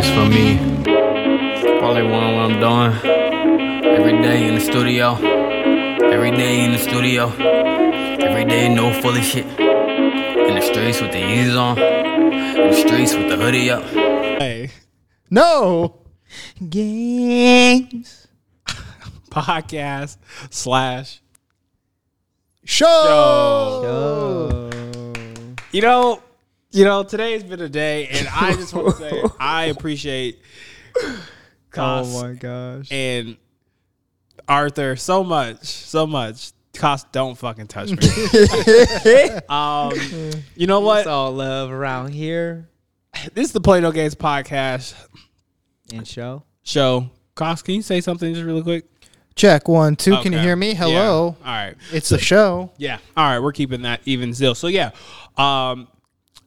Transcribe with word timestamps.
is 0.00 0.10
for 0.10 0.24
me. 0.26 0.56
Probably 1.78 2.02
one 2.02 2.34
what 2.34 2.50
I'm 2.50 2.60
doing. 2.60 2.92
Every 3.84 4.20
day 4.22 4.46
in 4.48 4.54
the 4.54 4.60
studio. 4.60 5.14
Every 6.14 6.30
day 6.30 6.64
in 6.64 6.72
the 6.72 6.78
studio. 6.78 7.28
Every 7.28 8.44
day 8.44 8.74
no 8.74 8.92
fully 9.02 9.20
shit. 9.22 9.44
In 9.58 10.54
the 10.54 10.62
streets 10.62 11.00
with 11.00 11.12
the 11.12 11.18
Yeezys 11.20 11.58
on. 11.58 11.78
In 11.78 12.70
the 12.70 12.76
streets 12.76 13.14
with 13.14 13.28
the 13.28 13.36
hoodie 13.36 13.70
up. 13.70 13.84
Hey, 14.40 14.70
No. 15.30 16.00
Games. 16.68 18.28
podcast 19.30 20.16
slash 20.50 21.20
Show. 22.64 22.86
Oh. 22.88 24.70
You 25.72 25.82
know, 25.82 26.22
you 26.70 26.84
know, 26.84 27.02
today's 27.02 27.42
been 27.42 27.60
a 27.60 27.68
day, 27.68 28.06
and 28.08 28.28
I 28.28 28.54
just 28.54 28.72
want 28.74 28.96
to 28.96 29.10
say 29.10 29.22
I 29.40 29.64
appreciate 29.66 30.40
Cos 31.70 32.14
Oh 32.14 32.22
my 32.22 32.34
gosh. 32.34 32.88
and 32.90 33.36
Arthur 34.48 34.96
so 34.96 35.22
much, 35.24 35.64
so 35.64 36.06
much. 36.06 36.52
Cos, 36.74 37.04
don't 37.12 37.36
fucking 37.36 37.66
touch 37.66 37.90
me. 37.90 39.28
um, 39.48 39.92
you 40.56 40.66
know 40.66 40.80
what? 40.80 41.00
It's 41.00 41.08
all 41.08 41.32
love 41.32 41.70
around 41.70 42.12
here 42.12 42.68
This 43.34 43.46
is 43.48 43.52
the 43.52 43.60
Play 43.60 43.80
No 43.80 43.90
Games 43.90 44.14
podcast 44.14 44.94
and 45.92 46.06
show. 46.06 46.44
show. 46.62 47.10
Cos, 47.34 47.62
can 47.62 47.74
you 47.74 47.82
say 47.82 48.00
something 48.00 48.32
just 48.32 48.46
really 48.46 48.62
quick? 48.62 48.84
Check 49.34 49.68
one, 49.68 49.96
two. 49.96 50.16
Can 50.18 50.32
you 50.32 50.38
hear 50.38 50.54
me? 50.56 50.74
Hello. 50.74 51.36
Yeah. 51.40 51.48
All 51.48 51.56
right. 51.66 51.76
It's 51.92 52.08
the 52.10 52.18
show. 52.18 52.72
Yeah. 52.76 52.98
All 53.16 53.24
right. 53.30 53.38
We're 53.38 53.52
keeping 53.52 53.82
that 53.82 54.00
even 54.04 54.34
still. 54.34 54.54
So 54.54 54.66
yeah, 54.66 54.90
um, 55.36 55.88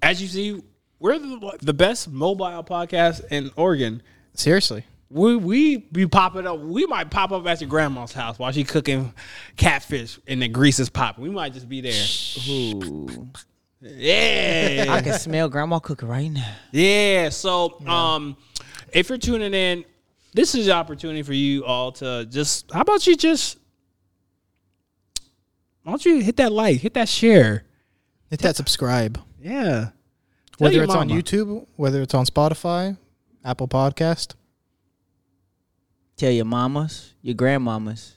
as 0.03 0.21
you 0.21 0.27
see, 0.27 0.61
we're 0.99 1.17
the, 1.17 1.57
the 1.61 1.73
best 1.73 2.11
mobile 2.11 2.63
podcast 2.63 3.25
in 3.31 3.51
Oregon. 3.55 4.03
Seriously. 4.33 4.85
We 5.09 5.35
we 5.35 5.77
be 5.77 6.07
popping 6.07 6.47
up. 6.47 6.59
We 6.59 6.85
might 6.87 7.11
pop 7.11 7.31
up 7.31 7.45
at 7.45 7.61
your 7.61 7.69
grandma's 7.69 8.13
house 8.13 8.39
while 8.39 8.51
she 8.51 8.63
cooking 8.63 9.13
catfish 9.57 10.19
and 10.27 10.41
the 10.41 10.47
grease 10.47 10.79
is 10.79 10.89
popping. 10.89 11.23
We 11.23 11.29
might 11.29 11.53
just 11.53 11.69
be 11.69 11.81
there. 11.81 12.05
Ooh. 12.49 13.29
I 13.85 15.01
can 15.03 15.13
smell 15.19 15.49
grandma 15.49 15.79
cooking 15.79 16.07
right 16.07 16.31
now. 16.31 16.55
yeah. 16.71 17.29
So 17.29 17.79
um, 17.85 18.37
if 18.91 19.09
you're 19.09 19.17
tuning 19.17 19.53
in, 19.53 19.85
this 20.33 20.55
is 20.55 20.65
the 20.65 20.71
opportunity 20.71 21.21
for 21.21 21.33
you 21.33 21.63
all 21.63 21.91
to 21.93 22.25
just. 22.25 22.71
How 22.71 22.81
about 22.81 23.05
you 23.05 23.15
just. 23.15 23.59
Why 25.83 25.91
don't 25.91 26.05
you 26.05 26.21
hit 26.21 26.37
that 26.37 26.51
like, 26.51 26.79
hit 26.79 26.93
that 26.95 27.09
share? 27.09 27.65
Hit 28.29 28.39
that 28.39 28.55
subscribe. 28.55 29.21
Yeah. 29.39 29.89
Tell 30.57 30.65
Whether 30.65 30.75
your 30.75 30.83
it's 30.83 30.93
on. 30.95 31.09
YouTube, 31.09 31.65
whether 31.75 32.01
it's 32.01 32.13
on 32.13 32.25
Spotify, 32.25 32.97
Apple 33.43 33.67
Podcast. 33.67 34.35
Tell 36.15 36.31
your 36.31 36.45
mamas, 36.45 37.13
your 37.23 37.35
grandmamas, 37.35 38.13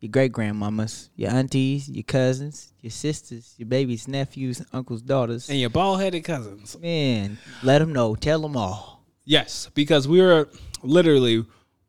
your 0.00 0.10
great 0.10 0.32
grandmamas, 0.32 1.08
your 1.16 1.30
aunties, 1.30 1.88
your 1.88 2.04
cousins, 2.04 2.72
your 2.80 2.92
sisters, 2.92 3.54
your 3.58 3.66
babies, 3.66 4.06
nephews, 4.06 4.62
uncles, 4.72 5.02
daughters. 5.02 5.50
and 5.50 5.58
your 5.58 5.68
bald 5.68 6.00
headed 6.00 6.22
cousins. 6.22 6.78
Man, 6.78 7.38
let 7.64 7.80
them 7.80 7.92
know. 7.92 8.14
Tell 8.14 8.40
them 8.40 8.56
all. 8.56 9.04
Yes, 9.24 9.68
because 9.74 10.06
we're 10.06 10.48
literally 10.82 11.44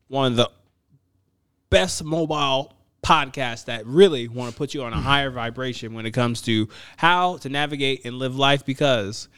one 0.08 0.32
of 0.32 0.36
the 0.36 0.50
best 1.70 2.02
mobile 2.04 2.74
podcasts 3.02 3.64
that 3.66 3.86
really 3.86 4.28
want 4.28 4.50
to 4.52 4.56
put 4.58 4.74
you 4.74 4.82
on 4.82 4.92
a 4.92 5.00
higher 5.00 5.30
vibration 5.30 5.94
when 5.94 6.06
it 6.06 6.10
comes 6.10 6.42
to 6.42 6.68
how 6.96 7.36
to 7.38 7.48
navigate 7.48 8.04
and 8.04 8.18
live 8.18 8.36
life. 8.36 8.64
Because 8.66 9.28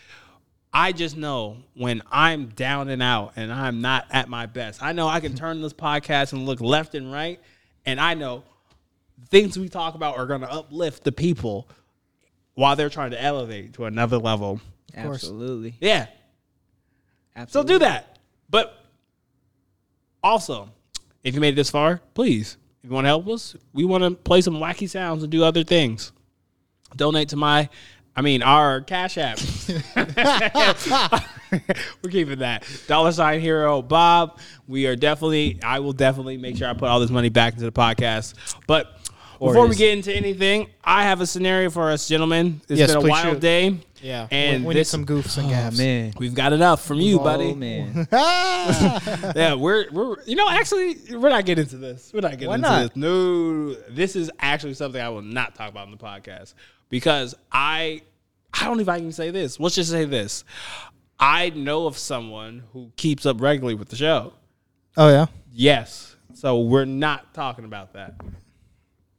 I 0.74 0.90
just 0.90 1.16
know 1.16 1.58
when 1.74 2.02
I'm 2.10 2.46
down 2.48 2.88
and 2.88 3.00
out 3.00 3.34
and 3.36 3.52
I'm 3.52 3.80
not 3.80 4.06
at 4.10 4.28
my 4.28 4.46
best, 4.46 4.82
I 4.82 4.92
know 4.92 5.06
I 5.06 5.20
can 5.20 5.36
turn 5.36 5.62
this 5.62 5.72
podcast 5.72 6.32
and 6.32 6.44
look 6.44 6.60
left 6.60 6.96
and 6.96 7.12
right, 7.12 7.40
and 7.86 8.00
I 8.00 8.14
know 8.14 8.42
things 9.28 9.56
we 9.56 9.68
talk 9.68 9.94
about 9.94 10.18
are 10.18 10.26
going 10.26 10.40
to 10.40 10.50
uplift 10.50 11.04
the 11.04 11.12
people 11.12 11.68
while 12.54 12.74
they're 12.74 12.90
trying 12.90 13.12
to 13.12 13.22
elevate 13.22 13.74
to 13.74 13.84
another 13.84 14.18
level. 14.18 14.60
Absolutely. 14.96 15.76
Yeah, 15.80 16.06
so 16.06 16.10
Absolutely. 17.36 17.72
do 17.74 17.78
that. 17.80 18.18
But 18.50 18.74
also, 20.22 20.70
if 21.22 21.34
you 21.34 21.40
made 21.40 21.54
it 21.54 21.56
this 21.56 21.70
far, 21.70 22.00
please, 22.14 22.56
if 22.82 22.90
you 22.90 22.94
want 22.94 23.04
to 23.04 23.08
help 23.08 23.28
us, 23.28 23.56
we 23.72 23.84
want 23.84 24.04
to 24.04 24.10
play 24.10 24.40
some 24.40 24.54
wacky 24.54 24.88
sounds 24.88 25.22
and 25.22 25.30
do 25.30 25.44
other 25.44 25.64
things. 25.64 26.12
Donate 26.96 27.28
to 27.30 27.36
my, 27.36 27.68
I 28.16 28.20
mean, 28.22 28.42
our 28.42 28.80
Cash 28.80 29.18
App. 29.18 29.38
We're 32.02 32.10
keeping 32.10 32.38
that. 32.40 32.64
Dollar 32.86 33.12
sign 33.12 33.40
hero 33.40 33.82
Bob. 33.82 34.38
We 34.68 34.86
are 34.86 34.96
definitely, 34.96 35.58
I 35.62 35.80
will 35.80 35.92
definitely 35.92 36.36
make 36.36 36.56
sure 36.56 36.68
I 36.68 36.72
put 36.74 36.88
all 36.88 37.00
this 37.00 37.10
money 37.10 37.28
back 37.28 37.54
into 37.54 37.64
the 37.64 37.72
podcast. 37.72 38.34
But 38.66 38.96
before 39.38 39.66
we 39.66 39.74
get 39.76 39.92
into 39.96 40.12
anything, 40.14 40.68
I 40.82 41.04
have 41.04 41.20
a 41.20 41.26
scenario 41.26 41.70
for 41.70 41.90
us, 41.90 42.08
gentlemen. 42.08 42.60
It's 42.68 42.78
Yes, 42.78 42.90
been 42.90 42.98
a 42.98 43.00
please 43.00 43.10
wild 43.10 43.34
shoot. 43.34 43.40
day. 43.40 43.78
Yeah. 44.00 44.28
And 44.30 44.62
we, 44.64 44.68
we 44.68 44.74
need 44.74 44.80
this- 44.80 44.90
some 44.90 45.06
goofs 45.06 45.38
and 45.38 45.46
Oh, 45.46 45.50
gaffs. 45.50 45.78
man. 45.78 46.12
We've 46.18 46.34
got 46.34 46.52
enough 46.52 46.84
from 46.84 47.00
you, 47.00 47.18
buddy. 47.18 47.52
Oh, 47.52 47.54
man. 47.54 48.06
yeah, 48.12 49.54
we're 49.54 49.86
we're 49.92 50.16
you 50.24 50.36
know 50.36 50.48
actually 50.50 50.96
we're 51.16 51.30
not 51.30 51.46
getting 51.46 51.62
into 51.64 51.78
this. 51.78 52.10
We're 52.12 52.20
not 52.20 52.32
getting 52.32 52.48
Why 52.48 52.54
into 52.56 52.68
not? 52.68 52.80
this. 52.94 52.96
No, 52.96 53.74
this 53.90 54.14
is 54.16 54.30
actually 54.40 54.74
something 54.74 55.00
I 55.00 55.08
will 55.08 55.22
not 55.22 55.54
talk 55.54 55.70
about 55.70 55.86
in 55.86 55.90
the 55.90 55.96
podcast 55.96 56.52
because 56.88 57.34
I 57.52 58.02
I 58.52 58.64
don't 58.64 58.76
know 58.76 58.82
if 58.82 58.88
I 58.88 58.98
can 58.98 59.12
say 59.12 59.30
this. 59.30 59.58
Let's 59.58 59.74
just 59.74 59.90
say 59.90 60.04
this. 60.04 60.44
I 61.18 61.50
know 61.50 61.86
of 61.86 61.96
someone 61.98 62.64
who 62.72 62.90
keeps 62.96 63.24
up 63.26 63.40
regularly 63.40 63.74
with 63.74 63.88
the 63.88 63.96
show. 63.96 64.32
Oh 64.96 65.08
yeah. 65.08 65.26
Yes. 65.52 66.16
So 66.34 66.60
we're 66.60 66.84
not 66.84 67.32
talking 67.34 67.64
about 67.64 67.92
that. 67.94 68.14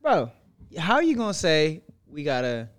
Bro, 0.01 0.31
how 0.77 0.95
are 0.95 1.03
you 1.03 1.15
going 1.15 1.31
to 1.33 1.37
say 1.39 1.81
we 2.07 2.23
got 2.23 2.43
a, 2.43 2.69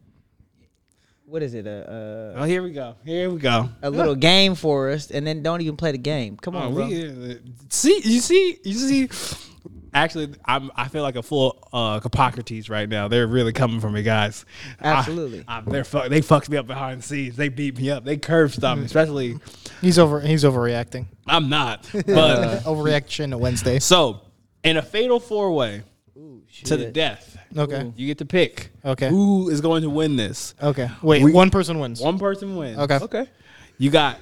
what 1.24 1.42
is 1.42 1.54
it, 1.54 1.66
a, 1.66 2.34
Oh, 2.36 2.44
here 2.44 2.62
we 2.62 2.70
go. 2.70 2.94
Here 3.04 3.28
we 3.30 3.40
go. 3.40 3.68
a, 3.82 3.88
a 3.88 3.90
little 3.90 4.14
game 4.14 4.54
for 4.54 4.90
us 4.90 5.10
and 5.10 5.26
then 5.26 5.42
don't 5.42 5.60
even 5.62 5.76
play 5.76 5.92
the 5.92 5.98
game? 5.98 6.36
Come 6.36 6.54
on, 6.54 6.72
Oh, 6.72 6.74
bro. 6.74 6.86
we, 6.86 7.32
uh, 7.32 7.34
see, 7.70 8.00
you 8.04 8.20
see, 8.20 8.58
you 8.62 8.74
see. 8.74 9.08
Actually, 9.96 10.34
I'm. 10.44 10.70
I 10.76 10.88
feel 10.88 11.02
like 11.02 11.16
a 11.16 11.22
full 11.22 11.66
uh, 11.72 12.00
Hippocrates 12.00 12.68
right 12.68 12.86
now. 12.88 13.08
They're 13.08 13.26
really 13.26 13.52
coming 13.54 13.80
for 13.80 13.90
me, 13.90 14.02
guys. 14.02 14.44
Absolutely. 14.80 15.42
I, 15.48 15.58
I, 15.58 15.60
they're 15.62 15.84
fuck, 15.84 16.10
they 16.10 16.20
fucked 16.20 16.50
me 16.50 16.58
up 16.58 16.66
behind 16.66 17.00
the 17.00 17.02
scenes. 17.02 17.34
They 17.36 17.48
beat 17.48 17.78
me 17.78 17.90
up. 17.90 18.04
They 18.04 18.18
curve 18.18 18.52
stomped 18.52 18.80
me. 18.80 18.84
Especially, 18.86 19.38
He's 19.80 19.98
over. 19.98 20.20
He's 20.20 20.44
overreacting. 20.44 21.06
I'm 21.26 21.48
not. 21.48 21.88
But 21.92 22.04
Overreaction 22.64 23.30
to 23.30 23.38
Wednesday. 23.38 23.78
so, 23.78 24.20
in 24.62 24.76
a 24.76 24.82
fatal 24.82 25.18
four 25.18 25.52
way 25.52 25.82
to 26.64 26.76
the 26.76 26.90
death, 26.90 27.38
Okay. 27.56 27.90
you 27.96 28.06
get 28.06 28.18
to 28.18 28.26
pick. 28.26 28.72
Okay. 28.84 29.08
Who 29.08 29.48
is 29.48 29.62
going 29.62 29.80
to 29.82 29.88
win 29.90 30.16
this? 30.16 30.54
Okay. 30.62 30.90
Wait. 31.00 31.22
We- 31.24 31.32
one 31.32 31.48
person 31.48 31.78
wins. 31.78 32.02
One 32.02 32.18
person 32.18 32.56
wins. 32.56 32.78
Okay. 32.78 32.98
Okay. 33.00 33.26
You 33.78 33.88
got 33.90 34.18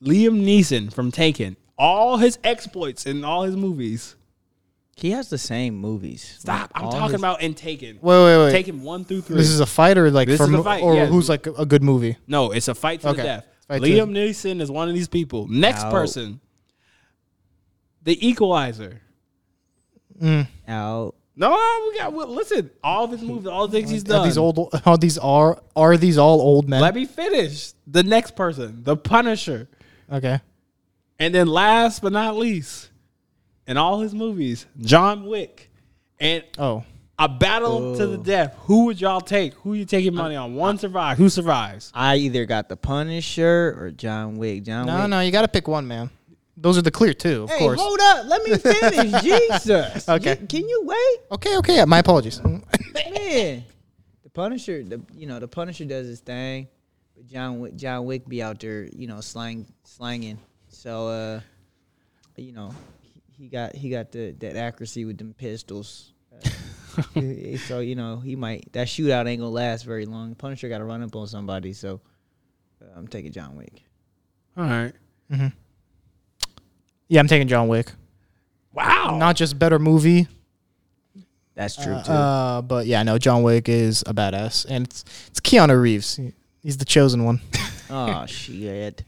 Liam 0.00 0.44
Neeson 0.44 0.92
from 0.92 1.10
Taken. 1.10 1.56
All 1.76 2.18
his 2.18 2.38
exploits 2.44 3.04
in 3.04 3.24
all 3.24 3.42
his 3.42 3.56
movies. 3.56 4.14
He 4.96 5.10
has 5.10 5.28
the 5.28 5.36
same 5.38 5.76
movies. 5.76 6.36
Stop. 6.40 6.72
Like, 6.74 6.84
I'm 6.84 6.90
talking 6.90 7.10
his- 7.12 7.20
about 7.20 7.42
in 7.42 7.52
Taken. 7.54 7.98
Wait. 8.00 8.24
Wait. 8.24 8.38
Wait. 8.46 8.50
Taken 8.52 8.82
one 8.82 9.04
through 9.04 9.20
three. 9.20 9.36
This 9.36 9.50
is 9.50 9.60
a 9.60 9.66
fight 9.66 9.98
or 9.98 10.10
like 10.10 10.26
This 10.26 10.38
from 10.38 10.54
is 10.54 10.60
a 10.60 10.64
fight, 10.64 10.82
or 10.82 10.94
yeah. 10.94 11.04
who's 11.06 11.28
like 11.28 11.46
a, 11.46 11.52
a 11.52 11.66
good 11.66 11.82
movie? 11.82 12.16
no, 12.26 12.50
it's 12.52 12.68
a 12.68 12.74
fight 12.74 13.02
to 13.02 13.08
Okay. 13.08 13.18
the 13.18 13.22
death. 13.22 13.46
Fight 13.68 13.82
to 13.82 13.88
Liam 13.88 14.10
Neeson 14.10 14.60
is 14.62 14.70
one 14.70 14.88
of 14.88 14.94
these 14.94 15.08
people. 15.08 15.48
Next 15.48 15.82
Ow. 15.84 15.90
person, 15.90 16.40
The 18.04 18.26
Equalizer. 18.26 19.02
Mm. 20.20 20.46
out. 20.66 21.14
No, 21.38 21.50
we 21.90 21.98
got. 21.98 22.14
Well, 22.14 22.28
listen, 22.28 22.70
all 22.82 23.04
of 23.04 23.10
his 23.10 23.20
movies, 23.20 23.46
all 23.48 23.68
the 23.68 23.76
things 23.78 23.90
he's 23.90 24.02
Are 24.04 24.06
done. 24.06 24.24
these 24.26 24.38
old? 24.38 24.70
Are 24.86 24.96
these 24.96 25.18
are 25.18 25.60
are 25.76 25.98
these 25.98 26.16
all 26.16 26.40
old 26.40 26.70
men? 26.70 26.80
Let 26.80 26.94
me 26.94 27.04
finish. 27.04 27.72
The 27.86 28.02
next 28.02 28.34
person, 28.34 28.82
The 28.82 28.96
Punisher, 28.96 29.68
okay. 30.10 30.40
and 31.18 31.34
then 31.34 31.48
last 31.48 32.00
but 32.00 32.12
not 32.12 32.36
least, 32.38 32.88
in 33.66 33.76
all 33.76 34.00
his 34.00 34.14
movies, 34.14 34.66
John 34.80 35.26
Wick, 35.26 35.70
and 36.20 36.44
Oh. 36.58 36.84
a 37.18 37.28
battle 37.28 37.96
to 37.96 38.06
the 38.06 38.18
death. 38.18 38.54
Who 38.60 38.84
would 38.86 39.00
y'all 39.00 39.20
take? 39.20 39.54
Who 39.54 39.74
you 39.74 39.84
taking 39.84 40.14
money 40.14 40.36
on? 40.36 40.54
One 40.54 40.78
survive. 40.78 41.18
Who 41.18 41.28
survives? 41.28 41.90
I 41.94 42.16
either 42.16 42.44
got 42.46 42.68
the 42.68 42.76
Punisher 42.76 43.76
or 43.78 43.90
John 43.90 44.36
Wick. 44.36 44.64
John 44.64 44.86
No, 44.86 45.00
Wick. 45.00 45.10
no, 45.10 45.20
you 45.20 45.30
got 45.32 45.42
to 45.42 45.48
pick 45.48 45.66
one, 45.68 45.86
man. 45.88 46.10
Those 46.58 46.78
are 46.78 46.82
the 46.82 46.90
clear 46.90 47.12
two, 47.12 47.42
of 47.44 47.50
Hey, 47.50 47.58
course. 47.58 47.78
hold 47.80 47.98
up. 48.00 48.26
Let 48.26 48.42
me 48.42 48.56
finish. 48.56 49.22
Jesus. 49.22 50.08
Okay. 50.08 50.38
You- 50.40 50.46
can 50.46 50.68
you 50.68 50.82
wait? 50.84 51.18
Okay, 51.32 51.56
okay. 51.58 51.84
My 51.84 51.98
apologies. 51.98 52.40
Man. 52.42 53.64
The 54.22 54.30
Punisher, 54.32 54.82
the 54.82 55.00
you 55.14 55.26
know, 55.26 55.38
the 55.38 55.48
Punisher 55.48 55.84
does 55.84 56.06
his 56.06 56.20
thing. 56.20 56.68
But 57.14 57.26
John 57.26 57.60
Wick 57.60 57.76
John 57.76 58.04
Wick 58.06 58.26
be 58.28 58.42
out 58.42 58.58
there, 58.60 58.84
you 58.96 59.06
know, 59.06 59.20
slang 59.20 59.66
slanging. 59.84 60.38
So 60.68 61.08
uh 61.08 61.40
you 62.36 62.52
know, 62.52 62.74
he, 63.36 63.44
he 63.44 63.48
got 63.48 63.74
he 63.74 63.90
got 63.90 64.12
the 64.12 64.32
that 64.40 64.56
accuracy 64.56 65.04
with 65.04 65.18
them 65.18 65.34
pistols. 65.36 66.12
Uh, 67.14 67.58
so 67.58 67.80
you 67.80 67.94
know 67.94 68.20
he 68.20 68.36
might 68.36 68.72
that 68.72 68.86
shootout 68.86 69.26
ain't 69.26 69.40
gonna 69.40 69.50
last 69.50 69.82
very 69.84 70.06
long. 70.06 70.34
Punisher 70.34 70.70
got 70.70 70.78
to 70.78 70.84
run 70.84 71.02
up 71.02 71.14
on 71.14 71.26
somebody, 71.26 71.74
so 71.74 72.00
uh, 72.80 72.86
I'm 72.96 73.06
taking 73.06 73.32
John 73.32 73.54
Wick. 73.54 73.82
All 74.56 74.64
right. 74.64 74.92
Yeah, 77.08 77.20
I'm 77.20 77.28
taking 77.28 77.48
John 77.48 77.68
Wick. 77.68 77.92
Wow. 78.72 79.18
Not 79.18 79.36
just 79.36 79.58
better 79.58 79.78
movie, 79.78 80.26
That's 81.54 81.76
true 81.76 82.00
too. 82.02 82.12
uh, 82.12 82.62
but 82.62 82.86
yeah, 82.86 83.02
no, 83.02 83.18
John 83.18 83.42
Wick 83.42 83.68
is 83.68 84.02
a 84.06 84.14
badass, 84.14 84.64
and 84.68 84.86
it's 84.86 85.04
it's 85.28 85.40
Keanu 85.40 85.78
Reeves. 85.80 86.18
He's 86.62 86.78
the 86.78 86.84
chosen 86.86 87.24
one. 87.24 87.40
oh 87.90 88.24
shit. 88.24 89.04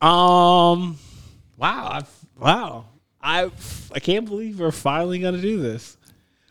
Um. 0.00 0.98
Wow. 1.56 1.88
I, 1.92 2.02
wow. 2.36 2.84
I 3.22 3.50
I 3.92 4.00
can't 4.00 4.26
believe 4.26 4.60
we're 4.60 4.70
finally 4.70 5.18
gonna 5.18 5.40
do 5.40 5.60
this. 5.60 5.96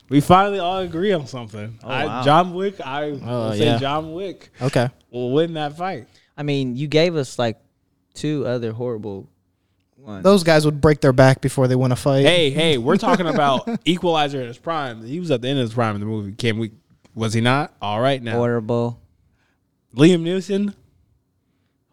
We 0.10 0.22
finally 0.22 0.60
all 0.60 0.80
agree 0.80 1.12
on 1.14 1.28
something. 1.28 1.78
Oh, 1.84 1.88
I, 1.88 2.06
wow. 2.06 2.24
John 2.24 2.54
Wick. 2.54 2.82
I 2.84 3.20
Oh, 3.24 3.52
say 3.52 3.66
yeah. 3.66 3.78
John 3.78 4.12
Wick 4.14 4.50
Okay. 4.62 4.90
will 5.12 5.32
win 5.32 5.54
that 5.54 5.78
fight. 5.78 6.08
I 6.36 6.44
mean, 6.44 6.76
you 6.76 6.88
gave 6.88 7.16
us 7.16 7.38
like 7.38 7.58
two 8.16 8.46
other 8.48 8.72
horrible 8.72 9.30
ones. 9.98 10.24
Those 10.24 10.44
guys 10.44 10.66
would 10.66 10.82
break 10.82 11.02
their 11.02 11.14
back 11.14 11.42
before 11.42 11.68
they 11.68 11.76
win 11.76 11.92
a 11.92 11.96
fight. 11.96 12.26
Hey, 12.26 12.50
hey, 12.50 12.78
we're 12.80 12.98
talking 12.98 13.28
about 13.28 13.70
Equalizer 13.86 14.42
in 14.42 14.48
his 14.48 14.58
prime. 14.58 15.06
He 15.06 15.20
was 15.20 15.30
at 15.30 15.42
the 15.42 15.48
end 15.48 15.60
of 15.60 15.64
his 15.64 15.74
prime 15.76 15.94
in 15.96 16.00
the 16.02 16.08
movie. 16.08 16.32
Can 16.32 16.58
we? 16.58 16.72
Was 17.14 17.34
he 17.34 17.42
not? 17.42 17.74
All 17.82 18.00
right 18.02 18.22
now. 18.22 18.34
horrible. 18.38 19.00
Liam 19.96 20.24
Neeson. 20.24 20.74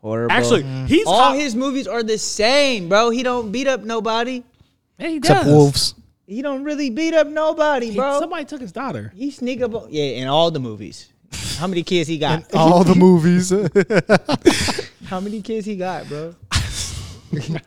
Horrible. 0.00 0.32
Actually, 0.32 0.62
he's 0.86 1.06
all 1.06 1.18
hot- 1.32 1.36
his 1.36 1.54
movies 1.56 1.86
are 1.86 2.02
the 2.02 2.18
same, 2.18 2.88
bro. 2.88 3.10
He 3.10 3.22
don't 3.22 3.50
beat 3.50 3.66
up 3.66 3.82
nobody. 3.82 4.42
Yeah, 4.98 5.08
he 5.08 5.16
except 5.16 5.44
does. 5.44 5.52
wolves. 5.52 5.94
He 6.26 6.42
don't 6.42 6.64
really 6.64 6.90
beat 6.90 7.14
up 7.14 7.26
nobody, 7.28 7.90
He- 7.90 7.96
bro. 7.96 8.18
somebody 8.20 8.44
took 8.44 8.60
his 8.60 8.72
daughter. 8.72 9.12
He 9.14 9.30
sneak 9.30 9.60
up 9.62 9.74
on 9.74 9.88
yeah 9.90 10.04
in 10.04 10.28
all 10.28 10.50
the 10.50 10.58
movies. 10.60 11.08
How 11.58 11.66
many 11.66 11.82
kids 11.82 12.08
he 12.08 12.18
got? 12.18 12.54
All 12.54 12.82
the 12.84 12.94
movies. 12.94 13.50
How 15.06 15.20
many 15.20 15.40
kids 15.42 15.66
he 15.66 15.76
got, 15.76 16.08
bro? 16.08 16.34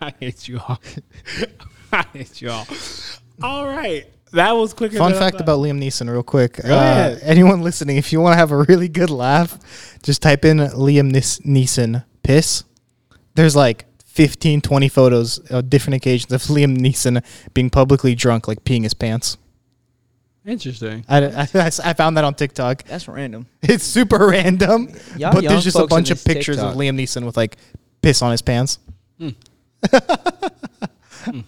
I 0.02 0.14
hate 0.20 0.48
you 0.48 0.60
all. 0.60 0.80
I 1.94 2.06
hate 2.14 2.42
you 2.42 2.50
all. 2.52 2.68
All 3.42 3.66
right. 3.68 4.06
That 4.34 4.52
was 4.52 4.74
quicker 4.74 4.98
Fun 4.98 5.12
than 5.14 5.18
I 5.22 5.26
fact 5.26 5.38
thought. 5.38 5.42
about 5.44 5.60
Liam 5.60 5.82
Neeson, 5.82 6.12
real 6.12 6.22
quick. 6.24 6.60
Uh, 6.64 6.68
ahead. 6.68 7.20
anyone 7.24 7.62
listening, 7.64 7.98
if 7.98 8.12
you 8.14 8.22
want 8.22 8.34
to 8.34 8.38
have 8.38 8.52
a 8.52 8.58
really 8.64 8.88
good 8.88 9.10
laugh, 9.10 9.58
just 10.04 10.22
type 10.22 10.46
in 10.46 10.58
Liam 10.58 11.10
Nis- 11.12 11.40
Neeson 11.40 12.06
piss. 12.22 12.64
There's 13.36 13.56
like 13.56 13.86
15, 14.10 14.62
20 14.62 14.90
photos 14.90 15.38
of 15.50 15.70
different 15.70 15.96
occasions 15.96 16.32
of 16.32 16.42
Liam 16.56 16.78
Neeson 16.78 17.24
being 17.54 17.70
publicly 17.70 18.16
drunk, 18.16 18.48
like 18.48 18.64
peeing 18.64 18.84
his 18.84 18.94
pants. 18.94 19.38
Interesting. 20.46 21.06
I, 21.08 21.26
I, 21.26 21.42
I 21.84 21.94
found 21.94 22.18
that 22.18 22.24
on 22.24 22.34
TikTok. 22.34 22.84
That's 22.84 23.08
random. 23.08 23.48
It's 23.62 23.84
super 23.84 24.28
random, 24.28 24.90
Y'all 25.18 25.34
but 25.34 25.44
young 25.44 25.52
there's 25.54 25.64
just 25.64 25.76
a 25.76 25.80
folks 25.80 25.92
in 25.92 25.96
bunch 25.98 26.12
of 26.12 26.18
this 26.24 26.34
pictures 26.34 26.58
TikTok. 26.58 26.74
of 26.74 26.80
Liam 26.80 27.00
Neeson 27.00 27.26
with 27.26 27.38
like 27.38 27.58
piss 28.02 28.22
on 28.22 28.32
his 28.32 28.42
pants. 28.42 28.80
Hmm. 29.20 29.30
Hmm. 31.26 31.42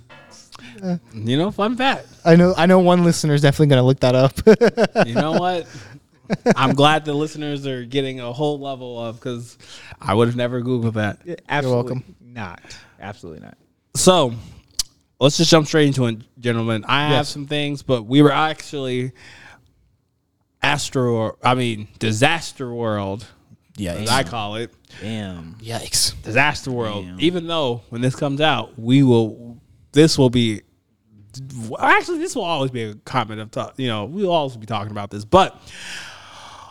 You 1.13 1.37
know, 1.37 1.51
fun 1.51 1.75
fact. 1.75 2.07
I 2.25 2.35
know, 2.35 2.53
I 2.57 2.65
know 2.65 2.79
one 2.79 3.03
listener 3.03 3.33
is 3.33 3.41
definitely 3.41 3.67
gonna 3.67 3.83
look 3.83 3.99
that 4.01 4.15
up. 4.15 4.33
You 5.07 5.13
know 5.15 5.33
what? 5.33 5.67
I'm 6.55 6.73
glad 6.73 7.05
the 7.05 7.13
listeners 7.13 7.67
are 7.67 7.83
getting 7.85 8.19
a 8.19 8.31
whole 8.31 8.59
level 8.59 8.99
of 8.99 9.15
because 9.19 9.57
I 9.99 10.13
would 10.13 10.27
have 10.27 10.37
never 10.37 10.61
Googled 10.61 10.93
that. 10.93 11.19
Absolutely 11.49 11.75
welcome. 11.83 12.15
Not. 12.33 12.61
Absolutely 12.99 13.41
not. 13.41 13.57
So 13.95 14.33
let's 15.19 15.37
just 15.37 15.51
jump 15.51 15.67
straight 15.67 15.87
into 15.87 16.05
it, 16.07 16.17
gentlemen. 16.39 16.85
I 16.87 17.09
have 17.09 17.27
some 17.27 17.45
things, 17.47 17.83
but 17.83 18.03
we 18.03 18.21
were 18.21 18.31
actually 18.31 19.11
Astro, 20.63 21.37
I 21.43 21.55
mean, 21.55 21.87
Disaster 21.99 22.73
World, 22.73 23.25
Yeah, 23.77 23.93
as 23.93 24.09
I 24.09 24.23
call 24.23 24.55
it. 24.55 24.71
Damn. 25.01 25.55
Yikes! 25.55 26.21
Disaster 26.21 26.71
World. 26.71 27.05
Damn. 27.05 27.19
Even 27.19 27.47
though 27.47 27.83
when 27.89 28.01
this 28.01 28.15
comes 28.15 28.41
out, 28.41 28.77
we 28.77 29.03
will, 29.03 29.59
this 29.91 30.17
will 30.17 30.29
be, 30.29 30.61
actually, 31.79 32.19
this 32.19 32.35
will 32.35 32.43
always 32.43 32.71
be 32.71 32.83
a 32.83 32.95
comment 32.95 33.39
of, 33.39 33.51
talk, 33.51 33.73
you 33.77 33.87
know, 33.87 34.05
we'll 34.05 34.31
always 34.31 34.57
be 34.57 34.65
talking 34.65 34.91
about 34.91 35.09
this. 35.09 35.25
But 35.25 35.59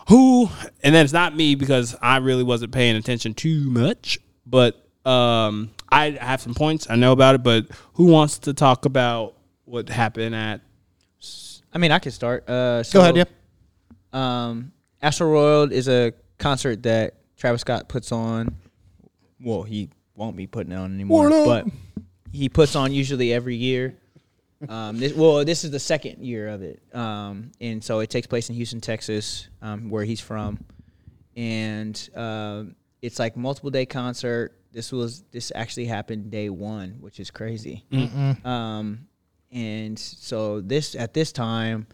who, 0.09 0.49
and 0.83 0.95
then 0.95 1.05
it's 1.05 1.13
not 1.13 1.35
me 1.35 1.55
because 1.55 1.97
I 2.01 2.19
really 2.19 2.45
wasn't 2.45 2.73
paying 2.73 2.97
attention 2.97 3.35
too 3.35 3.71
much, 3.71 4.19
but 4.47 4.87
um, 5.05 5.71
I 5.89 6.11
have 6.21 6.41
some 6.41 6.55
points. 6.55 6.89
I 6.91 6.97
know 6.97 7.13
about 7.13 7.35
it, 7.35 7.43
but 7.43 7.67
who 7.95 8.07
wants 8.07 8.41
to 8.41 8.55
talk 8.55 8.85
about 8.85 9.35
what 9.65 9.89
happened 9.89 10.35
at, 10.35 10.61
I 11.73 11.79
mean, 11.79 11.93
I 11.93 11.99
could 11.99 12.13
start. 12.13 12.49
Uh, 12.49 12.83
so, 12.83 12.99
Go 12.99 13.03
ahead. 13.03 13.17
Yep. 13.17 13.31
Um, 14.13 14.73
Astro 15.01 15.31
World 15.31 15.73
is 15.73 15.89
a 15.89 16.13
concert 16.39 16.83
that 16.83 17.15
Travis 17.37 17.61
Scott 17.63 17.89
puts 17.89 18.13
on. 18.13 18.57
Well, 19.41 19.63
he 19.63 19.89
won't 20.15 20.37
be 20.37 20.47
putting 20.47 20.73
it 20.73 20.77
on 20.77 20.93
anymore, 20.93 21.31
What 21.31 21.65
but 21.65 21.75
he 22.33 22.49
puts 22.49 22.77
on 22.77 22.93
usually 22.93 23.33
every 23.33 23.57
year. 23.57 23.97
Um, 24.69 24.99
this, 24.99 25.15
well, 25.15 25.43
this 25.43 25.65
is 25.65 25.71
the 25.71 25.79
second 25.81 26.23
year 26.23 26.49
of 26.49 26.61
it, 26.61 26.83
um, 26.93 27.51
and 27.63 27.83
so 27.83 28.01
it 28.01 28.11
takes 28.11 28.27
place 28.27 28.51
in 28.51 28.57
Houston, 28.57 28.79
Texas, 28.79 29.49
um, 29.63 29.89
where 29.89 30.05
he's 30.05 30.21
from, 30.21 30.59
and 31.35 32.11
um, 32.15 32.77
it's 33.01 33.19
like 33.19 33.39
multiple 33.39 33.71
day 33.71 33.87
concert. 33.87 34.53
This 34.73 34.93
was 34.93 35.25
this 35.33 35.51
actually 35.55 35.87
happened 35.87 36.31
day 36.31 36.49
one, 36.51 36.97
which 37.01 37.19
is 37.21 37.31
crazy. 37.31 37.85
Um, 38.45 39.07
and 39.53 39.99
so 39.99 40.61
this 40.61 40.95
at 40.95 41.13
this 41.15 41.33
time, 41.33 41.87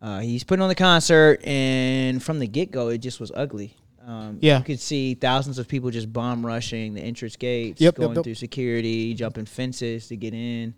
uh, 0.00 0.20
he's 0.20 0.42
putting 0.44 0.62
on 0.62 0.68
the 0.68 0.74
concert, 0.74 1.40
and 1.44 2.22
from 2.22 2.38
the 2.38 2.46
get 2.46 2.70
go, 2.70 2.88
it 2.88 2.98
just 2.98 3.20
was 3.20 3.30
ugly. 3.34 3.76
Um, 4.04 4.38
Yeah. 4.40 4.58
you 4.58 4.64
could 4.64 4.80
see 4.80 5.14
thousands 5.14 5.58
of 5.58 5.68
people 5.68 5.90
just 5.90 6.12
bomb 6.12 6.44
rushing 6.44 6.94
the 6.94 7.00
entrance 7.02 7.36
gates, 7.36 7.80
Yep, 7.80 7.94
yep, 7.94 8.00
going 8.06 8.16
yep. 8.16 8.24
through 8.24 8.34
security, 8.34 9.14
jumping 9.14 9.44
fences 9.44 10.08
to 10.08 10.16
get 10.16 10.34
in. 10.34 10.74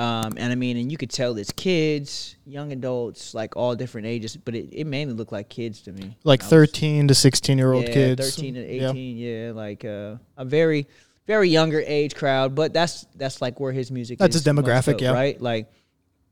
Um, 0.00 0.32
and 0.38 0.50
I 0.50 0.54
mean, 0.54 0.78
and 0.78 0.90
you 0.90 0.96
could 0.96 1.10
tell 1.10 1.36
it's 1.36 1.52
kids, 1.52 2.36
young 2.46 2.72
adults, 2.72 3.34
like 3.34 3.54
all 3.54 3.76
different 3.76 4.06
ages, 4.06 4.34
but 4.34 4.54
it, 4.54 4.70
it 4.72 4.86
mainly 4.86 5.12
looked 5.12 5.30
like 5.30 5.50
kids 5.50 5.82
to 5.82 5.92
me. 5.92 6.16
Like 6.24 6.40
I 6.40 6.44
was- 6.44 6.50
thirteen 6.50 7.08
to 7.08 7.14
sixteen 7.14 7.58
year 7.58 7.74
old 7.74 7.86
yeah, 7.86 7.92
kids. 7.92 8.34
13 8.34 8.54
to 8.54 8.60
18, 8.60 9.16
yeah, 9.18 9.52
like 9.52 9.84
uh, 9.84 10.16
a 10.38 10.44
very, 10.46 10.86
very 11.26 11.50
younger 11.50 11.82
age 11.86 12.14
crowd. 12.14 12.54
But 12.54 12.72
that's 12.72 13.06
that's 13.14 13.42
like 13.42 13.60
where 13.60 13.72
his 13.72 13.90
music. 13.90 14.18
That's 14.18 14.34
is 14.34 14.42
his 14.42 14.50
demographic, 14.50 15.02
yeah. 15.02 15.10
right. 15.10 15.38
Like 15.38 15.70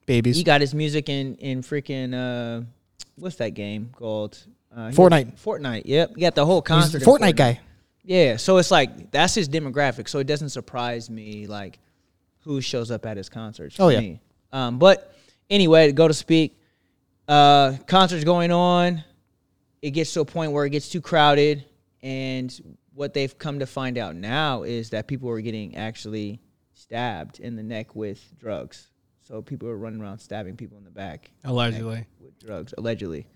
babies. 0.06 0.38
he 0.38 0.44
got 0.44 0.62
his 0.62 0.74
music 0.74 1.10
in 1.10 1.34
in 1.34 1.60
freaking 1.60 2.14
uh, 2.14 2.64
what's 3.16 3.36
that 3.36 3.50
game 3.50 3.90
called? 3.94 4.38
Uh, 4.74 4.88
he 4.88 4.96
Fortnite. 4.96 5.38
Fortnite. 5.38 5.82
Yep. 5.84 6.12
You 6.16 6.20
got 6.22 6.34
the 6.34 6.46
whole 6.46 6.62
concert. 6.62 7.02
in 7.02 7.06
Fortnite 7.06 7.36
guy. 7.36 7.60
Yeah. 8.02 8.38
So 8.38 8.56
it's 8.56 8.70
like 8.70 9.10
that's 9.10 9.34
his 9.34 9.46
demographic. 9.46 10.08
So 10.08 10.20
it 10.20 10.26
doesn't 10.26 10.50
surprise 10.50 11.10
me 11.10 11.46
like 11.46 11.78
who 12.48 12.62
shows 12.62 12.90
up 12.90 13.04
at 13.04 13.18
his 13.18 13.28
concerts. 13.28 13.76
Oh, 13.78 13.90
yeah. 13.90 14.00
me. 14.00 14.20
Um, 14.52 14.78
but 14.78 15.14
anyway, 15.50 15.86
to 15.86 15.92
go 15.92 16.08
to 16.08 16.14
speak, 16.14 16.58
uh, 17.28 17.76
concerts 17.86 18.24
going 18.24 18.50
on. 18.50 19.04
It 19.82 19.90
gets 19.90 20.14
to 20.14 20.20
a 20.20 20.24
point 20.24 20.52
where 20.52 20.64
it 20.64 20.70
gets 20.70 20.88
too 20.88 21.02
crowded, 21.02 21.66
and 22.02 22.76
what 22.94 23.12
they've 23.12 23.36
come 23.38 23.58
to 23.58 23.66
find 23.66 23.98
out 23.98 24.16
now 24.16 24.62
is 24.62 24.90
that 24.90 25.06
people 25.06 25.28
are 25.28 25.42
getting 25.42 25.76
actually 25.76 26.40
stabbed 26.72 27.38
in 27.38 27.54
the 27.54 27.62
neck 27.62 27.94
with 27.94 28.24
drugs. 28.40 28.88
So 29.20 29.42
people 29.42 29.68
are 29.68 29.76
running 29.76 30.00
around 30.00 30.18
stabbing 30.18 30.56
people 30.56 30.78
in 30.78 30.84
the 30.84 30.90
back 30.90 31.30
allegedly? 31.44 32.06
with 32.18 32.38
drugs 32.38 32.72
allegedly 32.78 33.26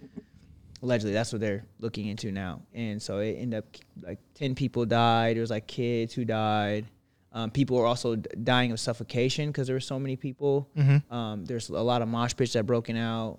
allegedly 0.83 1.13
that's 1.13 1.33
what 1.33 1.41
they're 1.41 1.67
looking 1.81 2.07
into 2.07 2.33
now 2.33 2.63
and 2.73 3.01
so 3.01 3.19
it 3.19 3.33
ended 3.33 3.59
up 3.59 3.67
like 4.01 4.19
10 4.35 4.55
people 4.55 4.87
died 4.87 5.37
there 5.37 5.43
was 5.43 5.51
like 5.51 5.67
kids 5.67 6.15
who 6.15 6.25
died 6.25 6.87
um, 7.33 7.51
people 7.51 7.77
were 7.77 7.87
also 7.87 8.17
dying 8.17 8.73
of 8.73 8.81
suffocation 8.81 9.49
because 9.49 9.67
there 9.67 9.77
were 9.77 9.81
so 9.81 9.99
many 9.99 10.17
people. 10.17 10.69
Um, 11.11 11.45
there's 11.45 11.71
a 11.71 11.81
lot 11.81 12.03
of 12.03 12.09
mosh 12.09 12.37
pits 12.37 12.53
that 12.53 12.67
broken 12.67 12.97
out. 12.97 13.39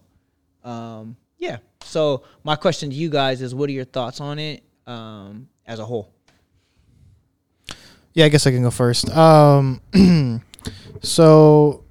Um, 0.63 1.15
yeah. 1.37 1.57
So 1.83 2.23
my 2.43 2.55
question 2.55 2.89
to 2.89 2.95
you 2.95 3.09
guys 3.09 3.41
is 3.41 3.53
what 3.53 3.69
are 3.69 3.73
your 3.73 3.85
thoughts 3.85 4.19
on 4.19 4.39
it 4.39 4.63
um, 4.87 5.47
as 5.65 5.79
a 5.79 5.85
whole? 5.85 6.11
Yeah, 8.13 8.25
I 8.25 8.29
guess 8.29 8.47
I 8.47 8.51
can 8.51 8.63
go 8.63 8.71
first. 8.71 9.09
Um, 9.15 9.81
so 11.01 11.83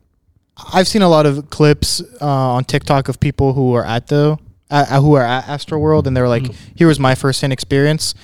I've 0.73 0.89
seen 0.89 1.03
a 1.03 1.09
lot 1.09 1.27
of 1.27 1.51
clips 1.51 2.01
uh, 2.21 2.27
on 2.27 2.65
TikTok 2.65 3.09
of 3.09 3.21
people 3.21 3.53
who 3.53 3.75
are 3.75 3.85
at 3.85 4.09
the 4.09 4.39
uh, 4.71 5.01
who 5.01 5.15
are 5.15 5.25
at 5.25 5.49
Astro 5.49 5.79
World, 5.79 6.07
and 6.07 6.17
they're 6.17 6.29
like, 6.29 6.51
"Here 6.75 6.87
was 6.87 6.99
my 6.99 7.15
first-hand 7.15 7.53
experience." 7.53 8.15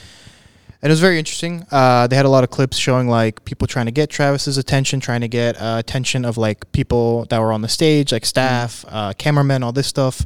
And 0.80 0.90
it 0.90 0.92
was 0.92 1.00
very 1.00 1.18
interesting. 1.18 1.66
Uh, 1.72 2.06
they 2.06 2.14
had 2.14 2.24
a 2.24 2.28
lot 2.28 2.44
of 2.44 2.50
clips 2.50 2.76
showing 2.76 3.08
like 3.08 3.44
people 3.44 3.66
trying 3.66 3.86
to 3.86 3.92
get 3.92 4.10
Travis's 4.10 4.58
attention, 4.58 5.00
trying 5.00 5.22
to 5.22 5.28
get 5.28 5.60
uh, 5.60 5.76
attention 5.78 6.24
of 6.24 6.36
like 6.36 6.70
people 6.70 7.24
that 7.30 7.40
were 7.40 7.52
on 7.52 7.62
the 7.62 7.68
stage, 7.68 8.12
like 8.12 8.24
staff, 8.24 8.84
uh, 8.88 9.12
cameramen, 9.18 9.62
all 9.64 9.72
this 9.72 9.88
stuff. 9.88 10.24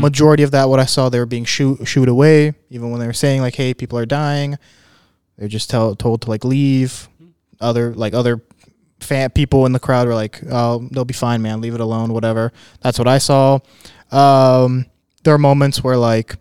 Majority 0.00 0.42
of 0.42 0.50
that, 0.50 0.68
what 0.68 0.78
I 0.78 0.84
saw, 0.84 1.08
they 1.08 1.18
were 1.18 1.24
being 1.24 1.46
shoot 1.46 1.88
shoot 1.88 2.10
away. 2.10 2.52
Even 2.68 2.90
when 2.90 3.00
they 3.00 3.06
were 3.06 3.14
saying 3.14 3.40
like, 3.40 3.54
"Hey, 3.54 3.72
people 3.72 3.98
are 3.98 4.04
dying," 4.04 4.58
they're 5.38 5.48
just 5.48 5.70
tell, 5.70 5.96
told 5.96 6.20
to 6.22 6.28
like 6.28 6.44
leave. 6.44 7.08
Other 7.58 7.94
like 7.94 8.12
other 8.12 8.42
fan 9.00 9.30
people 9.30 9.64
in 9.64 9.72
the 9.72 9.80
crowd 9.80 10.06
were 10.06 10.14
like, 10.14 10.42
"Oh, 10.50 10.86
they'll 10.92 11.06
be 11.06 11.14
fine, 11.14 11.40
man. 11.40 11.62
Leave 11.62 11.74
it 11.74 11.80
alone. 11.80 12.12
Whatever." 12.12 12.52
That's 12.82 12.98
what 12.98 13.08
I 13.08 13.16
saw. 13.16 13.60
Um, 14.12 14.84
there 15.24 15.32
are 15.32 15.38
moments 15.38 15.82
where 15.82 15.96
like 15.96 16.36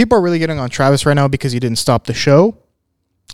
people 0.00 0.16
are 0.16 0.22
really 0.22 0.38
getting 0.38 0.58
on 0.58 0.70
Travis 0.70 1.04
right 1.04 1.12
now 1.12 1.28
because 1.28 1.52
he 1.52 1.60
didn't 1.60 1.76
stop 1.76 2.06
the 2.06 2.14
show. 2.14 2.56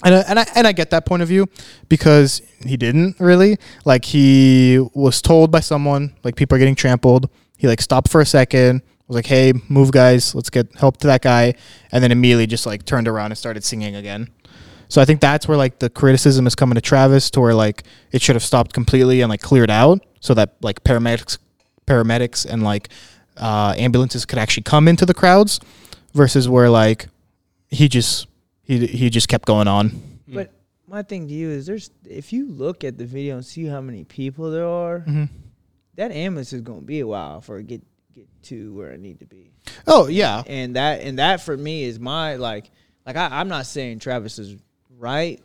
and 0.04 0.16
I, 0.16 0.18
and 0.22 0.40
I 0.40 0.46
and 0.56 0.66
I 0.66 0.72
get 0.72 0.90
that 0.90 1.06
point 1.06 1.22
of 1.22 1.28
view 1.28 1.46
because 1.88 2.42
he 2.66 2.76
didn't 2.76 3.20
really 3.20 3.56
like 3.84 4.04
he 4.04 4.80
was 4.92 5.22
told 5.22 5.52
by 5.52 5.60
someone 5.60 6.16
like 6.24 6.34
people 6.34 6.56
are 6.56 6.58
getting 6.58 6.74
trampled. 6.74 7.30
He 7.56 7.68
like 7.68 7.80
stopped 7.80 8.08
for 8.08 8.20
a 8.20 8.26
second, 8.26 8.82
was 9.06 9.14
like, 9.14 9.26
"Hey, 9.26 9.52
move, 9.68 9.92
guys, 9.92 10.34
let's 10.34 10.50
get 10.50 10.74
help 10.74 10.96
to 10.98 11.06
that 11.06 11.22
guy," 11.22 11.54
and 11.92 12.02
then 12.02 12.10
immediately 12.10 12.48
just 12.48 12.66
like 12.66 12.84
turned 12.84 13.06
around 13.06 13.30
and 13.30 13.38
started 13.38 13.62
singing 13.62 13.94
again. 13.94 14.28
So 14.88 15.00
I 15.00 15.04
think 15.04 15.20
that's 15.20 15.46
where 15.46 15.56
like 15.56 15.78
the 15.78 15.88
criticism 15.88 16.48
is 16.48 16.56
coming 16.56 16.74
to 16.74 16.80
Travis, 16.80 17.30
to 17.30 17.40
where 17.40 17.54
like 17.54 17.84
it 18.10 18.22
should 18.22 18.34
have 18.34 18.42
stopped 18.42 18.72
completely 18.72 19.20
and 19.20 19.30
like 19.30 19.40
cleared 19.40 19.70
out, 19.70 20.04
so 20.18 20.34
that 20.34 20.56
like 20.62 20.82
paramedics, 20.82 21.38
paramedics 21.86 22.44
and 22.44 22.64
like 22.64 22.88
uh, 23.36 23.72
ambulances 23.78 24.26
could 24.26 24.38
actually 24.38 24.64
come 24.64 24.88
into 24.88 25.06
the 25.06 25.14
crowds, 25.14 25.60
versus 26.16 26.48
where 26.48 26.68
like 26.70 27.08
he 27.68 27.88
just 27.88 28.26
he 28.62 28.86
he 28.86 29.10
just 29.10 29.28
kept 29.28 29.44
going 29.46 29.68
on. 29.68 30.18
But 30.26 30.50
my 30.88 31.02
thing 31.02 31.28
to 31.28 31.34
you 31.34 31.50
is, 31.50 31.66
there's 31.66 31.90
if 32.08 32.32
you 32.32 32.48
look 32.50 32.82
at 32.82 32.98
the 32.98 33.04
video 33.04 33.36
and 33.36 33.44
see 33.44 33.66
how 33.66 33.80
many 33.80 34.04
people 34.04 34.50
there 34.50 34.66
are, 34.66 35.00
Mhm. 35.06 35.28
that 35.96 36.10
ambulance 36.10 36.52
is 36.52 36.62
gonna 36.62 36.80
be 36.80 37.00
a 37.00 37.06
while 37.06 37.40
for 37.40 37.58
it 37.58 37.66
get 37.66 37.82
get 38.14 38.26
to 38.44 38.74
where 38.74 38.92
I 38.92 38.96
need 38.96 39.20
to 39.20 39.26
be. 39.26 39.52
Oh 39.86 40.06
yeah, 40.08 40.42
And 40.46 40.74
that 40.76 41.02
and 41.02 41.18
that 41.18 41.40
for 41.42 41.56
me 41.56 41.84
is 41.84 42.00
my 42.00 42.36
like 42.36 42.70
like 43.06 43.16
I, 43.16 43.28
I'm 43.40 43.48
not 43.48 43.66
saying 43.66 43.98
Travis 44.00 44.38
is 44.38 44.56
right 44.98 45.40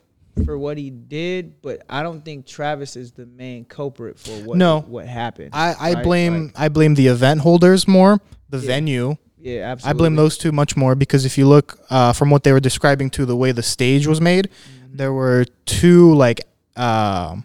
for 0.46 0.56
what 0.58 0.78
he 0.78 0.88
did, 0.90 1.60
but 1.60 1.82
I 1.90 2.02
don't 2.02 2.24
think 2.24 2.46
Travis 2.46 2.96
is 2.96 3.12
the 3.12 3.26
main 3.26 3.64
culprit 3.66 4.18
for 4.18 4.30
what 4.44 4.56
No. 4.56 4.80
what 4.80 5.06
happened. 5.06 5.50
I, 5.52 5.74
I 5.78 5.92
right? 5.94 6.04
blame 6.04 6.44
Like, 6.46 6.52
I 6.58 6.68
blame 6.70 6.94
the 6.94 7.08
event 7.08 7.42
holders 7.42 7.86
more, 7.86 8.18
the 8.48 8.58
Yeah. 8.58 8.66
venue. 8.66 9.16
Yeah, 9.42 9.70
absolutely. 9.72 9.90
I 9.90 9.98
blame 9.98 10.16
those 10.16 10.38
two 10.38 10.52
much 10.52 10.76
more 10.76 10.94
because 10.94 11.24
if 11.24 11.36
you 11.36 11.46
look 11.48 11.78
uh, 11.90 12.12
from 12.12 12.30
what 12.30 12.44
they 12.44 12.52
were 12.52 12.60
describing 12.60 13.10
to 13.10 13.26
the 13.26 13.36
way 13.36 13.52
the 13.52 13.62
stage 13.62 14.06
was 14.06 14.20
made, 14.20 14.48
Mm-hmm. 14.48 14.96
there 14.96 15.12
were 15.12 15.44
two 15.66 16.14
like 16.14 16.40
um 16.76 17.44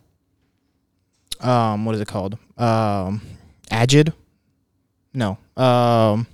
um 1.42 1.86
what 1.86 1.96
is 1.96 2.01
it 2.01 2.08
called 2.08 2.38
um 2.58 3.22
agid 3.72 4.13
no 5.13 5.38
um 5.58 6.25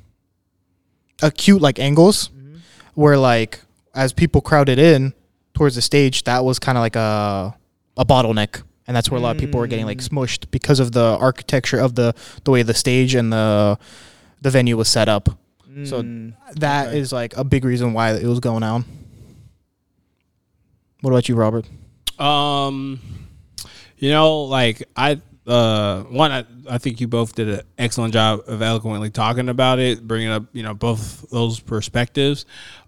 acute 1.22 1.62
like 1.62 1.80
angles 1.80 2.30
Mhm. 2.30 2.60
where 2.96 3.18
like 3.18 3.60
as 3.96 4.14
people 4.14 4.42
crowded 4.42 4.80
in 4.80 5.14
towards 5.54 5.76
the 5.76 5.82
stage 5.82 6.24
that 6.24 6.44
was 6.46 6.60
kind 6.60 6.78
of 6.78 6.82
like 6.82 6.96
a 6.96 7.56
a 7.98 8.06
bottleneck 8.06 8.62
and 8.88 8.96
that's 8.96 9.10
where 9.12 9.20
a 9.20 9.22
lot 9.22 9.36
of 9.36 9.40
people 9.40 9.60
were 9.60 9.68
getting 9.68 9.86
like 9.86 10.00
Mm. 10.00 10.10
smushed 10.10 10.46
because 10.52 10.80
of 10.80 10.92
the 10.94 11.18
architecture 11.20 11.80
of 11.80 11.96
the 11.96 12.14
the 12.44 12.52
way 12.52 12.64
the 12.64 12.74
stage 12.74 13.16
and 13.16 13.32
the 13.32 13.78
the 14.42 14.50
venue 14.50 14.76
was 14.78 14.88
set 14.90 15.08
up 15.10 15.30
so 15.84 16.04
Mm, 16.04 16.34
that 16.56 16.94
is 16.94 17.12
okay. 17.12 17.22
like 17.22 17.38
a 17.38 17.44
big 17.44 17.66
reason 17.66 17.94
why 17.94 18.14
it 18.14 18.26
was 18.26 18.40
going 18.40 18.64
on. 18.64 18.86
What 21.02 21.12
about 21.12 21.28
you, 21.28 21.36
Robert? 21.36 21.66
Um, 22.20 23.00
you 23.98 24.10
know, 24.12 24.44
like 24.44 24.84
I, 24.96 25.20
uh, 25.48 26.04
one, 26.04 26.32
I, 26.32 26.46
I 26.70 26.78
think 26.78 27.02
you 27.02 27.08
both 27.08 27.36
did 27.36 27.50
an 27.50 27.62
excellent 27.78 28.14
job 28.14 28.42
of 28.48 28.62
eloquently 28.62 29.10
talking 29.10 29.50
about 29.50 29.80
it, 29.80 30.08
bringing 30.08 30.30
up, 30.30 30.44
you 30.54 30.64
know, 30.64 30.74
both 30.74 31.30
those 31.30 31.60
perspectives. 31.60 32.46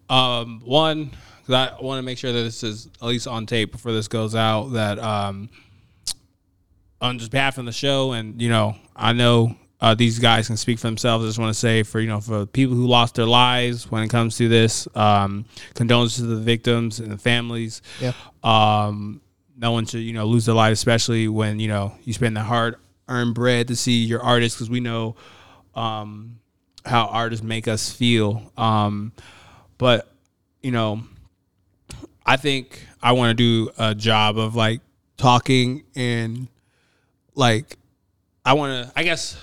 Um, 0.10 0.62
one, 0.64 1.12
because 1.42 1.70
I 1.80 1.82
want 1.82 1.98
to 2.00 2.04
make 2.04 2.18
sure 2.18 2.32
that 2.32 2.44
this 2.44 2.64
is 2.64 2.88
at 3.02 3.08
least 3.08 3.28
on 3.28 3.46
tape 3.46 3.72
before 3.72 3.92
this 3.92 4.08
goes 4.08 4.36
out. 4.36 4.70
That 4.74 5.00
um, 5.00 5.50
on 7.02 7.20
just 7.20 7.32
behalf 7.32 7.58
of 7.58 7.66
the 7.66 7.72
show, 7.72 8.14
and 8.14 8.42
you 8.42 8.50
know, 8.50 8.76
I 8.96 9.14
know 9.14 9.56
uh, 9.82 9.94
these 9.94 10.20
guys 10.20 10.48
can 10.48 10.58
speak 10.58 10.80
for 10.80 10.88
themselves. 10.88 11.26
I 11.26 11.28
just 11.28 11.40
want 11.40 11.54
to 11.54 11.60
say 11.60 11.84
for 11.84 12.00
you 12.00 12.08
know 12.08 12.22
for 12.22 12.46
people 12.46 12.76
who 12.76 12.88
lost 12.88 13.16
their 13.16 13.26
lives 13.26 13.92
when 13.92 14.04
it 14.04 14.10
comes 14.10 14.38
to 14.38 14.48
this, 14.48 14.88
um, 14.96 15.46
condolences 15.74 16.20
to 16.20 16.28
the 16.28 16.42
victims 16.42 17.00
and 17.00 17.12
the 17.12 17.18
families. 17.18 17.82
Yeah. 18.00 18.14
Um, 18.44 19.22
no 19.58 19.72
one 19.72 19.86
should 19.86 20.02
you 20.02 20.14
know 20.14 20.26
lose 20.26 20.46
their 20.46 20.56
life, 20.56 20.74
especially 20.74 21.28
when 21.28 21.60
you 21.60 21.68
know 21.68 21.94
you 22.04 22.14
spend 22.14 22.36
the 22.36 22.42
hard 22.42 22.76
earned 23.08 23.36
bread 23.36 23.68
to 23.68 23.76
see 23.76 24.04
your 24.04 24.22
artists, 24.22 24.58
because 24.58 24.70
we 24.70 24.80
know 24.80 25.16
um, 25.76 26.40
how 26.86 27.08
artists 27.08 27.44
make 27.44 27.68
us 27.68 27.92
feel. 27.92 28.52
Um, 28.58 29.12
but 29.78 30.10
you 30.62 30.72
know, 30.72 31.04
I 32.26 32.38
think 32.38 32.88
I 33.02 33.12
want 33.12 33.32
to 33.32 33.34
do 33.36 33.72
a 33.78 33.94
job 33.94 34.38
of 34.38 34.56
like 34.56 34.80
talking 35.18 35.84
and 35.96 36.48
like 37.36 37.78
I 38.46 38.54
want 38.54 38.88
to. 38.88 38.94
I 38.98 39.04
guess 39.04 39.38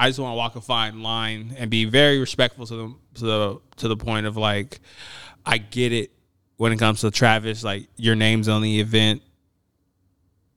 I 0.00 0.08
just 0.08 0.18
want 0.18 0.32
to 0.32 0.36
walk 0.36 0.56
a 0.56 0.62
fine 0.62 1.02
line 1.02 1.54
and 1.58 1.70
be 1.70 1.84
very 1.84 2.18
respectful 2.18 2.66
to 2.66 2.74
the 2.74 2.94
to 3.16 3.24
the 3.24 3.60
to 3.76 3.88
the 3.88 3.98
point 3.98 4.24
of 4.24 4.34
like 4.34 4.80
I 5.44 5.58
get 5.58 5.92
it 5.92 6.10
when 6.56 6.72
it 6.72 6.78
comes 6.78 7.02
to 7.02 7.10
Travis. 7.10 7.62
Like 7.62 7.86
your 7.96 8.14
name's 8.14 8.48
on 8.48 8.62
the 8.62 8.80
event, 8.80 9.20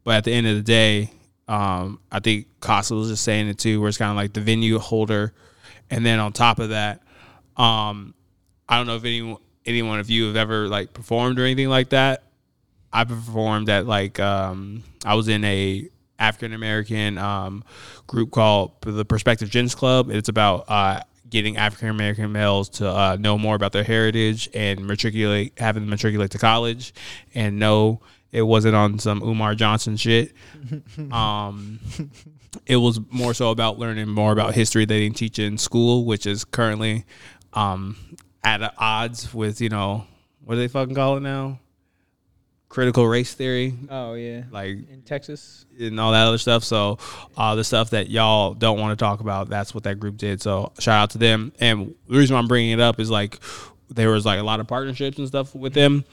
but 0.06 0.16
at 0.16 0.24
the 0.24 0.32
end 0.32 0.48
of 0.48 0.56
the 0.56 0.62
day, 0.62 1.12
um, 1.50 2.00
I 2.10 2.22
think 2.22 2.48
Costa 2.62 2.96
was 2.96 3.10
just 3.10 3.26
saying 3.26 3.50
it 3.50 3.58
too, 3.58 3.82
where 3.82 3.90
it's 3.90 3.98
kind 3.98 4.10
of 4.10 4.16
like 4.16 4.32
the 4.32 4.40
venue 4.40 4.80
holder, 4.80 5.34
and 5.90 6.06
then 6.06 6.22
on 6.22 6.32
top 6.32 6.60
of 6.60 6.70
that, 6.70 7.02
um, 7.58 8.14
I 8.70 8.78
don't 8.78 8.88
know 8.88 8.96
if 8.96 9.04
anyone 9.04 9.40
any 9.66 9.82
one 9.82 10.00
of 10.00 10.10
you 10.10 10.28
have 10.28 10.38
ever 10.38 10.70
like 10.70 10.94
performed 10.94 11.38
or 11.38 11.44
anything 11.44 11.68
like 11.68 11.90
that. 11.90 12.24
I 12.94 13.04
performed 13.04 13.68
at 13.68 13.86
like 13.86 14.22
um, 14.22 14.84
I 15.04 15.16
was 15.16 15.28
in 15.28 15.44
a 15.44 15.90
African 16.24 16.54
American 16.54 17.18
um, 17.18 17.64
group 18.08 18.32
called 18.32 18.72
the 18.82 19.04
Perspective 19.04 19.50
Gents 19.50 19.76
Club. 19.76 20.10
It's 20.10 20.30
about 20.30 20.66
uh, 20.70 21.02
getting 21.30 21.58
African 21.58 21.90
American 21.90 22.32
males 22.32 22.70
to 22.70 22.88
uh, 22.90 23.18
know 23.20 23.38
more 23.38 23.56
about 23.56 23.74
their 23.74 23.84
heritage 23.84 24.50
and 24.54 24.88
matriculate, 24.88 25.54
having 25.58 25.84
them 25.84 25.90
matriculate 25.90 26.32
to 26.32 26.38
college, 26.38 26.94
and 27.36 27.60
know 27.60 28.02
it 28.32 28.44
wasn't 28.44 28.74
on 28.74 29.00
some 29.00 29.22
Umar 29.22 29.54
Johnson 29.56 29.98
shit. 29.98 30.34
Um, 31.12 31.80
it 32.66 32.78
was 32.78 33.00
more 33.10 33.34
so 33.34 33.50
about 33.50 33.78
learning 33.78 34.08
more 34.08 34.32
about 34.32 34.54
history 34.54 34.86
they 34.86 35.02
didn't 35.02 35.18
teach 35.18 35.40
in 35.40 35.58
school, 35.58 36.06
which 36.06 36.26
is 36.26 36.46
currently 36.46 37.06
um, 37.54 37.98
at 38.44 38.74
odds 38.78 39.34
with 39.34 39.60
you 39.60 39.70
know 39.70 40.06
what 40.46 40.56
do 40.56 40.62
they 40.62 40.68
fucking 40.68 40.96
call 40.96 41.18
it 41.18 41.22
now? 41.22 41.60
Critical 42.74 43.08
race 43.08 43.36
theory, 43.36 43.76
Oh 43.88 44.16
yeah, 44.16 44.46
like 44.50 44.70
in 44.90 45.04
Texas. 45.06 45.66
and 45.80 46.00
all 46.00 46.12
that 46.12 46.26
other 46.26 46.40
stuff. 46.40 46.64
So, 46.64 46.98
uh, 47.38 47.54
the 47.54 47.64
stuff 47.64 47.92
that 47.92 48.10
y'all 48.10 48.56
don't 48.56 48.80
want 48.80 48.98
to 48.98 49.04
talk 49.04 49.20
about, 49.20 49.48
that's 49.48 49.76
what 49.76 49.84
that 49.84 50.00
group 50.00 50.18
did. 50.18 50.42
So, 50.42 50.72
shout 50.80 51.00
out 51.04 51.10
to 51.12 51.20
them. 51.20 51.54
And 51.60 51.94
the 52.08 52.18
reason 52.18 52.34
why 52.34 52.40
I'm 52.40 52.48
bringing 52.48 52.72
it 52.72 52.80
up 52.80 53.00
is 53.00 53.12
like 53.12 53.40
there 53.90 54.10
was 54.10 54.26
like 54.26 54.40
a 54.40 54.44
lot 54.44 54.60
of 54.60 54.66
partnerships 54.66 55.20
and 55.20 55.28
stuff 55.28 55.54
with 55.54 55.76
them, 55.76 56.04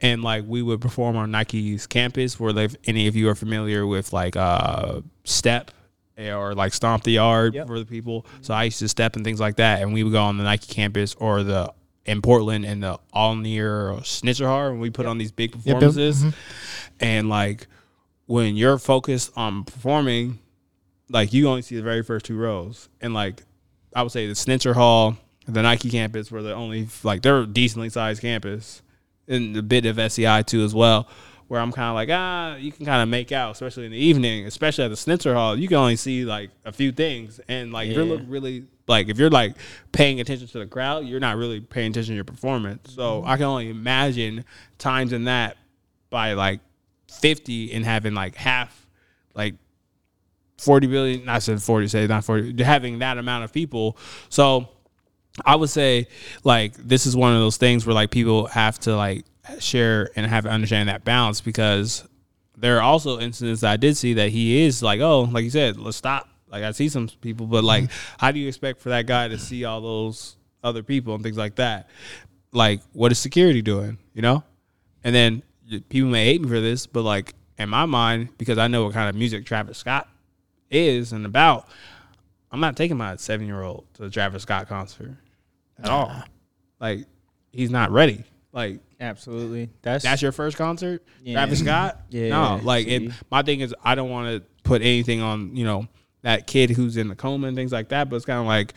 and 0.00 0.24
like 0.24 0.42
we 0.44 0.60
would 0.60 0.80
perform 0.80 1.16
on 1.16 1.30
Nike's 1.30 1.86
campus. 1.86 2.40
Where 2.40 2.50
if 2.58 2.74
any 2.86 3.06
of 3.06 3.14
you 3.14 3.28
are 3.28 3.36
familiar 3.36 3.86
with 3.86 4.12
like 4.12 4.34
uh, 4.34 5.02
Step 5.22 5.70
or 6.18 6.52
like 6.56 6.72
Stomp 6.74 7.04
the 7.04 7.12
Yard 7.12 7.54
Yep. 7.54 7.68
for 7.68 7.78
the 7.78 7.86
people, 7.86 8.26
so 8.40 8.54
I 8.54 8.64
used 8.64 8.80
to 8.80 8.88
step 8.88 9.14
and 9.14 9.24
things 9.24 9.38
like 9.38 9.54
that, 9.56 9.82
and 9.82 9.92
we 9.92 10.02
would 10.02 10.12
go 10.12 10.24
on 10.24 10.36
the 10.36 10.42
Nike 10.42 10.74
campus 10.74 11.14
or 11.14 11.44
the 11.44 11.72
in 12.08 12.22
Portland 12.22 12.64
and 12.64 12.82
the 12.82 12.98
all 13.12 13.36
near 13.36 13.94
Schnitzer 14.02 14.46
Hall, 14.46 14.68
and 14.68 14.80
we 14.80 14.90
put 14.90 15.06
on 15.06 15.18
these 15.18 15.30
big 15.30 15.54
yep. 15.54 15.62
performances, 15.64 16.24
Mhm. 16.24 16.34
and 17.00 17.28
like 17.28 17.66
when 18.26 18.56
you're 18.56 18.78
focused 18.78 19.30
on 19.36 19.64
performing, 19.64 20.38
like 21.10 21.32
you 21.32 21.48
only 21.48 21.62
see 21.62 21.76
the 21.76 21.82
very 21.82 22.02
first 22.02 22.26
two 22.26 22.36
rows. 22.36 22.88
And 23.00 23.14
like 23.14 23.42
I 23.94 24.02
would 24.02 24.12
say 24.12 24.26
the 24.26 24.34
Schnitzer 24.34 24.74
Hall, 24.74 25.16
the 25.46 25.62
Nike 25.62 25.90
campus 25.90 26.30
were 26.30 26.42
the 26.42 26.54
only 26.54 26.88
like 27.02 27.22
they're 27.22 27.46
decently 27.46 27.90
sized 27.90 28.20
campus. 28.22 28.82
And 29.30 29.54
a 29.58 29.62
bit 29.62 29.84
of 29.84 29.98
SEI 29.98 30.40
too 30.42 30.62
as 30.64 30.74
well. 30.74 31.06
Where 31.48 31.60
I'm 31.60 31.72
kind 31.72 31.88
of 31.90 31.94
like, 31.94 32.08
ah, 32.10 32.56
you 32.56 32.72
can 32.72 32.84
kind 32.86 33.02
of 33.02 33.08
make 33.10 33.30
out, 33.32 33.52
especially 33.52 33.84
in 33.86 33.92
the 33.92 33.98
evening, 33.98 34.46
especially 34.46 34.84
at 34.84 34.88
the 34.88 34.96
Schnitzer 34.96 35.34
Hall. 35.34 35.58
You 35.58 35.68
can 35.68 35.76
only 35.78 35.96
see 35.96 36.24
like 36.24 36.50
a 36.64 36.72
few 36.72 36.92
things, 36.92 37.38
and 37.48 37.72
like 37.72 37.88
if 37.90 37.96
you 37.96 38.04
Yeah. 38.04 38.12
look 38.12 38.22
really 38.26 38.64
like 38.88 39.08
if 39.08 39.18
you're 39.18 39.30
like 39.30 39.56
paying 39.92 40.20
attention 40.20 40.48
to 40.48 40.58
the 40.58 40.66
crowd, 40.66 41.04
you're 41.04 41.20
not 41.20 41.36
really 41.36 41.60
paying 41.60 41.90
attention 41.90 42.12
to 42.12 42.16
your 42.16 42.24
performance. 42.24 42.94
So 42.94 43.20
mm-hmm. 43.20 43.28
I 43.28 43.36
can 43.36 43.46
only 43.46 43.70
imagine 43.70 44.44
times 44.78 45.12
in 45.12 45.24
that 45.24 45.56
by 46.10 46.32
like 46.32 46.60
50 47.20 47.72
and 47.72 47.84
having 47.84 48.14
like 48.14 48.34
half 48.34 48.86
like 49.34 49.54
40 50.58 50.86
billion 50.88 51.24
not 51.24 51.42
said 51.42 51.62
40 51.62 51.88
say 51.88 52.06
not 52.06 52.24
40 52.24 52.62
having 52.62 52.98
that 52.98 53.18
amount 53.18 53.44
of 53.44 53.52
people 53.52 53.96
so 54.28 54.68
i 55.44 55.54
would 55.54 55.70
say 55.70 56.08
like 56.44 56.74
this 56.74 57.06
is 57.06 57.16
one 57.16 57.32
of 57.32 57.38
those 57.38 57.56
things 57.56 57.86
where 57.86 57.94
like 57.94 58.10
people 58.10 58.46
have 58.48 58.78
to 58.80 58.96
like 58.96 59.24
share 59.60 60.10
and 60.16 60.26
have 60.26 60.44
to 60.44 60.50
understand 60.50 60.88
that 60.88 61.04
balance 61.04 61.40
because 61.40 62.06
there 62.56 62.76
are 62.76 62.82
also 62.82 63.20
incidents 63.20 63.60
that 63.60 63.72
i 63.72 63.76
did 63.76 63.96
see 63.96 64.14
that 64.14 64.30
he 64.30 64.64
is 64.64 64.82
like 64.82 65.00
oh 65.00 65.22
like 65.22 65.44
you 65.44 65.50
said 65.50 65.78
let's 65.78 65.96
stop 65.96 66.28
like 66.50 66.64
i 66.64 66.70
see 66.70 66.88
some 66.88 67.08
people 67.20 67.46
but 67.46 67.64
like 67.64 67.84
mm-hmm. 67.84 68.16
how 68.18 68.30
do 68.30 68.38
you 68.38 68.48
expect 68.48 68.80
for 68.80 68.88
that 68.88 69.06
guy 69.06 69.28
to 69.28 69.38
see 69.38 69.64
all 69.64 69.80
those 69.80 70.36
other 70.62 70.82
people 70.82 71.14
and 71.14 71.22
things 71.22 71.36
like 71.36 71.56
that 71.56 71.88
like 72.52 72.80
what 72.92 73.12
is 73.12 73.18
security 73.18 73.62
doing 73.62 73.98
you 74.14 74.22
know 74.22 74.42
and 75.04 75.14
then 75.14 75.42
people 75.88 76.10
may 76.10 76.24
hate 76.24 76.42
me 76.42 76.48
for 76.48 76.60
this, 76.60 76.86
but 76.86 77.02
like 77.02 77.34
in 77.58 77.68
my 77.68 77.86
mind, 77.86 78.30
because 78.38 78.58
I 78.58 78.68
know 78.68 78.84
what 78.84 78.94
kind 78.94 79.08
of 79.08 79.14
music 79.14 79.44
Travis 79.46 79.78
Scott 79.78 80.08
is 80.70 81.12
and 81.12 81.26
about, 81.26 81.68
I'm 82.50 82.60
not 82.60 82.76
taking 82.76 82.96
my 82.96 83.16
seven 83.16 83.46
year 83.46 83.62
old 83.62 83.84
to 83.94 84.02
the 84.02 84.10
Travis 84.10 84.42
Scott 84.42 84.68
concert 84.68 85.16
at 85.82 85.90
all. 85.90 86.12
Like 86.80 87.06
he's 87.52 87.70
not 87.70 87.90
ready. 87.90 88.24
Like 88.52 88.80
Absolutely. 89.00 89.70
That's 89.82 90.02
that's 90.02 90.22
your 90.22 90.32
first 90.32 90.56
concert, 90.56 91.04
Yeah. 91.22 91.34
Travis 91.34 91.60
Scott. 91.60 92.00
Yeah, 92.10 92.30
no, 92.30 92.60
like 92.62 92.88
and 92.88 93.14
my 93.30 93.42
thing 93.42 93.60
is 93.60 93.74
I 93.84 93.94
don't 93.94 94.10
want 94.10 94.28
to 94.28 94.48
put 94.62 94.82
anything 94.82 95.20
on 95.20 95.54
you 95.54 95.64
know 95.64 95.86
that 96.22 96.46
kid 96.46 96.70
who's 96.70 96.96
in 96.96 97.08
the 97.08 97.14
coma 97.16 97.46
and 97.48 97.56
things 97.56 97.72
like 97.72 97.88
that. 97.90 98.08
But 98.10 98.16
it's 98.16 98.24
kind 98.24 98.38
of 98.40 98.46
like 98.46 98.74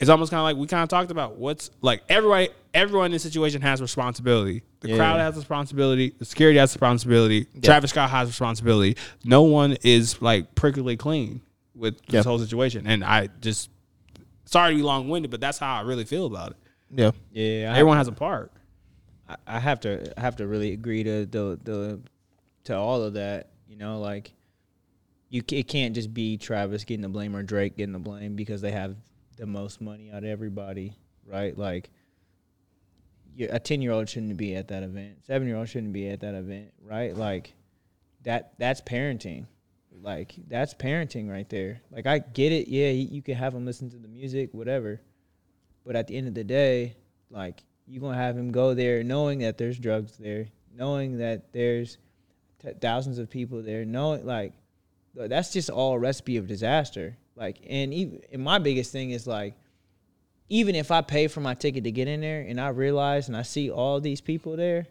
it's 0.00 0.10
almost 0.10 0.30
kind 0.30 0.40
of 0.40 0.44
like 0.44 0.56
we 0.56 0.66
kind 0.66 0.82
of 0.82 0.88
talked 0.88 1.10
about 1.10 1.36
what's 1.36 1.70
like 1.80 2.02
everybody 2.08 2.48
everyone 2.74 3.06
in 3.06 3.12
this 3.12 3.22
situation 3.22 3.62
has 3.62 3.80
responsibility. 3.80 4.62
The 4.80 4.88
Yeah. 4.90 4.96
crowd 4.96 5.20
has 5.20 5.36
responsibility. 5.36 6.12
The 6.18 6.24
security 6.24 6.58
has 6.58 6.74
responsibility. 6.74 7.46
Travis 7.62 7.90
Scott 7.90 8.10
has 8.10 8.28
responsibility. 8.28 8.96
No 9.24 9.42
one 9.42 9.76
is 9.82 10.20
like 10.20 10.54
perfectly 10.54 10.96
clean 10.96 11.40
with 11.76 11.96
this 12.06 12.14
Yep. 12.14 12.24
whole 12.24 12.38
situation, 12.38 12.86
and 12.86 13.04
I 13.04 13.28
just 13.40 13.70
sorry 14.44 14.72
to 14.72 14.76
be 14.76 14.82
long 14.82 15.08
winded, 15.08 15.30
but 15.30 15.40
that's 15.40 15.58
how 15.58 15.76
I 15.76 15.80
really 15.82 16.04
feel 16.04 16.26
about 16.26 16.50
it. 16.52 16.56
Yeah. 16.90 17.10
yeah. 17.32 17.68
I, 17.72 17.78
Everyone 17.78 17.96
has 17.96 18.08
a 18.08 18.12
part. 18.12 18.52
I- 19.28 19.36
I 19.46 19.58
have 19.60 19.80
to 19.80 20.12
I 20.18 20.20
have 20.20 20.36
to 20.36 20.46
really 20.46 20.72
agree 20.72 21.02
to 21.04 21.24
the 21.26 21.58
the 21.62 22.00
to 22.64 22.76
all 22.76 23.02
of 23.02 23.14
that. 23.14 23.48
You 23.68 23.76
know, 23.76 24.00
like 24.00 24.32
you 25.34 25.42
it 25.50 25.66
can't 25.66 25.96
just 25.96 26.14
be 26.14 26.36
Travis 26.36 26.84
getting 26.84 27.02
the 27.02 27.08
blame 27.08 27.34
or 27.34 27.42
Drake 27.42 27.76
getting 27.76 27.92
the 27.92 27.98
blame 27.98 28.36
because 28.36 28.60
they 28.60 28.70
have 28.70 28.94
the 29.36 29.46
most 29.46 29.80
money 29.80 30.12
out 30.12 30.18
of 30.18 30.30
everybody, 30.30 30.96
right? 31.26 31.58
Like 31.58 31.90
a 33.40 33.58
ten 33.58 33.82
year 33.82 33.90
old 33.90 34.08
shouldn't 34.08 34.36
be 34.36 34.54
at 34.54 34.68
that 34.68 34.84
event. 34.84 35.24
Seven 35.26 35.48
year 35.48 35.56
old 35.56 35.68
shouldn't 35.68 35.92
be 35.92 36.08
at 36.08 36.20
that 36.20 36.36
event, 36.36 36.72
right? 36.80 37.16
Like 37.16 37.52
that 38.22 38.52
that's 38.58 38.80
parenting. 38.80 39.46
Like 40.00 40.36
that's 40.46 40.72
parenting 40.72 41.28
right 41.28 41.48
there. 41.48 41.80
Like 41.90 42.06
I 42.06 42.20
get 42.20 42.52
it. 42.52 42.68
Yeah, 42.68 42.90
you 42.90 43.20
can 43.20 43.34
have 43.34 43.54
him 43.54 43.66
listen 43.66 43.90
to 43.90 43.96
the 43.96 44.06
music, 44.06 44.50
whatever. 44.52 45.00
But 45.84 45.96
at 45.96 46.06
the 46.06 46.16
end 46.16 46.28
of 46.28 46.34
the 46.34 46.44
day, 46.44 46.94
like 47.28 47.64
you're 47.88 48.00
gonna 48.00 48.16
have 48.16 48.38
him 48.38 48.52
go 48.52 48.72
there 48.72 49.02
knowing 49.02 49.40
that 49.40 49.58
there's 49.58 49.80
drugs 49.80 50.16
there, 50.16 50.46
knowing 50.72 51.18
that 51.18 51.52
there's 51.52 51.98
t- 52.62 52.70
thousands 52.80 53.18
of 53.18 53.28
people 53.28 53.62
there, 53.64 53.84
knowing 53.84 54.24
like 54.24 54.52
that's 55.14 55.52
just 55.52 55.70
all 55.70 55.94
a 55.94 55.98
recipe 55.98 56.36
of 56.36 56.46
disaster. 56.46 57.16
Like, 57.36 57.58
and 57.68 57.92
even 57.92 58.20
and 58.32 58.42
my 58.42 58.58
biggest 58.58 58.92
thing 58.92 59.10
is 59.10 59.26
like, 59.26 59.54
even 60.48 60.74
if 60.74 60.90
I 60.90 61.00
pay 61.00 61.28
for 61.28 61.40
my 61.40 61.54
ticket 61.54 61.84
to 61.84 61.90
get 61.90 62.08
in 62.08 62.20
there 62.20 62.42
and 62.42 62.60
I 62.60 62.68
realize 62.68 63.28
and 63.28 63.36
I 63.36 63.42
see 63.42 63.70
all 63.70 64.00
these 64.00 64.20
people 64.20 64.56
there, 64.56 64.86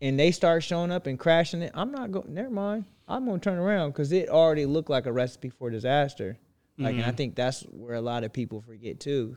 and 0.00 0.18
they 0.18 0.30
start 0.30 0.62
showing 0.62 0.90
up 0.90 1.06
and 1.06 1.18
crashing 1.18 1.62
it, 1.62 1.72
I'm 1.74 1.92
not 1.92 2.10
going. 2.10 2.34
Never 2.34 2.50
mind. 2.50 2.84
I'm 3.08 3.26
gonna 3.26 3.38
turn 3.38 3.58
around 3.58 3.90
because 3.90 4.12
it 4.12 4.28
already 4.28 4.66
looked 4.66 4.90
like 4.90 5.06
a 5.06 5.12
recipe 5.12 5.50
for 5.50 5.70
disaster. 5.70 6.38
Like, 6.78 6.94
and 6.94 7.04
I 7.04 7.08
mm-hmm. 7.08 7.16
think 7.16 7.34
that's 7.36 7.62
where 7.62 7.94
a 7.94 8.00
lot 8.00 8.24
of 8.24 8.32
people 8.32 8.60
forget 8.62 8.98
too. 8.98 9.36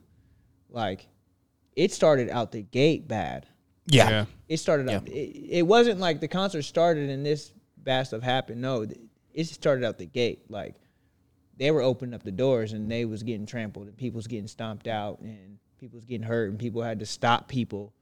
Like, 0.70 1.08
it 1.76 1.92
started 1.92 2.30
out 2.30 2.52
the 2.52 2.64
gate 2.64 3.08
bad. 3.08 3.46
Yeah. 3.88 4.26
It 4.48 4.58
started 4.58 4.90
out. 4.90 5.08
It, 5.08 5.58
it 5.60 5.68
wasn't 5.68 6.00
like 6.00 6.22
the 6.22 6.28
concert 6.28 6.64
started 6.64 7.10
and 7.10 7.26
this 7.26 7.52
bad 7.78 8.08
stuff 8.08 8.24
happened. 8.24 8.62
No, 8.62 8.86
th- 8.86 9.00
it 9.36 9.46
started 9.46 9.86
out 9.86 9.98
the 10.00 10.06
gate. 10.06 10.40
Like 10.50 10.76
they 11.58 11.70
were 11.70 11.82
opening 11.82 12.16
up 12.16 12.24
the 12.24 12.32
doors 12.32 12.74
and 12.74 12.90
they 12.90 13.06
was 13.06 13.22
getting 13.22 13.46
trampled 13.46 13.88
and 13.88 13.96
people 13.96 14.18
was 14.18 14.28
getting 14.28 14.48
stomped 14.48 14.88
out 14.88 15.20
and 15.20 15.60
people 15.78 15.98
was 15.98 16.06
getting 16.06 16.26
hurt 16.26 16.50
and 16.50 16.58
people 16.58 16.82
had 16.82 17.00
to 17.00 17.06
stop 17.06 17.48
people 17.48 17.94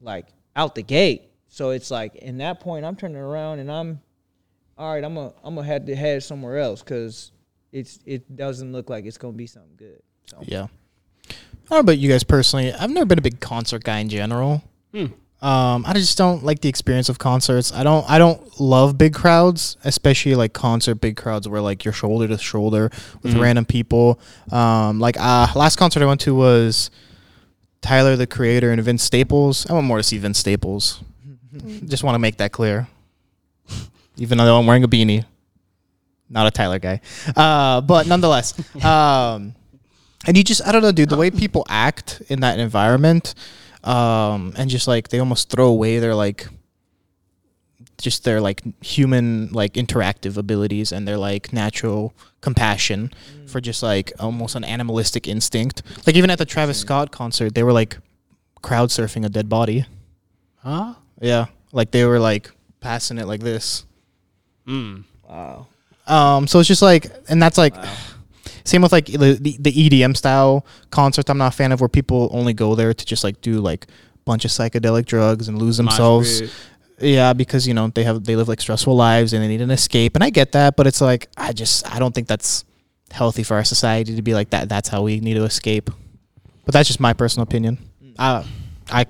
like 0.00 0.26
out 0.56 0.74
the 0.74 0.82
gate. 0.82 1.30
So 1.48 1.70
it's 1.70 1.90
like 1.90 2.16
in 2.16 2.38
that 2.38 2.60
point 2.60 2.84
I'm 2.84 2.96
turning 2.96 3.16
around 3.16 3.60
and 3.60 3.70
I'm 3.70 4.00
all 4.76 4.92
right. 4.92 5.04
I'm 5.04 5.14
gonna 5.14 5.32
I'm 5.44 5.54
gonna 5.54 5.66
head 5.66 5.86
to 5.86 5.96
head 5.96 6.22
somewhere 6.22 6.58
else 6.58 6.82
because 6.82 7.30
it's 7.70 8.00
it 8.04 8.36
doesn't 8.36 8.72
look 8.72 8.90
like 8.90 9.06
it's 9.06 9.18
gonna 9.18 9.32
be 9.34 9.46
something 9.46 9.76
good. 9.76 10.02
So 10.26 10.38
Yeah. 10.42 10.66
I 11.28 11.76
don't 11.76 11.86
know 11.86 11.92
about 11.92 11.98
you 11.98 12.10
guys 12.10 12.24
personally. 12.24 12.72
I've 12.72 12.90
never 12.90 13.06
been 13.06 13.18
a 13.18 13.22
big 13.22 13.40
concert 13.40 13.84
guy 13.84 14.00
in 14.00 14.08
general. 14.08 14.62
Hmm. 14.92 15.06
Um, 15.42 15.84
I 15.84 15.94
just 15.94 16.16
don't 16.16 16.44
like 16.44 16.60
the 16.60 16.68
experience 16.68 17.08
of 17.08 17.18
concerts. 17.18 17.72
I 17.72 17.82
don't. 17.82 18.08
I 18.08 18.18
don't 18.18 18.60
love 18.60 18.96
big 18.96 19.12
crowds, 19.12 19.76
especially 19.82 20.36
like 20.36 20.52
concert 20.52 20.96
big 20.96 21.16
crowds 21.16 21.48
where 21.48 21.60
like 21.60 21.84
you're 21.84 21.92
shoulder 21.92 22.28
to 22.28 22.38
shoulder 22.38 22.90
with 23.22 23.34
random 23.34 23.64
people. 23.64 24.20
Um, 24.52 25.00
like 25.00 25.16
uh, 25.18 25.48
last 25.56 25.76
concert 25.76 26.00
I 26.00 26.06
went 26.06 26.20
to 26.22 26.34
was 26.34 26.90
Tyler 27.80 28.14
the 28.14 28.26
Creator 28.28 28.70
and 28.70 28.80
Vince 28.82 29.02
Staples. 29.02 29.68
I 29.68 29.72
want 29.72 29.84
more 29.84 29.96
to 29.96 30.04
see 30.04 30.16
Vince 30.16 30.38
Staples. 30.38 31.02
just 31.86 32.04
want 32.04 32.14
to 32.14 32.20
make 32.20 32.36
that 32.36 32.52
clear. 32.52 32.86
Even 34.16 34.38
though 34.38 34.58
I'm 34.58 34.66
wearing 34.66 34.84
a 34.84 34.88
beanie, 34.88 35.24
not 36.30 36.46
a 36.46 36.52
Tyler 36.52 36.78
guy. 36.78 37.00
Uh, 37.34 37.80
but 37.80 38.06
nonetheless, 38.06 38.54
um, 38.84 39.54
and 40.24 40.36
you 40.36 40.44
just 40.44 40.66
I 40.66 40.70
don't 40.70 40.82
know, 40.82 40.92
dude. 40.92 41.08
The 41.08 41.16
way 41.16 41.32
people 41.32 41.66
act 41.68 42.22
in 42.28 42.40
that 42.40 42.60
environment, 42.60 43.34
um, 43.84 44.52
and 44.56 44.70
just 44.70 44.86
like 44.88 45.08
they 45.08 45.18
almost 45.18 45.50
throw 45.50 45.66
away 45.66 45.98
their 45.98 46.14
like, 46.14 46.48
just 47.98 48.24
their 48.24 48.40
like 48.40 48.62
human 48.84 49.48
like 49.52 49.74
interactive 49.74 50.36
abilities 50.36 50.92
and 50.92 51.06
their 51.06 51.16
like 51.16 51.52
natural 51.52 52.12
compassion 52.40 53.12
for 53.46 53.60
just 53.60 53.82
like 53.82 54.12
almost 54.18 54.56
an 54.56 54.64
animalistic 54.64 55.28
instinct. 55.28 55.82
Like 56.06 56.16
even 56.16 56.30
at 56.30 56.38
the 56.38 56.44
Travis 56.44 56.78
Scott 56.78 57.12
concert, 57.12 57.54
they 57.54 57.62
were 57.62 57.72
like 57.72 57.98
crowd 58.60 58.88
surfing 58.88 59.24
a 59.24 59.28
dead 59.28 59.48
body. 59.48 59.86
Huh? 60.56 60.94
Yeah, 61.20 61.46
like 61.72 61.90
they 61.90 62.04
were 62.04 62.18
like 62.18 62.50
passing 62.80 63.18
it 63.18 63.26
like 63.26 63.40
this. 63.40 63.84
Mm. 64.66 65.04
wow. 65.28 65.66
Um, 66.06 66.46
so 66.46 66.58
it's 66.58 66.68
just 66.68 66.82
like, 66.82 67.06
and 67.28 67.42
that's 67.42 67.58
like, 67.58 67.74
same 68.64 68.82
with 68.82 68.92
like 68.92 69.06
the, 69.06 69.38
the 69.40 69.56
the 69.58 69.72
EDM 69.72 70.16
style 70.16 70.66
concerts. 70.90 71.30
I'm 71.30 71.38
not 71.38 71.54
a 71.54 71.56
fan 71.56 71.72
of 71.72 71.80
where 71.80 71.88
people 71.88 72.28
only 72.32 72.52
go 72.52 72.74
there 72.74 72.94
to 72.94 73.04
just 73.04 73.24
like 73.24 73.40
do 73.40 73.60
like 73.60 73.86
bunch 74.24 74.44
of 74.44 74.50
psychedelic 74.50 75.06
drugs 75.06 75.48
and 75.48 75.58
lose 75.58 75.76
themselves. 75.76 76.42
Yeah, 77.00 77.32
because 77.32 77.66
you 77.66 77.74
know 77.74 77.88
they 77.88 78.04
have 78.04 78.24
they 78.24 78.36
live 78.36 78.48
like 78.48 78.60
stressful 78.60 78.94
lives 78.94 79.32
and 79.32 79.42
they 79.42 79.48
need 79.48 79.60
an 79.60 79.70
escape, 79.70 80.14
and 80.14 80.22
I 80.22 80.30
get 80.30 80.52
that, 80.52 80.76
but 80.76 80.86
it's 80.86 81.00
like 81.00 81.28
I 81.36 81.52
just 81.52 81.92
I 81.92 81.98
don't 81.98 82.14
think 82.14 82.28
that's 82.28 82.64
healthy 83.10 83.42
for 83.42 83.56
our 83.56 83.64
society 83.64 84.14
to 84.16 84.22
be 84.22 84.34
like 84.34 84.50
that. 84.50 84.68
That's 84.68 84.88
how 84.88 85.02
we 85.02 85.20
need 85.20 85.34
to 85.34 85.44
escape. 85.44 85.90
But 86.64 86.74
that's 86.74 86.86
just 86.86 87.00
my 87.00 87.12
personal 87.12 87.42
opinion. 87.42 87.78
Uh, 88.18 88.44
I 88.90 89.06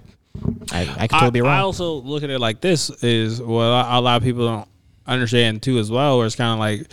I 0.71 0.95
I 0.97 1.07
could 1.07 1.11
totally 1.11 1.31
be 1.33 1.41
wrong. 1.43 1.53
I 1.53 1.61
also 1.61 1.95
look 1.95 2.23
at 2.23 2.31
it 2.31 2.38
like 2.38 2.61
this 2.61 2.91
is 3.03 3.41
a 3.41 3.45
a 3.45 4.01
lot 4.01 4.17
of 4.17 4.23
people 4.23 4.47
don't 4.47 4.69
understand 5.07 5.62
too 5.62 5.79
as 5.79 5.91
well. 5.91 6.19
Where 6.19 6.27
it's 6.27 6.37
kind 6.37 6.53
of 6.53 6.59
like, 6.59 6.91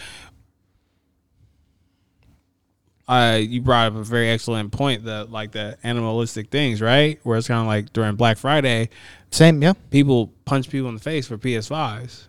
uh, 3.10 3.38
you 3.42 3.60
brought 3.62 3.92
up 3.92 3.96
a 3.98 4.04
very 4.04 4.30
excellent 4.30 4.72
point 4.72 5.04
that 5.06 5.32
like 5.32 5.52
the 5.52 5.78
animalistic 5.84 6.50
things, 6.52 6.80
right? 6.82 7.20
Where 7.24 7.38
it's 7.38 7.48
kind 7.48 7.60
of 7.62 7.68
like 7.68 7.92
during 7.92 8.16
Black 8.16 8.38
Friday, 8.38 8.90
Same, 9.32 9.62
yeah. 9.62 9.74
people 9.90 10.32
punch 10.46 10.70
people 10.70 10.88
in 10.90 10.96
the 10.96 11.02
face 11.02 11.28
for 11.28 11.38
PS5s, 11.38 12.26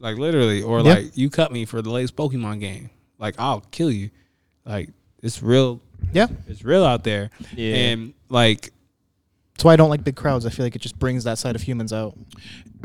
like 0.00 0.16
literally, 0.18 0.62
or 0.62 0.78
Yeah. 0.78 0.84
like 0.94 1.16
you 1.16 1.30
cut 1.30 1.52
me 1.52 1.64
for 1.64 1.82
the 1.82 1.90
latest 1.90 2.16
Pokemon 2.16 2.60
game, 2.60 2.90
like 3.18 3.34
I'll 3.38 3.60
kill 3.70 3.90
you. 3.90 4.10
Like 4.64 4.90
it's 5.22 5.42
real, 5.42 5.80
Yeah. 6.12 6.28
it's 6.48 6.64
real 6.64 6.84
out 6.84 7.04
there, 7.04 7.30
Yeah. 7.54 7.74
and 7.74 8.14
like 8.28 8.72
That's 9.54 9.64
why 9.64 9.72
I 9.72 9.76
don't 9.76 9.88
like 9.88 10.04
big 10.04 10.16
crowds. 10.16 10.44
I 10.44 10.50
feel 10.50 10.66
like 10.66 10.76
it 10.76 10.82
just 10.82 10.98
brings 10.98 11.24
that 11.24 11.38
side 11.38 11.56
of 11.56 11.62
humans 11.62 11.92
out. 11.92 12.14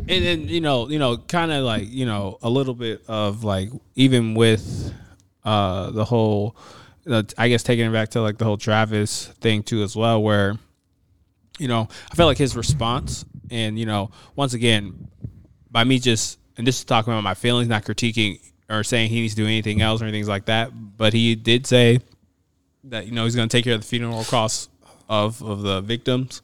and 0.08 0.26
then 0.26 0.48
you 0.48 0.62
know 0.62 0.90
you 0.90 0.98
know 0.98 1.18
kind 1.18 1.52
of 1.52 1.64
like 1.66 1.90
you 1.92 2.06
know 2.06 2.38
a 2.42 2.50
little 2.50 2.74
bit 2.74 3.04
of 3.08 3.44
like 3.44 3.70
even 3.96 4.34
with 4.36 4.94
uh 5.46 5.90
the 5.92 6.06
whole 6.06 6.56
i 7.38 7.48
guess 7.48 7.64
taking 7.64 7.86
it 7.86 7.92
back 7.92 8.10
to 8.10 8.22
like 8.22 8.38
the 8.38 8.46
whole 8.46 8.58
travis 8.58 9.28
thing 9.42 9.64
too 9.64 9.82
as 9.84 9.96
well 9.96 10.22
where 10.22 10.58
you 11.58 11.68
know 11.68 11.88
i 12.12 12.16
felt 12.16 12.28
like 12.28 12.38
his 12.38 12.56
response 12.56 13.26
and 13.50 13.78
you 13.80 13.86
know 13.86 14.12
once 14.36 14.54
again 14.54 15.08
by 15.70 15.84
me 15.84 16.00
just 16.00 16.40
and 16.58 16.68
this 16.68 16.78
is 16.78 16.84
talking 16.84 17.12
about 17.12 17.24
my 17.24 17.34
feelings 17.34 17.68
not 17.68 17.84
critiquing 17.84 18.40
or 18.70 18.84
saying 18.84 19.10
he 19.10 19.22
needs 19.22 19.34
to 19.34 19.42
do 19.42 19.48
anything 19.48 19.82
else 19.82 20.02
or 20.02 20.06
anything 20.06 20.28
like 20.28 20.46
that 20.46 20.70
but 20.98 21.14
he 21.14 21.36
did 21.36 21.66
say 21.66 22.00
that 22.84 23.06
you 23.06 23.12
know 23.12 23.26
he's 23.26 23.36
going 23.36 23.48
to 23.48 23.56
take 23.56 23.64
care 23.64 23.74
of 23.74 23.82
the 23.82 23.88
funeral 23.88 24.24
costs 24.24 24.70
of 25.10 25.44
of 25.44 25.62
the 25.62 25.82
victims. 25.82 26.42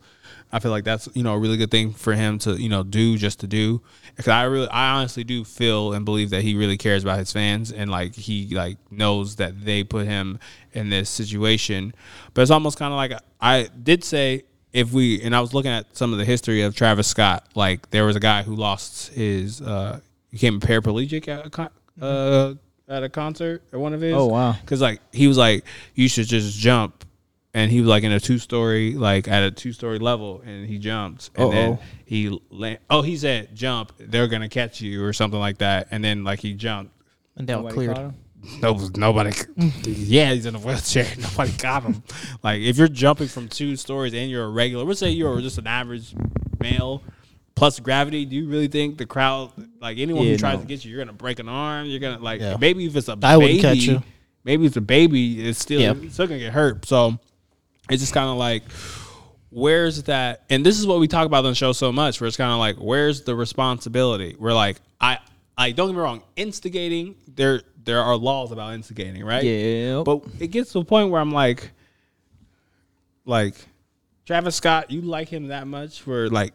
I 0.51 0.59
feel 0.59 0.71
like 0.71 0.83
that's 0.85 1.09
you 1.13 1.23
know 1.23 1.33
a 1.33 1.37
really 1.39 1.57
good 1.57 1.71
thing 1.71 1.91
for 1.93 2.13
him 2.13 2.39
to 2.39 2.53
you 2.53 2.69
know 2.69 2.83
do 2.83 3.17
just 3.17 3.39
to 3.41 3.47
do 3.47 3.81
because 4.15 4.29
I 4.29 4.43
really 4.43 4.69
I 4.69 4.91
honestly 4.97 5.23
do 5.23 5.43
feel 5.43 5.93
and 5.93 6.05
believe 6.05 6.29
that 6.29 6.41
he 6.41 6.55
really 6.55 6.77
cares 6.77 7.03
about 7.03 7.19
his 7.19 7.31
fans 7.31 7.71
and 7.71 7.91
like 7.91 8.15
he 8.15 8.47
like 8.55 8.77
knows 8.91 9.35
that 9.37 9.65
they 9.65 9.83
put 9.83 10.07
him 10.07 10.39
in 10.73 10.89
this 10.89 11.09
situation. 11.09 11.93
But 12.33 12.43
it's 12.43 12.51
almost 12.51 12.77
kind 12.79 12.93
of 12.93 12.97
like 12.97 13.11
I 13.41 13.67
did 13.83 14.03
say 14.03 14.43
if 14.73 14.93
we 14.93 15.21
and 15.21 15.35
I 15.35 15.41
was 15.41 15.53
looking 15.53 15.71
at 15.71 15.95
some 15.97 16.13
of 16.13 16.19
the 16.19 16.25
history 16.25 16.61
of 16.61 16.75
Travis 16.75 17.07
Scott 17.07 17.47
like 17.55 17.89
there 17.89 18.05
was 18.05 18.15
a 18.15 18.19
guy 18.21 18.43
who 18.43 18.55
lost 18.55 19.13
his 19.13 19.61
uh 19.61 19.99
became 20.31 20.55
a 20.55 20.59
paraplegic 20.59 21.27
at 21.27 21.45
a 21.45 21.49
con- 21.49 21.69
uh 22.01 22.53
at 22.89 23.03
a 23.03 23.09
concert 23.09 23.63
at 23.73 23.79
one 23.79 23.93
of 23.93 23.99
his 24.01 24.13
Oh, 24.13 24.27
wow. 24.27 24.53
because 24.61 24.81
like 24.81 25.01
he 25.11 25.27
was 25.27 25.37
like 25.37 25.65
you 25.93 26.07
should 26.07 26.27
just 26.27 26.57
jump 26.57 26.96
and 27.57 27.71
he 27.71 27.79
was 27.81 27.89
like 27.89 28.03
in 28.03 28.11
a 28.11 28.19
two 28.19 28.37
story 28.37 28.93
like 28.93 29.27
at 29.27 29.41
a 29.43 29.51
two 29.51 29.73
story 29.73 29.99
level 29.99 30.41
and 30.45 30.67
he 30.67 30.77
jumped 30.77 31.29
and 31.35 31.51
then 31.51 31.71
Uh-oh. 31.73 31.79
he 32.05 32.39
land- 32.51 32.79
oh 32.89 33.01
he 33.01 33.15
said 33.17 33.55
jump 33.55 33.91
they're 33.99 34.27
gonna 34.27 34.49
catch 34.49 34.79
you 34.81 35.03
or 35.03 35.11
something 35.13 35.39
like 35.39 35.57
that 35.57 35.87
and 35.91 36.03
then 36.03 36.23
like 36.23 36.39
he 36.39 36.53
jumped 36.53 36.91
And 37.35 37.47
they 37.47 37.53
all 37.53 37.69
cleared. 37.69 38.13
no, 38.61 38.71
nobody. 38.95 39.31
Yeah, 39.85 40.33
he's 40.33 40.45
in 40.45 40.55
a 40.55 40.59
wheelchair. 40.59 41.07
Nobody 41.17 41.51
got 41.57 41.83
him. 41.83 42.03
Like 42.43 42.61
if 42.61 42.77
you're 42.77 42.87
jumping 43.03 43.27
from 43.27 43.47
two 43.47 43.75
stories 43.75 44.13
and 44.13 44.29
you're 44.31 44.45
a 44.45 44.49
regular, 44.49 44.83
let's 44.85 44.99
say 44.99 45.09
you're 45.09 45.41
just 45.41 45.57
an 45.57 45.67
average 45.67 46.13
male 46.61 47.01
plus 47.55 47.79
gravity. 47.79 48.25
Do 48.25 48.35
you 48.35 48.47
really 48.47 48.67
think 48.67 48.97
the 48.99 49.05
crowd, 49.07 49.51
like 49.81 49.97
anyone 49.97 50.23
Yeah, 50.25 50.31
who 50.33 50.37
tries 50.37 50.55
no. 50.57 50.61
to 50.61 50.67
get 50.67 50.85
you, 50.85 50.91
you're 50.91 51.03
gonna 51.03 51.17
break 51.17 51.39
an 51.39 51.49
arm? 51.49 51.87
You're 51.87 51.99
gonna 51.99 52.19
like 52.23 52.39
Yeah. 52.41 52.57
maybe 52.59 52.85
if 52.85 52.95
it's 52.95 53.09
a 53.09 53.17
I 53.23 53.35
wouldn't 53.37 53.61
baby, 53.61 53.61
catch 53.61 53.77
you. 53.89 54.03
maybe 54.43 54.65
if 54.65 54.69
it's 54.69 54.77
a 54.77 54.81
baby, 54.81 55.47
it's 55.47 55.59
still 55.59 55.81
Yeah. 55.81 55.93
it's 56.03 56.13
still 56.13 56.27
gonna 56.27 56.39
get 56.39 56.53
hurt. 56.53 56.85
So 56.85 57.17
it's 57.89 58.01
just 58.01 58.13
kind 58.13 58.29
of 58.29 58.37
like 58.37 58.63
where's 59.49 60.03
that 60.03 60.43
and 60.49 60.65
this 60.65 60.77
is 60.79 60.85
what 60.85 60.99
we 60.99 61.07
talk 61.07 61.25
about 61.25 61.45
on 61.45 61.51
the 61.51 61.55
show 61.55 61.71
so 61.71 61.91
much 61.91 62.19
where 62.19 62.27
it's 62.27 62.35
kind 62.37 62.51
of 62.51 62.59
like 62.59 62.75
where's 62.75 63.21
the 63.23 63.33
responsibility 63.35 64.35
we're 64.37 64.53
like 64.53 64.77
i 64.99 65.17
i 65.57 65.71
don't 65.71 65.87
get 65.87 65.95
me 65.95 66.01
wrong 66.01 66.21
instigating 66.35 67.15
there 67.35 67.61
there 67.85 68.01
are 68.01 68.17
laws 68.17 68.51
about 68.51 68.73
instigating 68.73 69.23
right 69.23 69.43
Yeah. 69.43 70.03
but 70.03 70.21
it 70.39 70.47
gets 70.47 70.73
to 70.73 70.79
a 70.79 70.83
point 70.83 71.09
where 71.11 71.21
i'm 71.21 71.31
like 71.31 71.71
like 73.25 73.55
travis 74.25 74.55
scott 74.57 74.91
you 74.91 75.01
like 75.01 75.29
him 75.29 75.47
that 75.47 75.67
much 75.67 76.01
for 76.01 76.29
like 76.29 76.53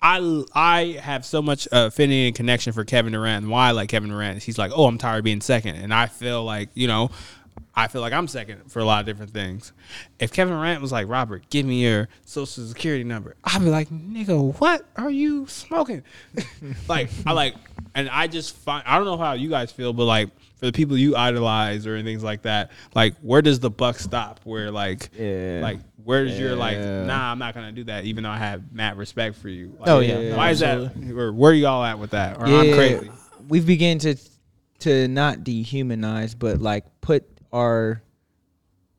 I 0.00 0.44
I 0.54 1.00
have 1.02 1.26
so 1.26 1.42
much 1.42 1.66
affinity 1.72 2.28
and 2.28 2.36
connection 2.36 2.72
for 2.72 2.84
Kevin 2.84 3.14
Durant. 3.14 3.42
And 3.42 3.50
why 3.50 3.66
I 3.66 3.70
like 3.72 3.88
Kevin 3.88 4.10
Durant 4.10 4.40
he's 4.40 4.56
like, 4.56 4.70
oh, 4.72 4.86
I'm 4.86 4.96
tired 4.96 5.18
of 5.18 5.24
being 5.24 5.40
second, 5.40 5.74
and 5.74 5.92
I 5.92 6.06
feel 6.06 6.44
like 6.44 6.68
you 6.74 6.86
know, 6.86 7.10
I 7.78 7.86
feel 7.86 8.00
like 8.00 8.12
I'm 8.12 8.26
second 8.26 8.72
for 8.72 8.80
a 8.80 8.84
lot 8.84 8.98
of 9.00 9.06
different 9.06 9.32
things. 9.32 9.72
If 10.18 10.32
Kevin 10.32 10.52
Durant 10.54 10.82
was 10.82 10.90
like, 10.90 11.06
Robert, 11.08 11.48
give 11.48 11.64
me 11.64 11.82
your 11.84 12.08
social 12.24 12.66
security 12.66 13.04
number, 13.04 13.36
I'd 13.44 13.60
be 13.62 13.70
like, 13.70 13.88
nigga, 13.88 14.58
what 14.58 14.84
are 14.96 15.10
you 15.10 15.46
smoking? 15.46 16.02
like 16.88 17.08
I 17.24 17.32
like, 17.32 17.54
and 17.94 18.08
I 18.08 18.26
just 18.26 18.56
find 18.56 18.82
I 18.84 18.96
don't 18.96 19.04
know 19.06 19.16
how 19.16 19.34
you 19.34 19.48
guys 19.48 19.70
feel, 19.70 19.92
but 19.92 20.06
like 20.06 20.30
for 20.56 20.66
the 20.66 20.72
people 20.72 20.98
you 20.98 21.14
idolize 21.14 21.86
or 21.86 22.02
things 22.02 22.24
like 22.24 22.42
that, 22.42 22.72
like 22.96 23.14
where 23.22 23.42
does 23.42 23.60
the 23.60 23.70
buck 23.70 24.00
stop? 24.00 24.40
Where 24.42 24.72
like, 24.72 25.10
Yeah. 25.16 25.60
like 25.62 25.78
where's 26.02 26.36
your 26.36 26.56
like, 26.56 26.78
nah, 26.78 27.30
I'm 27.30 27.38
not 27.38 27.54
gonna 27.54 27.70
do 27.70 27.84
that, 27.84 28.04
even 28.06 28.24
though 28.24 28.30
I 28.30 28.38
have 28.38 28.72
mad 28.72 28.98
respect 28.98 29.36
for 29.36 29.48
you. 29.48 29.76
Like, 29.78 29.88
Oh, 29.88 30.00
yeah. 30.00 30.36
why 30.36 30.50
is 30.50 30.58
that? 30.58 30.96
Or 31.14 31.32
where 31.32 31.52
are 31.52 31.54
y'all 31.54 31.84
at 31.84 32.00
with 32.00 32.10
that? 32.10 32.38
Or 32.38 32.46
I'm 32.46 32.74
crazy. 32.74 33.08
We've 33.46 33.64
begun 33.66 34.00
to 34.00 34.16
to 34.80 35.06
not 35.06 35.38
dehumanize, 35.38 36.36
but 36.36 36.60
like 36.60 36.84
put 37.00 37.37
our 37.52 38.02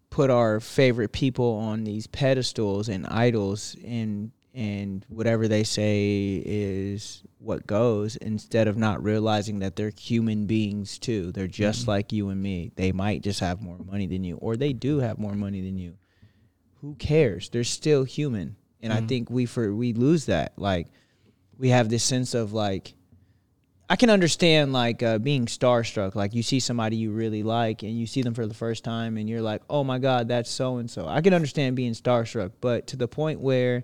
put 0.09 0.29
our 0.29 0.59
favorite 0.59 1.11
people 1.11 1.57
on 1.57 1.83
these 1.83 2.07
pedestals 2.07 2.89
and 2.89 3.05
idols 3.07 3.75
and 3.85 4.31
and 4.53 5.05
whatever 5.09 5.47
they 5.47 5.63
say 5.63 6.41
is 6.43 7.23
what 7.37 7.67
goes 7.67 8.15
instead 8.17 8.67
of 8.67 8.75
not 8.75 9.01
realizing 9.03 9.59
that 9.59 9.75
they're 9.75 9.93
human 9.97 10.47
beings 10.47 10.97
too. 10.97 11.31
They're 11.31 11.47
just 11.47 11.81
mm-hmm. 11.81 11.91
like 11.91 12.11
you 12.11 12.29
and 12.29 12.41
me. 12.41 12.71
They 12.75 12.91
might 12.91 13.21
just 13.21 13.39
have 13.39 13.61
more 13.61 13.77
money 13.77 14.07
than 14.07 14.23
you 14.23 14.37
or 14.37 14.57
they 14.57 14.73
do 14.73 14.99
have 14.99 15.19
more 15.19 15.35
money 15.35 15.61
than 15.61 15.77
you. 15.77 15.97
Who 16.81 16.95
cares? 16.95 17.49
They're 17.49 17.63
still 17.63 18.03
human. 18.03 18.55
And 18.81 18.91
I 18.91 18.97
mm-hmm. 18.97 19.07
think 19.07 19.29
we 19.29 19.45
for 19.45 19.73
we 19.73 19.93
lose 19.93 20.25
that. 20.25 20.53
Like 20.57 20.87
we 21.57 21.69
have 21.69 21.89
this 21.89 22.03
sense 22.03 22.33
of 22.33 22.51
like 22.51 22.95
I 23.91 23.95
can 23.95 24.11
understand 24.11 24.71
like 24.71 25.01
uh, 25.01 25.17
being 25.17 25.47
starstruck. 25.47 26.13
Like 26.13 26.35
you 26.35 26.43
see 26.43 26.59
somebody 26.59 26.95
you 26.95 27.11
really 27.11 27.41
like 27.41 27.81
and 27.81 27.97
you 27.97 28.05
see 28.05 28.21
them 28.21 28.35
for 28.35 28.45
the 28.45 28.53
first 28.53 28.83
time 28.83 29.17
and 29.17 29.27
you're 29.27 29.41
like, 29.41 29.63
oh 29.67 29.83
my 29.83 29.97
God, 29.97 30.27
that's 30.27 30.49
so 30.49 30.77
and 30.77 30.89
so. 30.89 31.07
I 31.07 31.21
can 31.21 31.33
understand 31.33 31.75
being 31.75 31.93
starstruck, 31.93 32.51
but 32.61 32.87
to 32.87 32.97
the 32.97 33.07
point 33.07 33.39
where 33.39 33.83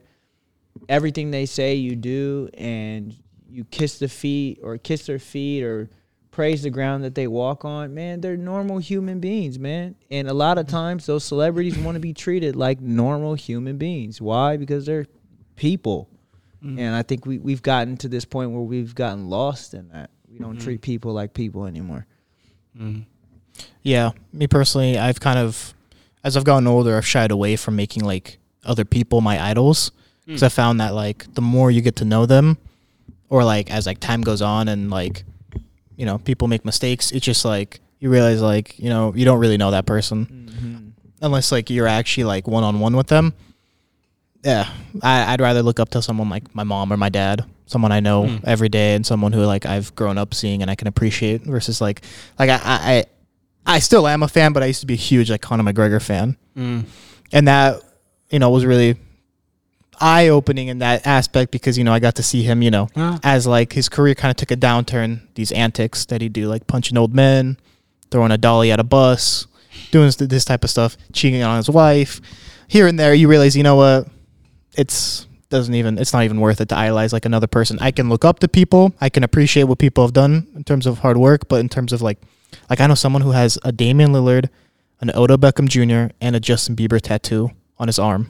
everything 0.88 1.32
they 1.32 1.48
say 1.48 1.76
you 1.76 1.96
do 1.96 2.50
and 2.54 3.15
you 3.50 3.63
kiss 3.65 3.98
the 3.98 4.08
feet 4.08 4.60
or 4.62 4.78
kiss 4.78 5.08
their 5.08 5.18
feet 5.18 5.63
or 5.63 5.89
praise 6.30 6.62
the 6.62 6.70
ground 6.70 7.04
that 7.04 7.15
they 7.15 7.26
walk 7.28 7.65
on, 7.65 7.96
man, 7.96 8.22
they're 8.22 8.38
normal 8.38 8.78
human 8.78 9.20
beings, 9.20 9.58
man. 9.58 9.96
And 10.12 10.28
a 10.28 10.34
lot 10.34 10.60
of 10.60 10.68
times 10.68 11.08
those 11.08 11.24
celebrities 11.24 11.80
want 11.80 11.96
to 11.96 12.00
be 12.00 12.13
treated 12.13 12.56
like 12.56 12.80
normal 12.80 13.34
human 13.34 13.78
beings. 13.78 14.22
Why? 14.22 14.58
Because 14.58 14.86
they're 14.86 15.08
people. 15.56 16.10
Mm-hmm. 16.65 16.80
And 16.80 16.95
I 16.95 17.04
think 17.04 17.25
we, 17.25 17.38
we've 17.38 17.62
gotten 17.62 17.95
to 17.97 18.08
this 18.08 18.25
point 18.25 18.51
where 18.51 18.62
we've 18.62 18.95
gotten 18.95 19.30
lost 19.30 19.73
in 19.73 19.89
that. 19.89 20.10
We 20.28 20.39
don't 20.39 20.60
treat 20.60 20.82
mm-hmm. 20.82 20.91
people 20.91 21.13
like 21.13 21.34
people 21.34 21.65
anymore. 21.65 22.08
Mm-hmm. 22.78 23.01
Yeah, 23.84 24.12
me 24.34 24.47
personally, 24.47 24.97
I've 24.97 25.19
kind 25.19 25.38
of, 25.38 25.73
as 26.23 26.36
I've 26.36 26.43
gotten 26.43 26.67
older, 26.67 26.97
I've 26.97 27.06
shied 27.06 27.32
away 27.32 27.56
from 27.56 27.75
making 27.75 28.04
like 28.04 28.39
other 28.65 28.84
people 28.84 29.21
my 29.21 29.41
idols. 29.41 29.91
Mm. 30.23 30.25
Because 30.25 30.43
I 30.43 30.49
found 30.49 30.82
that 30.82 30.95
like 30.95 31.32
the 31.36 31.41
more 31.41 31.69
you 31.69 31.82
get 31.82 31.97
to 31.97 32.06
know 32.06 32.25
them, 32.25 32.58
or 33.30 33.43
like 33.43 33.71
as 33.71 33.86
like 33.86 33.99
time 33.99 34.21
goes 34.21 34.41
on 34.41 34.67
and 34.67 34.89
like, 34.89 35.23
you 35.95 36.06
know, 36.06 36.17
people 36.17 36.47
make 36.47 36.65
mistakes, 36.65 37.12
it's 37.12 37.25
just 37.25 37.45
like 37.45 37.80
you 37.99 38.10
realize 38.10 38.41
like 38.41 38.78
you 38.80 38.89
know 38.89 39.13
you 39.15 39.23
don't 39.23 39.39
really 39.39 39.58
know 39.58 39.71
that 39.71 39.86
person. 39.86 40.41
Unless 41.21 41.51
like 41.51 41.69
you're 41.69 41.88
actually 41.88 42.25
like 42.25 42.47
one 42.47 42.63
on 42.63 42.80
one 42.80 42.95
with 42.95 43.08
them. 43.08 43.34
Yeah, 44.45 44.69
I, 45.01 45.34
I'd 45.34 45.41
rather 45.41 45.63
look 45.63 45.79
up 45.79 45.89
to 45.89 46.01
someone 46.03 46.29
like 46.29 46.53
my 46.53 46.63
mom 46.63 46.93
or 46.93 46.97
my 46.97 47.10
dad, 47.10 47.43
someone 47.65 47.91
I 47.91 47.99
know 47.99 48.39
every 48.43 48.69
day, 48.69 48.93
and 48.95 49.03
someone 49.05 49.34
who 49.34 49.41
like 49.43 49.65
I've 49.65 49.93
grown 49.95 50.17
up 50.19 50.34
seeing 50.36 50.62
and 50.62 50.69
I 50.69 50.75
can 50.75 50.88
appreciate. 50.88 51.41
Versus 51.41 51.81
like, 51.81 52.03
like 52.38 52.49
I, 52.51 52.60
I, 52.63 53.05
I 53.65 53.79
still 53.79 54.08
am 54.08 54.21
a 54.23 54.27
fan, 54.27 54.53
but 54.53 54.62
I 54.62 54.67
used 54.67 54.81
to 54.81 54.86
be 54.86 54.93
a 54.93 54.97
huge 54.97 55.31
like 55.31 55.41
Conor 55.41 55.63
McGregor 55.63 55.99
fan, 56.01 56.38
and 56.55 57.47
that 57.47 57.81
you 58.29 58.38
know 58.39 58.51
was 58.51 58.65
really 58.65 58.97
eye 59.99 60.27
opening 60.27 60.67
in 60.67 60.79
that 60.79 61.08
aspect 61.08 61.51
because 61.51 61.77
you 61.77 61.84
know 61.84 61.93
I 61.93 61.99
got 61.99 62.15
to 62.15 62.23
see 62.23 62.43
him, 62.43 62.62
you 62.62 62.69
know, 62.69 62.88
Ah. 62.95 63.19
as 63.23 63.47
like 63.47 63.73
his 63.73 63.89
career 63.89 64.13
kind 64.13 64.29
of 64.29 64.36
took 64.38 64.51
a 64.51 64.58
downturn. 64.58 65.21
These 65.34 65.51
antics 65.53 66.05
that 66.05 66.21
he 66.21 66.29
do, 66.29 66.47
like 66.47 66.67
punching 66.67 66.97
old 66.97 67.15
men, 67.15 67.58
throwing 68.12 68.31
a 68.31 68.38
dolly 68.38 68.71
at 68.71 68.79
a 68.79 68.84
bus, 68.84 69.47
doing 69.91 70.12
this 70.19 70.45
type 70.45 70.63
of 70.63 70.69
stuff, 70.69 70.97
cheating 71.13 71.41
on 71.41 71.58
his 71.58 71.69
wife, 71.69 72.21
here 72.67 72.86
and 72.88 72.99
there. 72.99 73.13
You 73.15 73.27
realize, 73.27 73.55
you 73.58 73.63
know 73.63 73.75
what, 73.77 74.08
it's 74.77 75.27
doesn't 75.49 75.75
even 75.75 75.97
it's 75.97 76.11
not 76.11 76.23
even 76.23 76.39
worth 76.39 76.59
it 76.59 76.69
to 76.69 76.77
idolize 76.77 77.13
like 77.13 77.25
another 77.25 77.47
person. 77.47 77.77
I 77.79 77.91
can 77.91 78.09
look 78.09 78.25
up 78.25 78.39
to 78.39 78.47
people, 78.47 78.93
I 78.99 79.09
can 79.09 79.23
appreciate 79.23 79.63
what 79.65 79.79
people 79.79 80.03
have 80.03 80.13
done 80.13 80.47
in 80.55 80.63
terms 80.63 80.85
of 80.85 80.99
hard 80.99 81.17
work, 81.17 81.47
but 81.47 81.59
in 81.59 81.69
terms 81.69 81.93
of 81.93 82.01
like, 82.01 82.19
like 82.69 82.81
I 82.81 82.88
know 82.88 82.95
someone 82.95 83.21
who 83.21 83.31
has 83.31 83.57
a 83.63 83.71
Damian 83.71 84.11
Lillard, 84.11 84.49
an 85.01 85.11
Odell 85.15 85.38
Beckham 85.38 85.67
Jr., 85.67 86.13
and 86.21 86.35
a 86.35 86.39
Justin 86.39 86.75
Bieber 86.75 86.99
tattoo 86.99 87.51
on 87.77 87.88
his 87.88 87.99
arm 87.99 88.27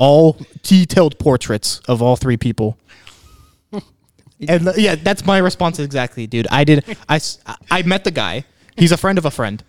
all 0.00 0.38
detailed 0.62 1.18
portraits 1.18 1.80
of 1.86 2.00
all 2.00 2.16
three 2.16 2.38
people. 2.38 2.78
and 4.48 4.72
yeah, 4.76 4.94
that's 4.96 5.24
my 5.26 5.38
response 5.38 5.78
exactly, 5.78 6.26
dude. 6.26 6.48
I 6.50 6.64
did. 6.64 6.96
I 7.08 7.20
I 7.70 7.82
met 7.82 8.02
the 8.04 8.10
guy. 8.10 8.44
He's 8.76 8.92
a 8.92 8.96
friend 8.96 9.18
of 9.18 9.26
a 9.26 9.30
friend. 9.30 9.62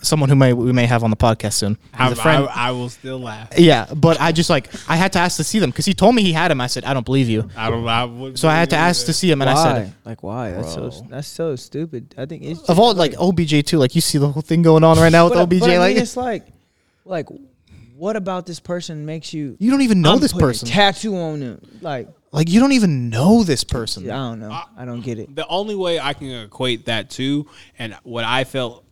Someone 0.00 0.28
who 0.28 0.36
may 0.36 0.52
we 0.52 0.72
may 0.72 0.86
have 0.86 1.02
on 1.04 1.10
the 1.10 1.16
podcast 1.16 1.54
soon. 1.54 1.78
He's 1.92 2.00
I, 2.00 2.10
a 2.10 2.14
friend. 2.14 2.48
I, 2.48 2.68
I 2.68 2.70
will 2.70 2.88
still 2.88 3.18
laugh. 3.18 3.58
yeah, 3.58 3.86
but 3.94 4.20
I 4.20 4.32
just 4.32 4.50
like 4.50 4.68
I 4.88 4.96
had 4.96 5.12
to 5.14 5.18
ask 5.18 5.36
to 5.38 5.44
see 5.44 5.58
them 5.58 5.70
because 5.70 5.84
he 5.86 5.94
told 5.94 6.14
me 6.14 6.22
he 6.22 6.32
had 6.32 6.50
him. 6.50 6.60
I 6.60 6.66
said 6.66 6.84
I 6.84 6.94
don't 6.94 7.04
believe 7.04 7.28
you. 7.28 7.48
I 7.56 7.70
don't. 7.70 7.86
I 7.86 8.34
So 8.34 8.48
I 8.48 8.54
had 8.54 8.70
to 8.70 8.76
ask 8.76 9.06
to 9.06 9.12
see 9.12 9.30
him, 9.30 9.40
and 9.40 9.50
I 9.50 9.62
said 9.62 9.94
like 10.04 10.22
why? 10.22 10.52
That's 10.52 10.74
so 10.74 10.90
that's 11.08 11.28
so 11.28 11.56
stupid. 11.56 12.14
I 12.16 12.26
think 12.26 12.42
it's 12.44 12.68
of 12.68 12.78
all 12.78 12.94
like 12.94 13.14
OBJ 13.18 13.64
too. 13.64 13.78
Like 13.78 13.94
you 13.94 14.00
see 14.00 14.18
the 14.18 14.28
whole 14.28 14.42
thing 14.42 14.62
going 14.62 14.84
on 14.84 14.98
right 14.98 15.12
now 15.12 15.24
with 15.24 15.34
but, 15.34 15.42
OBJ. 15.42 15.60
but 15.60 15.68
I 15.68 15.72
mean, 15.72 15.80
like 15.80 15.96
it's 15.96 16.16
like 16.16 16.46
like 17.04 17.26
what 17.96 18.14
about 18.14 18.46
this 18.46 18.60
person 18.60 19.04
makes 19.04 19.32
you 19.32 19.56
you 19.58 19.70
don't 19.70 19.82
even 19.82 20.00
know 20.00 20.12
I'm 20.12 20.20
this 20.20 20.32
putting 20.32 20.46
a 20.46 20.50
person. 20.50 20.68
tattoo 20.68 21.16
on 21.16 21.40
them? 21.40 21.60
Like 21.80 22.08
like 22.30 22.48
you 22.48 22.60
don't 22.60 22.72
even 22.72 23.08
know 23.08 23.42
this 23.42 23.64
person. 23.64 24.08
I 24.10 24.14
don't 24.14 24.40
know. 24.40 24.60
I 24.76 24.84
don't 24.84 25.00
get 25.00 25.18
it. 25.18 25.34
The 25.34 25.46
only 25.46 25.74
way 25.74 25.98
I 25.98 26.12
can 26.12 26.28
equate 26.28 26.86
that 26.86 27.10
to, 27.10 27.46
and 27.78 27.96
what 28.02 28.24
I 28.24 28.44
felt, 28.44 28.84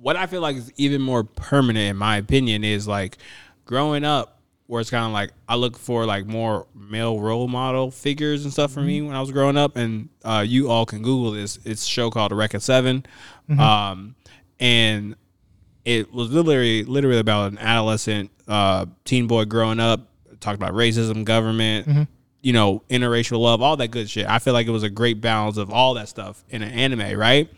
what 0.00 0.16
I 0.16 0.26
feel 0.26 0.40
like 0.40 0.56
is 0.56 0.72
even 0.76 1.02
more 1.02 1.24
permanent, 1.24 1.90
in 1.90 1.96
my 1.96 2.16
opinion, 2.16 2.64
is 2.64 2.88
like 2.88 3.18
growing 3.64 4.04
up, 4.04 4.40
where 4.66 4.80
it's 4.80 4.90
kind 4.90 5.04
of 5.04 5.12
like 5.12 5.32
I 5.48 5.56
look 5.56 5.76
for 5.76 6.06
like 6.06 6.26
more 6.26 6.66
male 6.74 7.20
role 7.20 7.48
model 7.48 7.90
figures 7.90 8.44
and 8.44 8.52
stuff 8.52 8.72
for 8.72 8.80
me 8.82 9.02
when 9.02 9.14
I 9.14 9.20
was 9.20 9.30
growing 9.32 9.56
up, 9.56 9.76
and 9.76 10.08
uh, 10.24 10.44
you 10.46 10.70
all 10.70 10.86
can 10.86 11.02
Google 11.02 11.32
this. 11.32 11.58
It's 11.64 11.84
a 11.84 11.88
show 11.88 12.10
called 12.10 12.30
The 12.30 12.36
Record 12.36 12.62
7 12.62 13.04
um, 13.58 14.14
and 14.60 15.16
it 15.84 16.12
was 16.12 16.30
literally 16.30 16.84
literally 16.84 17.18
about 17.18 17.52
an 17.52 17.58
adolescent 17.58 18.30
uh, 18.46 18.86
teen 19.04 19.26
boy 19.26 19.44
growing 19.44 19.80
up. 19.80 20.08
Talked 20.40 20.56
about 20.56 20.72
racism, 20.72 21.24
government, 21.24 21.86
you 22.42 22.52
know, 22.52 22.82
interracial 22.88 23.40
love, 23.40 23.60
all 23.60 23.76
that 23.76 23.88
good 23.88 24.08
shit. 24.08 24.26
I 24.26 24.38
feel 24.38 24.52
like 24.54 24.66
it 24.66 24.70
was 24.70 24.82
a 24.84 24.90
great 24.90 25.20
balance 25.20 25.56
of 25.58 25.70
all 25.70 25.94
that 25.94 26.08
stuff 26.08 26.44
in 26.48 26.62
an 26.62 26.70
anime, 26.70 27.18
right? 27.18 27.50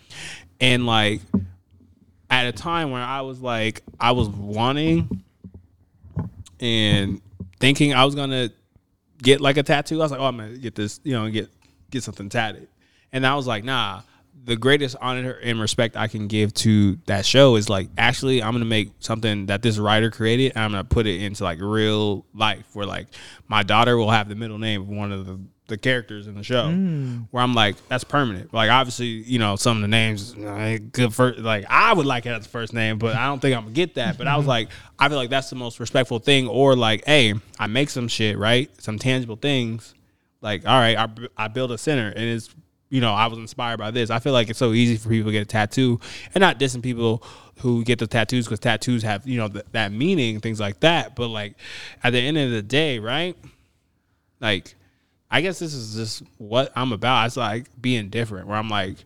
And 0.61 0.87
like 0.87 1.21
at 2.33 2.47
a 2.47 2.53
time 2.53 2.91
where 2.91 3.03
I 3.03 3.21
was 3.21 3.43
like, 3.43 3.83
I 4.01 4.13
was 4.13 4.27
wanting 4.31 5.23
and 6.59 7.21
thinking 7.61 7.93
I 7.93 8.07
was 8.07 8.15
gonna 8.15 8.51
get 9.23 9.43
like 9.43 9.59
a 9.59 9.63
tattoo. 9.63 10.01
I 10.01 10.05
was 10.05 10.13
like, 10.13 10.21
oh, 10.21 10.25
I'm 10.25 10.39
gonna 10.39 10.57
get 10.57 10.75
this, 10.75 10.99
you 11.05 11.13
know, 11.13 11.29
get 11.31 11.51
get 11.91 12.03
something 12.03 12.31
tatted. 12.31 12.69
And 13.13 13.27
I 13.27 13.35
was 13.35 13.47
like, 13.47 13.65
nah, 13.65 14.01
the 14.45 14.57
greatest 14.57 14.97
honor 15.03 15.33
and 15.43 15.61
respect 15.61 15.95
I 15.95 16.09
can 16.09 16.27
give 16.27 16.55
to 16.55 16.97
that 17.05 17.27
show 17.27 17.57
is 17.57 17.69
like 17.69 17.91
actually 17.99 18.43
I'm 18.43 18.53
gonna 18.53 18.65
make 18.65 18.93
something 19.01 19.47
that 19.47 19.61
this 19.61 19.77
writer 19.77 20.11
created 20.11 20.53
and 20.55 20.65
I'm 20.65 20.71
gonna 20.71 20.85
put 20.85 21.07
it 21.07 21.21
into 21.21 21.45
like 21.45 21.61
real 21.61 22.25
life 22.33 22.65
where 22.73 22.87
like 22.87 23.09
my 23.47 23.63
daughter 23.63 23.95
will 23.99 24.11
have 24.11 24.31
the 24.31 24.37
middle 24.37 24.59
name 24.59 24.81
of 24.81 24.89
one 24.89 25.13
of 25.13 25.27
the, 25.27 25.39
the 25.69 25.79
characters 25.79 26.27
in 26.27 26.35
the 26.35 26.43
show 26.43 26.69
where 27.31 27.43
I'm 27.43 27.55
like 27.55 27.77
that's 27.89 28.05
permanent. 28.05 28.53
Like 28.53 28.71
obviously 28.71 29.07
you 29.07 29.39
know 29.39 29.57
some 29.57 29.77
of 29.77 29.83
the 29.83 29.89
names 29.89 30.35
uh, 30.37 30.79
good 30.93 31.15
for 31.15 31.33
like 31.35 31.65
I 31.69 31.95
would 31.95 32.05
like 32.05 32.27
it 32.27 32.31
as 32.31 32.47
a 32.47 32.49
first 32.49 32.73
name 32.75 32.99
but 32.99 33.15
I 33.17 33.27
don't 33.27 33.41
think 33.41 33.57
I'm 33.57 33.63
gonna 33.63 33.75
get 33.75 33.95
that. 33.95 34.19
But 34.19 34.27
I 34.27 34.37
was 34.37 34.47
like 34.47 34.69
I 34.99 35.09
feel 35.09 35.17
like 35.17 35.31
that's 35.31 35.51
the 35.51 35.57
most 35.57 35.81
respectful 35.81 36.19
thing 36.19 36.49
or 36.49 36.77
like 36.77 37.05
hey 37.07 37.35
I 37.59 37.69
make 37.69 37.91
some 37.91 38.09
shit 38.09 38.37
right? 38.39 38.71
Some 38.83 38.99
tangible 38.99 39.37
things. 39.37 39.95
Like 40.41 40.67
all 40.67 40.79
right, 40.79 40.99
I, 40.99 41.09
I 41.37 41.49
build 41.49 41.71
a 41.71 41.79
center 41.79 42.09
and 42.09 42.25
it's 42.25 42.53
you 42.91 43.01
know 43.01 43.15
i 43.15 43.27
was 43.27 43.39
inspired 43.39 43.79
by 43.79 43.91
this. 43.91 44.11
I 44.11 44.19
feel 44.19 44.35
like 44.35 44.51
it's 44.51 44.59
so 44.59 44.73
easy 44.73 44.97
for 44.97 45.09
people 45.09 45.29
to 45.29 45.33
get 45.33 45.43
a 45.43 45.47
tattoo 45.47 46.01
and 46.35 46.43
not 46.43 46.59
dissing 46.59 46.83
people 46.83 47.23
who 47.61 47.85
get 47.85 47.99
the 48.01 48.07
tattoos 48.07 48.47
because 48.47 48.59
tattoos 48.59 49.03
have 49.05 49.27
you 49.27 49.39
know 49.39 49.49
th- 49.49 49.65
that 49.73 49.93
meaning 49.93 50.41
things 50.41 50.61
like 50.61 50.81
that. 50.81 51.15
But 51.15 51.29
like 51.29 51.55
at 52.03 52.11
the 52.11 52.19
end 52.19 52.37
of 52.37 52.51
the 52.51 52.63
day 52.63 52.99
right? 52.99 53.37
Like 54.41 54.75
i 55.33 55.41
guess 55.41 55.59
this 55.59 55.75
is 55.75 55.97
just 55.97 56.23
what 56.39 56.71
i'm 56.77 56.93
about. 56.93 57.27
It's 57.27 57.37
like 57.37 57.67
being 57.81 58.09
different 58.09 58.47
where 58.47 58.57
i'm 58.57 58.69
like 58.69 58.97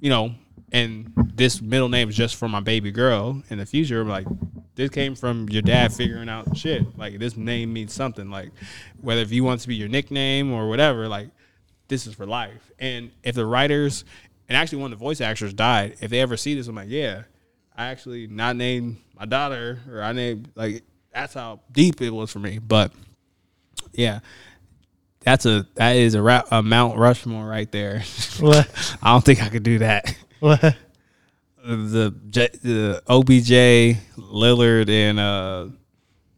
you 0.00 0.10
know 0.10 0.34
and 0.72 1.12
this 1.34 1.60
middle 1.60 1.88
name 1.88 2.08
is 2.08 2.16
just 2.16 2.36
for 2.36 2.48
my 2.48 2.60
baby 2.60 2.90
girl 2.90 3.42
in 3.50 3.58
the 3.58 3.66
future. 3.66 4.04
Like 4.04 4.26
this 4.74 4.88
came 4.88 5.14
from 5.14 5.48
your 5.50 5.60
dad 5.60 5.92
figuring 5.92 6.30
out 6.30 6.56
shit. 6.56 6.98
Like 6.98 7.18
this 7.18 7.36
name 7.36 7.74
means 7.74 7.92
something. 7.92 8.30
Like 8.30 8.50
whether 9.00 9.20
if 9.20 9.30
you 9.32 9.44
want 9.44 9.60
to 9.60 9.68
be 9.68 9.74
your 9.74 9.90
nickname 9.90 10.50
or 10.50 10.68
whatever 10.68 11.08
like 11.08 11.28
this 11.88 12.06
is 12.06 12.14
for 12.14 12.24
life. 12.24 12.72
And 12.78 13.10
if 13.22 13.34
the 13.34 13.44
writers 13.44 14.04
and 14.48 14.56
actually 14.56 14.78
one 14.78 14.92
of 14.92 14.98
the 14.98 15.04
voice 15.04 15.20
actors 15.20 15.52
died 15.52 15.96
if 16.00 16.10
they 16.10 16.20
ever 16.20 16.36
see 16.36 16.54
this 16.54 16.66
i'm 16.66 16.74
like 16.74 16.88
yeah 16.90 17.22
i 17.76 17.86
actually 17.86 18.26
not 18.26 18.56
named 18.56 18.96
my 19.18 19.24
daughter 19.24 19.78
or 19.88 20.02
i 20.02 20.12
named 20.12 20.48
like 20.56 20.82
that's 21.12 21.34
how 21.34 21.60
deep 21.70 22.00
it 22.00 22.10
was 22.10 22.32
for 22.32 22.38
me. 22.38 22.58
But 22.58 22.92
yeah 23.92 24.20
that's 25.24 25.46
a 25.46 25.66
that 25.74 25.96
is 25.96 26.14
a, 26.14 26.22
ra- 26.22 26.42
a 26.50 26.62
mount 26.62 26.98
rushmore 26.98 27.46
right 27.46 27.70
there 27.72 28.02
What? 28.40 28.96
i 29.02 29.12
don't 29.12 29.24
think 29.24 29.42
i 29.42 29.48
could 29.48 29.62
do 29.62 29.78
that 29.78 30.14
What? 30.40 30.60
the 31.64 32.12
J, 32.30 32.48
the 32.62 33.02
OBJ, 33.06 34.00
Lillard, 34.18 34.88
and 34.90 35.20
uh, 35.20 35.66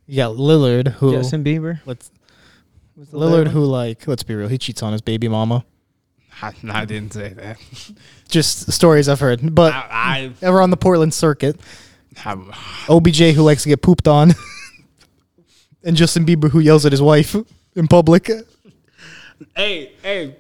You 0.07 0.17
got 0.17 0.37
Lillard, 0.37 0.89
who 0.89 1.13
Justin 1.13 1.43
Bieber. 1.43 1.81
let's 1.87 2.11
Lillard, 3.11 3.49
who 3.49 3.65
like 3.65 4.07
let's 4.07 4.23
be 4.23 4.35
real, 4.35 4.49
he 4.49 4.59
cheats 4.59 4.83
on 4.83 4.93
his 4.93 5.01
baby 5.01 5.29
mama. 5.29 5.65
I, 6.43 6.53
I 6.69 6.85
didn't 6.85 7.13
say 7.15 7.31
that. 7.31 7.57
Just 8.29 8.71
stories 8.73 9.09
I've 9.09 9.21
heard, 9.21 9.55
but 9.55 9.73
I, 9.73 10.33
ever 10.43 10.61
on 10.61 10.69
the 10.71 10.77
Portland 10.77 11.15
circuit, 11.15 11.59
I, 12.25 12.35
OBJ 12.91 13.19
who 13.35 13.43
likes 13.43 13.63
to 13.63 13.69
get 13.71 13.81
pooped 13.83 14.07
on, 14.07 14.33
and 15.83 15.97
Justin 15.97 16.27
Bieber 16.27 16.51
who 16.51 16.61
yells 16.61 16.85
at 16.85 16.93
his 16.93 17.01
wife 17.03 17.35
in 17.75 17.89
public. 17.89 18.31
Hey, 19.57 19.93
hey. 20.03 20.37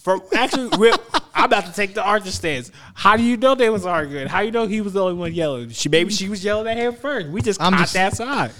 For 0.00 0.20
actually, 0.34 0.76
we're, 0.78 0.94
I'm 1.34 1.44
about 1.46 1.66
to 1.66 1.72
take 1.72 1.94
the 1.94 2.02
artist 2.02 2.36
stance. 2.36 2.70
How 2.94 3.16
do 3.16 3.22
you 3.24 3.36
know 3.36 3.54
they 3.56 3.70
was 3.70 3.84
arguing? 3.84 4.28
How 4.28 4.40
do 4.40 4.46
you 4.46 4.52
know 4.52 4.66
he 4.66 4.80
was 4.80 4.92
the 4.92 5.02
only 5.02 5.14
one 5.14 5.32
yelling? 5.34 5.70
She 5.70 5.88
maybe 5.88 6.12
she 6.12 6.28
was 6.28 6.44
yelling 6.44 6.68
at 6.68 6.76
him 6.76 6.94
first. 6.94 7.28
We 7.28 7.42
just 7.42 7.60
I'm 7.60 7.72
caught 7.72 7.80
just- 7.80 7.94
that 7.94 8.16
side. 8.16 8.52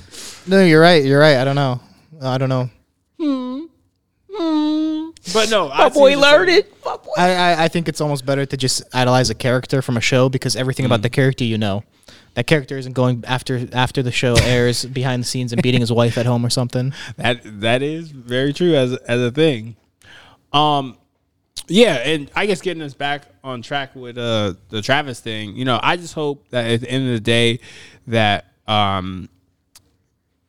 No, 0.49 0.63
you're 0.65 0.81
right. 0.81 1.05
You're 1.05 1.21
right. 1.21 1.37
I 1.37 1.45
don't 1.45 1.55
know. 1.57 1.81
I 2.21 2.39
don't 2.39 2.49
know. 2.49 2.71
Hmm. 3.21 3.61
Hmm. 4.33 5.11
But 5.33 5.51
no, 5.51 5.69
My 5.69 5.89
boy 5.89 6.19
learned 6.19 6.51
it. 6.51 6.73
My 6.85 6.97
boy. 6.97 7.13
I, 7.17 7.31
I 7.31 7.65
I 7.65 7.69
think 7.69 7.89
it's 7.89 8.01
almost 8.01 8.25
better 8.27 8.45
to 8.47 8.57
just 8.57 8.83
idolize 8.95 9.31
a 9.31 9.35
character 9.35 9.83
from 9.83 9.97
a 9.97 10.01
show 10.01 10.29
because 10.29 10.57
everything 10.57 10.85
about 10.87 11.03
the 11.03 11.11
character 11.11 11.45
you 11.45 11.59
know. 11.59 11.85
That 12.37 12.47
character 12.47 12.77
isn't 12.77 12.93
going 12.93 13.25
after 13.27 13.67
after 13.73 14.03
the 14.03 14.13
show 14.13 14.37
airs 14.37 14.85
behind 15.01 15.23
the 15.23 15.27
scenes 15.27 15.55
and 15.55 15.63
beating 15.63 15.81
his 15.81 15.91
wife 15.91 16.19
at 16.19 16.27
home 16.27 16.45
or 16.45 16.51
something. 16.51 16.93
That 17.17 17.41
that 17.63 17.83
is 17.83 18.11
very 18.11 18.53
true 18.53 18.75
as 18.75 18.93
as 18.93 19.23
a 19.23 19.31
thing. 19.31 19.75
Um 20.53 20.99
yeah, 21.67 21.95
and 21.95 22.31
I 22.37 22.45
guess 22.45 22.61
getting 22.61 22.83
us 22.83 22.93
back 22.93 23.23
on 23.43 23.63
track 23.63 23.97
with 23.97 24.19
uh 24.19 24.53
the 24.69 24.83
Travis 24.83 25.19
thing, 25.19 25.57
you 25.57 25.65
know, 25.65 25.81
I 25.83 25.97
just 25.97 26.13
hope 26.13 26.47
that 26.51 26.71
at 26.71 26.83
the 26.83 26.91
end 26.91 27.07
of 27.07 27.15
the 27.15 27.21
day 27.21 27.61
that 28.09 28.53
um 28.69 29.31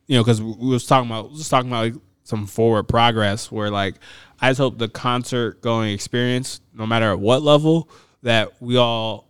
you 0.06 0.16
know, 0.16 0.22
because 0.22 0.42
we 0.42 0.68
was 0.68 0.86
talking 0.86 1.10
about 1.10 1.32
just 1.32 1.50
talking 1.50 1.70
about 1.70 1.84
like 1.84 2.02
some 2.24 2.46
forward 2.46 2.84
progress 2.84 3.50
where 3.50 3.70
like 3.70 3.94
I 4.42 4.50
just 4.50 4.58
hope 4.58 4.76
the 4.76 4.90
concert 4.90 5.62
going 5.62 5.94
experience, 5.94 6.60
no 6.74 6.86
matter 6.86 7.10
at 7.12 7.18
what 7.18 7.40
level, 7.40 7.88
that 8.22 8.60
we 8.60 8.76
all 8.76 9.27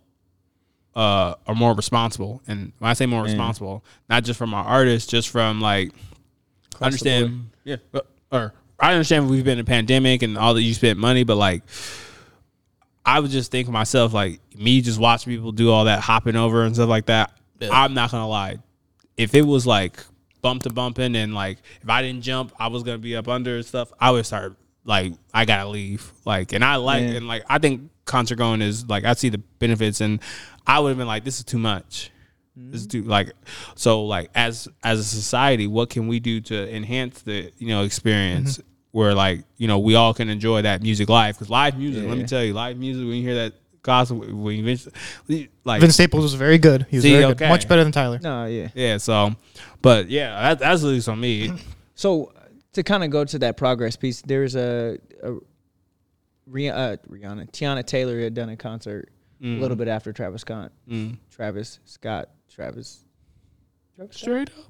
uh, 0.95 1.35
are 1.47 1.55
more 1.55 1.73
responsible. 1.73 2.41
And 2.47 2.71
when 2.79 2.89
I 2.89 2.93
say 2.93 3.05
more 3.05 3.23
responsible, 3.23 3.83
not 4.09 4.23
just 4.23 4.37
from 4.37 4.53
our 4.53 4.63
artists, 4.65 5.09
just 5.09 5.29
from 5.29 5.61
like 5.61 5.91
I 6.81 6.85
understand. 6.85 7.49
Yeah, 7.63 7.77
or 8.31 8.53
I 8.79 8.93
understand 8.93 9.29
we've 9.29 9.43
been 9.43 9.59
in 9.59 9.63
a 9.63 9.65
pandemic 9.67 10.23
and 10.23 10.37
all 10.37 10.53
that 10.53 10.61
you 10.63 10.73
spent 10.73 10.97
money, 10.99 11.23
but 11.23 11.35
like 11.35 11.63
I 13.05 13.19
would 13.19 13.31
just 13.31 13.51
think 13.51 13.67
of 13.67 13.73
myself 13.73 14.13
like 14.13 14.39
me 14.55 14.81
just 14.81 14.99
watching 14.99 15.33
people 15.33 15.51
do 15.51 15.71
all 15.71 15.85
that 15.85 15.99
hopping 16.01 16.35
over 16.35 16.63
and 16.63 16.75
stuff 16.75 16.89
like 16.89 17.07
that. 17.07 17.31
I'm 17.61 17.93
not 17.93 18.11
gonna 18.11 18.27
lie. 18.27 18.57
If 19.17 19.35
it 19.35 19.41
was 19.41 19.65
like 19.67 20.03
bump 20.41 20.63
to 20.63 20.69
bumping 20.69 21.15
and 21.15 21.33
like 21.33 21.57
if 21.81 21.89
I 21.89 22.01
didn't 22.01 22.21
jump, 22.21 22.53
I 22.59 22.67
was 22.67 22.83
gonna 22.83 22.97
be 22.97 23.15
up 23.15 23.27
under 23.27 23.55
and 23.57 23.65
stuff. 23.65 23.91
I 23.99 24.11
would 24.11 24.25
start 24.25 24.55
like 24.85 25.13
I 25.33 25.45
gotta 25.45 25.69
leave. 25.69 26.11
Like 26.25 26.53
and 26.53 26.63
I 26.63 26.75
like 26.75 27.01
Yeah. 27.03 27.09
and 27.17 27.27
like 27.27 27.43
I 27.49 27.57
think 27.57 27.89
concert 28.05 28.37
going 28.37 28.61
is 28.61 28.87
like 28.87 29.03
I 29.05 29.13
see 29.13 29.29
the 29.29 29.37
benefits 29.37 30.01
and 30.01 30.19
I 30.69 30.77
would 30.79 30.89
have 30.89 30.97
been 30.99 31.07
like 31.07 31.23
this 31.23 31.39
is 31.39 31.45
too 31.45 31.57
much. 31.57 32.11
This 32.55 32.81
is 32.81 32.87
too 32.87 33.01
like 33.03 33.31
so 33.73 34.05
like 34.05 34.29
as 34.35 34.67
as 34.83 34.99
a 34.99 35.03
society, 35.03 35.65
what 35.65 35.89
can 35.89 36.07
we 36.07 36.19
do 36.19 36.41
to 36.41 36.75
enhance 36.75 37.23
the 37.23 37.51
you 37.57 37.69
know 37.69 37.83
experience 37.83 38.59
where 38.91 39.15
like 39.15 39.45
you 39.57 39.67
know 39.67 39.79
we 39.79 39.95
all 39.95 40.13
can 40.13 40.29
enjoy 40.29 40.61
that 40.61 40.83
music 40.83 41.09
live 41.09 41.35
because 41.35 41.49
live 41.49 41.75
music. 41.75 42.07
Let 42.07 42.17
me 42.19 42.23
tell 42.25 42.43
you, 42.43 42.53
live 42.53 42.77
music 42.77 43.03
when 43.03 43.15
you 43.15 43.23
hear 43.23 43.35
that 43.35 43.53
gospel, 43.81 44.19
when 44.19 44.57
you 44.57 44.63
eventually 44.63 45.49
like 45.63 45.81
Vince 45.81 45.95
Staples 45.95 46.21
was 46.21 46.35
very 46.35 46.59
good. 46.59 46.85
He 46.87 46.97
was 46.97 47.03
See, 47.03 47.13
very 47.13 47.25
okay. 47.25 47.33
good. 47.45 47.49
Much 47.49 47.67
better 47.67 47.83
than 47.83 47.91
Tyler. 47.91 48.19
No, 48.21 48.45
yeah. 48.45 48.67
yeah. 48.75 48.97
So, 48.97 49.35
but 49.81 50.07
yeah, 50.09 50.39
that, 50.49 50.59
that's 50.59 50.83
at 50.83 50.87
least 50.87 51.09
on 51.09 51.19
me. 51.19 51.51
So 51.95 52.31
to 52.71 52.81
kind 52.81 53.03
of 53.03 53.09
go 53.09 53.25
to 53.25 53.39
that 53.39 53.57
progress 53.57 53.97
piece, 53.97 54.21
there's 54.21 54.55
a, 54.55 54.97
a 55.21 55.33
Rih- 56.49 56.71
uh, 56.73 56.95
Rihanna, 57.09 57.51
Teyana 57.51 57.85
Taylor 57.85 58.21
had 58.21 58.33
done 58.33 58.47
a 58.47 58.55
concert 58.55 59.09
a 59.41 59.45
little 59.47 59.77
bit 59.77 59.87
after 59.87 60.11
Travis 60.13 60.41
Scott, 60.41 60.71
Mm. 60.89 61.17
Travis 61.31 61.79
Scott, 61.85 62.29
Travis, 62.53 63.05
Travis 63.95 64.17
Scott? 64.17 64.19
Straight 64.19 64.49
up. 64.49 64.65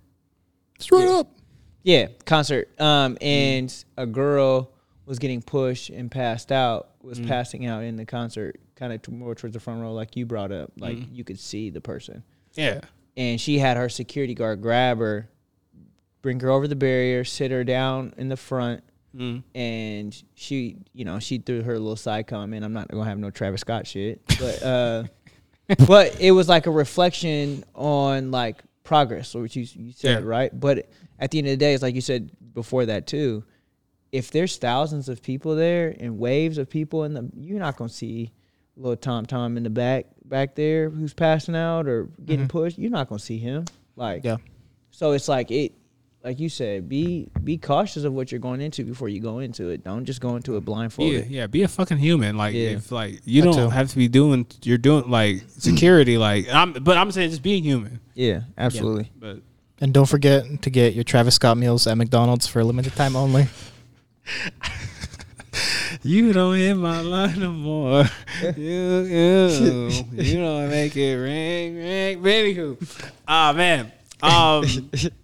Straight 0.80 1.08
up. 1.10 1.32
yeah, 1.84 2.08
concert. 2.26 2.70
Um, 2.80 3.18
and 3.22 3.74
a 3.98 4.06
girl 4.06 4.72
was 5.06 5.20
getting 5.20 5.42
pushed 5.42 5.90
and 5.90 6.10
passed 6.12 6.52
out, 6.52 6.90
was 7.02 7.20
passing 7.20 7.66
out 7.66 7.84
in 7.84 7.96
the 7.96 8.06
concert, 8.06 8.60
kind 8.76 8.94
of 8.94 9.02
t- 9.02 9.12
more 9.12 9.34
towards 9.36 9.54
the 9.56 9.60
front 9.60 9.82
row, 9.82 9.92
like 9.94 10.16
you 10.16 10.26
brought 10.26 10.52
up, 10.52 10.72
like 10.78 10.98
you 11.12 11.24
could 11.24 11.40
see 11.40 11.70
the 11.70 11.82
person. 11.82 12.24
Yeah. 12.56 12.82
and 13.18 13.40
she 13.42 13.58
had 13.60 13.76
her 13.78 13.90
security 13.90 14.34
guard 14.36 14.62
grab 14.62 15.00
her, 15.00 15.30
bring 16.22 16.40
her 16.42 16.50
over 16.50 16.68
the 16.68 16.76
barrier, 16.76 17.24
sit 17.24 17.52
her 17.52 17.64
down 17.64 18.14
in 18.18 18.30
the 18.30 18.38
front, 18.38 18.84
Mm. 19.16 19.42
and 19.56 20.24
she, 20.36 20.78
you 20.94 21.04
know, 21.04 21.18
she 21.20 21.40
threw 21.40 21.64
her 21.64 21.74
little 21.80 21.96
side 21.96 22.28
comment. 22.28 22.64
I'm 22.64 22.74
not 22.74 22.90
gonna 22.90 23.06
have 23.06 23.18
no 23.18 23.32
Travis 23.32 23.62
Scott 23.62 23.88
shit, 23.88 24.22
but 24.40 24.62
uh, 24.64 25.04
but 25.88 26.20
it 26.22 26.32
was 26.32 26.48
like 26.48 26.68
a 26.68 26.72
reflection 26.72 27.64
on 27.74 28.30
like 28.32 28.62
progress, 28.84 29.34
or 29.34 29.42
what 29.42 29.56
you 29.56 29.66
you 29.76 29.92
said, 29.94 30.22
Yeah. 30.24 30.28
right? 30.30 30.58
But 30.60 30.90
at 31.18 31.32
the 31.32 31.40
end 31.40 31.48
of 31.48 31.52
the 31.52 31.58
day, 31.58 31.74
it's 31.74 31.82
like 31.84 31.96
you 31.96 32.02
said 32.02 32.30
before 32.54 32.86
that 32.86 33.08
too. 33.08 33.44
If 34.12 34.32
there's 34.32 34.58
thousands 34.58 35.10
of 35.10 35.22
people 35.22 35.56
there 35.56 35.96
and 36.00 36.18
waves 36.20 36.58
of 36.58 36.70
people 36.70 37.04
in 37.04 37.14
the, 37.14 37.30
you're 37.36 37.60
not 37.60 37.78
gonna 37.78 37.90
see 37.90 38.32
little 38.78 38.96
Tom 38.96 39.26
Tom 39.26 39.58
in 39.58 39.64
the 39.64 39.70
back 39.70 40.06
back 40.26 40.56
there 40.56 40.90
who's 40.90 41.14
passing 41.14 41.56
out 41.56 41.88
or 41.88 42.10
getting 42.26 42.48
pushed. 42.48 42.78
You're 42.78 42.92
not 42.92 43.10
gonna 43.10 43.20
see 43.20 43.38
him. 43.40 43.66
Like 43.96 44.24
Yeah. 44.24 44.38
so 44.92 45.12
it's 45.14 45.28
like 45.28 45.50
it 45.52 45.74
like 46.24 46.40
you 46.40 46.50
said, 46.50 46.90
be 46.90 47.30
be 47.44 47.58
cautious 47.58 48.04
of 48.04 48.14
what 48.14 48.32
you're 48.32 48.40
going 48.40 48.60
into 48.62 48.84
before 48.84 49.08
you 49.10 49.20
go 49.22 49.40
into 49.40 49.70
it. 49.70 49.84
Don't 49.84 50.06
just 50.06 50.20
go 50.22 50.36
into 50.36 50.54
it 50.54 50.56
Yeah, 50.56 50.60
blindfolded. 50.60 51.28
yeah, 51.30 51.48
be 51.48 51.64
a 51.64 51.68
fucking 51.68 51.98
human. 51.98 52.36
Like 52.38 52.54
Yeah. 52.56 52.72
if 52.72 52.92
like 52.92 53.22
you 53.26 53.42
That 53.42 53.54
don't 53.54 53.64
too. 53.66 53.70
have 53.70 53.90
to 53.90 53.96
be 53.96 54.08
doing 54.08 54.46
you're 54.64 54.78
doing 54.78 55.10
like 55.10 55.44
security 55.58 56.18
like 56.18 56.48
I'm 56.54 56.74
but 56.74 56.98
I'm 56.98 57.12
saying 57.12 57.30
just 57.30 57.42
being 57.44 57.64
human. 57.64 58.00
Yeah, 58.16 58.42
absolutely. 58.58 59.12
But 59.18 59.40
And 59.82 59.94
don't 59.94 60.08
forget 60.10 60.62
to 60.64 60.70
get 60.70 60.94
your 60.94 61.06
Travis 61.06 61.36
Scott 61.36 61.58
meals 61.58 61.88
at 61.88 61.96
McDonald's 61.98 62.48
for 62.48 62.60
a 62.60 62.66
limited 62.66 62.94
time 62.96 63.16
only. 63.16 63.48
you 66.04 66.32
don't 66.34 66.56
hit 66.56 66.76
my 66.76 67.02
line 67.02 67.40
no 67.40 67.52
more. 67.52 68.04
you 68.58 69.02
you 69.04 69.90
you 70.12 70.38
don't 70.38 70.70
make 70.70 70.96
it 70.96 71.16
ring 71.16 71.76
ring. 71.78 72.22
But 72.22 72.30
anywho, 72.30 73.12
ah 73.28 73.54
man, 73.54 73.92
um, 74.22 74.64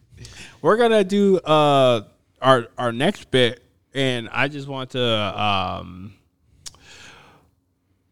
we're 0.66 0.78
gonna 0.78 1.04
do 1.04 1.38
uh 1.38 2.02
our 2.42 2.68
our 2.78 2.92
next 2.92 3.30
bit, 3.30 3.64
and 3.94 4.28
I 4.32 4.48
just 4.48 4.68
want 4.68 4.90
to 4.92 5.02
um 5.04 6.16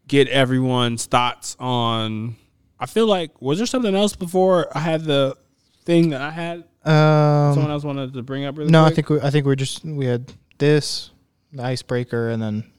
get 0.06 0.28
everyone's 0.28 1.06
thoughts 1.06 1.56
on. 1.58 2.36
I 2.78 2.86
feel 2.86 3.06
like 3.06 3.42
was 3.42 3.58
there 3.58 3.66
something 3.66 3.94
else 3.94 4.14
before 4.14 4.68
I 4.76 4.80
had 4.80 5.04
the 5.04 5.36
thing 5.84 6.10
that 6.10 6.20
I 6.22 6.30
had? 6.30 6.64
Someone 6.84 7.64
Um, 7.64 7.70
else 7.72 7.82
wanted 7.82 8.12
to 8.12 8.22
bring 8.22 8.44
up. 8.44 8.56
Really 8.56 8.70
no, 8.70 8.84
I 8.84 8.90
think 8.90 9.08
we, 9.08 9.20
I 9.20 9.30
think 9.30 9.46
we're 9.46 9.54
just 9.56 9.84
we 9.84 10.06
had 10.06 10.32
this, 10.58 11.10
the 11.52 11.62
icebreaker, 11.64 12.28
and 12.28 12.40
then 12.40 12.70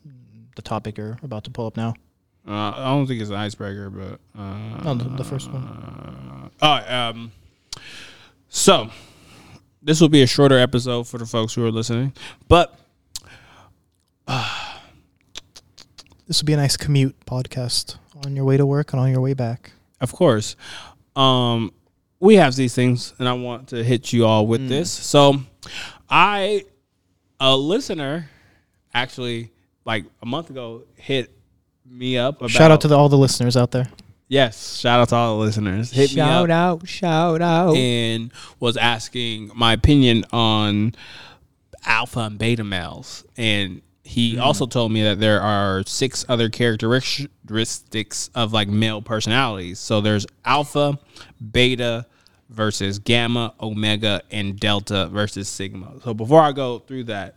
the 0.56 0.62
topic 0.62 0.98
you're 0.98 1.18
about 1.22 1.44
to 1.46 1.52
pull 1.52 1.66
up 1.68 1.76
now. 1.76 1.96
Uh, 2.48 2.72
I 2.76 2.86
don't 2.94 3.08
think 3.08 3.20
it's 3.20 3.30
an 3.32 3.36
icebreaker, 3.36 3.90
but 3.90 4.20
uh, 4.40 4.84
No, 4.84 4.94
the, 4.94 5.10
the 5.18 5.24
first 5.24 5.52
one. 5.52 6.52
Oh, 6.62 6.96
um, 6.96 7.32
so 8.48 8.90
this 9.86 10.02
will 10.02 10.10
be 10.10 10.22
a 10.24 10.28
shorter 10.28 10.58
episode 10.58 11.08
for 11.08 11.18
the 11.20 11.26
folks 11.26 11.54
who 11.54 11.64
are 11.66 11.72
listening, 11.72 12.12
but 12.50 12.78
This 16.28 16.42
will 16.42 16.48
be 16.48 16.54
a 16.54 16.58
nice 16.58 16.76
commute 16.76 17.16
podcast 17.28 17.98
on 18.26 18.36
your 18.36 18.46
way 18.46 18.58
to 18.58 18.66
work 18.66 18.94
and 18.94 19.00
on 19.00 19.12
your 19.12 19.22
way 19.22 19.36
back. 19.36 19.72
of 20.02 20.12
course, 20.12 20.56
um, 21.16 21.72
we 22.20 22.36
have 22.38 22.56
these 22.56 22.74
things, 22.74 23.14
and 23.20 23.30
I 23.30 23.34
want 23.34 23.68
to 23.70 23.84
hit 23.84 24.12
you 24.12 24.26
all 24.26 24.48
with 24.48 24.68
this. 24.68 24.90
So, 24.90 25.42
I, 26.10 26.66
a 27.40 27.56
listener, 27.56 28.28
actually, 28.94 29.52
like 29.86 30.06
a 30.24 30.26
month 30.26 30.50
ago, 30.50 30.86
hit 30.96 31.32
me 31.86 32.18
up. 32.18 32.38
About, 32.38 32.50
Shout 32.50 32.72
out 32.72 32.82
to 32.82 32.88
the, 32.88 32.98
all 32.98 33.10
the 33.10 33.18
listeners 33.18 33.56
out 33.56 33.70
there. 33.70 33.88
Yes, 34.28 34.78
shout 34.78 35.00
out 35.00 35.10
to 35.10 35.16
all 35.16 35.38
the 35.38 35.46
listeners. 35.46 35.92
Hit 35.92 36.16
me 36.16 36.22
up. 36.22 36.28
shout 36.28 36.50
out, 36.50 36.88
shout 36.88 37.42
out. 37.42 37.76
and 37.76 38.32
was 38.60 38.78
asking 38.78 39.52
my 39.56 39.74
opinion 39.74 40.26
on 40.32 40.96
alpha 41.86 42.22
and 42.22 42.38
beta 42.38 42.64
males. 42.64 43.24
And 43.38 43.82
he 44.04 44.36
mm. 44.36 44.42
also 44.42 44.66
told 44.68 44.92
me 44.92 45.04
that 45.04 45.20
there 45.20 45.42
are 45.42 45.84
six 45.86 46.26
other 46.30 46.50
characteristics 46.50 48.30
of 48.36 48.54
like 48.54 48.68
male 48.68 49.02
personalities. 49.02 49.80
So 49.80 50.02
there's 50.02 50.26
alpha, 50.46 51.00
beta 51.52 52.06
versus 52.50 53.00
gamma, 53.00 53.54
omega, 53.60 54.22
and 54.32 54.60
delta 54.60 55.08
versus 55.08 55.48
sigma. 55.48 55.94
So 56.04 56.14
before 56.14 56.42
I 56.42 56.52
go 56.52 56.80
through 56.80 57.06
that, 57.06 57.36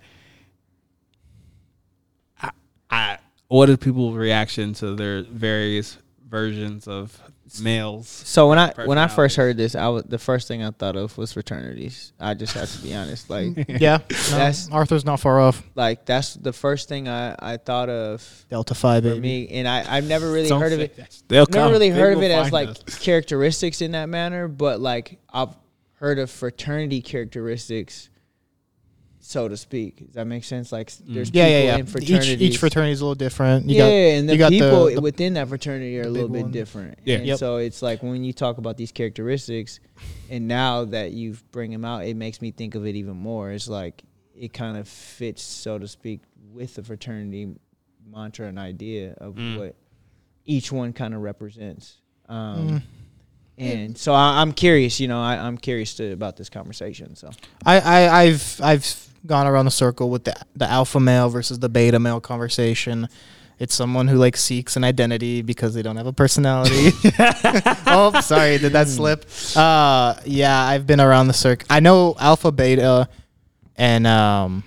I, 2.43 2.51
I 2.91 3.19
what 3.49 3.71
is 3.71 3.79
people's 3.79 4.17
reaction 4.17 4.75
to 4.75 4.95
their 4.95 5.23
various 5.23 5.97
versions 6.29 6.87
of 6.89 7.19
males? 7.63 8.09
So 8.09 8.49
when 8.49 8.59
I 8.59 8.73
when 8.85 8.99
I 8.99 9.07
first 9.09 9.37
heard 9.37 9.57
this, 9.57 9.75
I 9.75 9.89
was 9.89 10.05
the 10.05 10.19
first 10.19 10.49
thing 10.49 10.63
I 10.63 10.71
thought 10.71 10.97
of 10.97 11.17
was 11.17 11.33
fraternities. 11.33 12.13
I 12.21 12.35
just 12.35 12.55
have 12.55 12.71
to 12.71 12.83
be 12.83 12.95
honest. 12.95 13.29
Like 13.31 13.65
Yeah, 13.69 13.99
no, 14.11 14.17
That's- 14.31 14.69
Arthur's 14.71 15.05
not 15.05 15.21
far 15.21 15.41
off. 15.41 15.63
like 15.75 16.05
that's 16.05 16.35
the 16.35 16.53
first 16.53 16.89
thing 16.89 17.09
I, 17.09 17.35
I 17.39 17.57
thought 17.57 17.89
of 17.89 18.45
Delta 18.51 18.75
Phi, 18.75 18.97
for 19.01 19.09
baby. 19.11 19.21
me, 19.21 19.49
and 19.49 19.67
I 19.69 19.97
I've 19.97 20.05
never 20.09 20.31
really 20.31 20.49
Don't 20.49 20.61
heard 20.61 20.73
of 20.73 20.81
it. 20.81 21.23
They'll 21.29 21.43
I've 21.43 21.51
never 21.51 21.65
come. 21.67 21.73
really 21.73 21.91
They 21.91 21.99
heard 22.01 22.17
of 22.17 22.23
it 22.23 22.31
as 22.31 22.53
like 22.53 22.69
us. 22.69 22.99
characteristics 22.99 23.81
in 23.83 23.93
that 23.93 24.09
manner, 24.09 24.49
but 24.49 24.81
like 24.81 25.19
I've 25.33 25.55
heard 25.95 26.19
of 26.19 26.31
fraternity 26.31 27.01
characteristics, 27.03 28.09
so 29.29 29.47
to 29.47 29.57
speak. 29.59 29.99
Does 30.07 30.15
that 30.15 30.27
make 30.27 30.43
sense? 30.43 30.73
Like 30.73 30.91
there's 31.07 31.31
Yeah, 31.35 31.47
yeah, 31.47 31.59
people 31.59 31.67
yeah. 31.67 31.75
in 31.75 31.81
Each 31.85 31.91
fraternities. 31.93 32.41
each 32.41 32.57
fraternity 32.59 32.93
is 32.93 33.01
a 33.03 33.05
little 33.05 33.15
different. 33.15 33.69
You 33.69 33.77
yeah, 33.77 33.83
got, 33.83 33.91
and 33.93 34.29
the 34.29 34.33
you 34.33 34.39
got 34.39 34.51
people 34.51 34.85
the, 34.87 34.95
the 34.95 35.01
within 35.03 35.35
that 35.35 35.49
fraternity 35.49 35.99
are 36.01 36.05
a 36.05 36.09
little 36.09 36.31
bit 36.31 36.43
one. 36.45 36.51
different. 36.51 36.99
Yeah. 37.05 37.17
And 37.17 37.27
Yep. 37.27 37.39
so 37.39 37.57
it's 37.59 37.83
like 37.83 38.03
when 38.03 38.25
you 38.25 38.33
talk 38.33 38.57
about 38.57 38.77
these 38.79 38.91
characteristics, 38.91 39.81
and 40.31 40.49
now 40.49 40.87
that 40.87 41.13
you 41.13 41.37
bring 41.53 41.71
them 41.71 41.85
out, 41.85 42.07
it 42.07 42.17
makes 42.17 42.41
me 42.41 42.53
think 42.53 42.75
of 42.75 42.87
it 42.87 42.97
even 42.97 43.17
more. 43.17 43.53
It's 43.53 43.69
like 43.69 44.03
it 44.35 44.53
kind 44.55 44.77
of 44.79 44.89
fits, 44.89 45.43
so 45.43 45.79
to 45.79 45.87
speak, 45.87 46.21
with 46.53 46.75
the 46.77 46.83
fraternity 46.83 47.55
mantra 48.11 48.47
and 48.47 48.59
idea 48.59 49.13
of 49.19 49.35
Mm. 49.35 49.59
what 49.59 49.75
each 50.47 50.73
one 50.73 50.95
kind 50.95 51.13
of 51.15 51.21
represents. 51.21 51.97
Um, 52.31 52.69
Mm. 52.69 52.83
And 53.61 53.99
so 53.99 54.13
I, 54.15 54.41
I'm 54.41 54.53
curious, 54.53 55.01
you 55.01 55.09
know, 55.09 55.21
I, 55.21 55.35
I'm 55.37 55.59
curious 55.59 55.95
to, 55.97 56.13
about 56.13 56.37
this 56.37 56.49
conversation. 56.49 57.17
So 57.17 57.31
I, 57.67 57.81
I 57.81 58.23
I've 58.23 58.61
I've 58.63 59.08
gone 59.27 59.47
around 59.47 59.65
the 59.67 59.71
circle 59.71 60.11
with 60.11 60.25
the 60.25 60.35
the 60.57 60.69
alpha 60.71 61.01
male 61.01 61.29
versus 61.29 61.59
the 61.59 61.69
beta 61.69 61.99
male 61.99 62.21
conversation. 62.21 63.09
It's 63.59 63.75
someone 63.75 64.07
who 64.07 64.19
like 64.19 64.37
seeks 64.37 64.77
an 64.77 64.85
identity 64.85 65.43
because 65.43 65.75
they 65.75 65.83
don't 65.83 65.97
have 65.97 66.07
a 66.07 66.13
personality. 66.13 66.91
oh, 67.87 68.21
sorry, 68.23 68.59
did 68.59 68.73
that 68.73 68.87
slip? 68.87 69.25
Uh, 69.57 70.15
yeah, 70.25 70.63
I've 70.63 70.87
been 70.87 71.01
around 71.01 71.27
the 71.27 71.33
circle. 71.35 71.67
I 71.69 71.81
know 71.81 72.15
alpha, 72.21 72.53
beta, 72.53 73.09
and 73.77 74.07
um, 74.07 74.63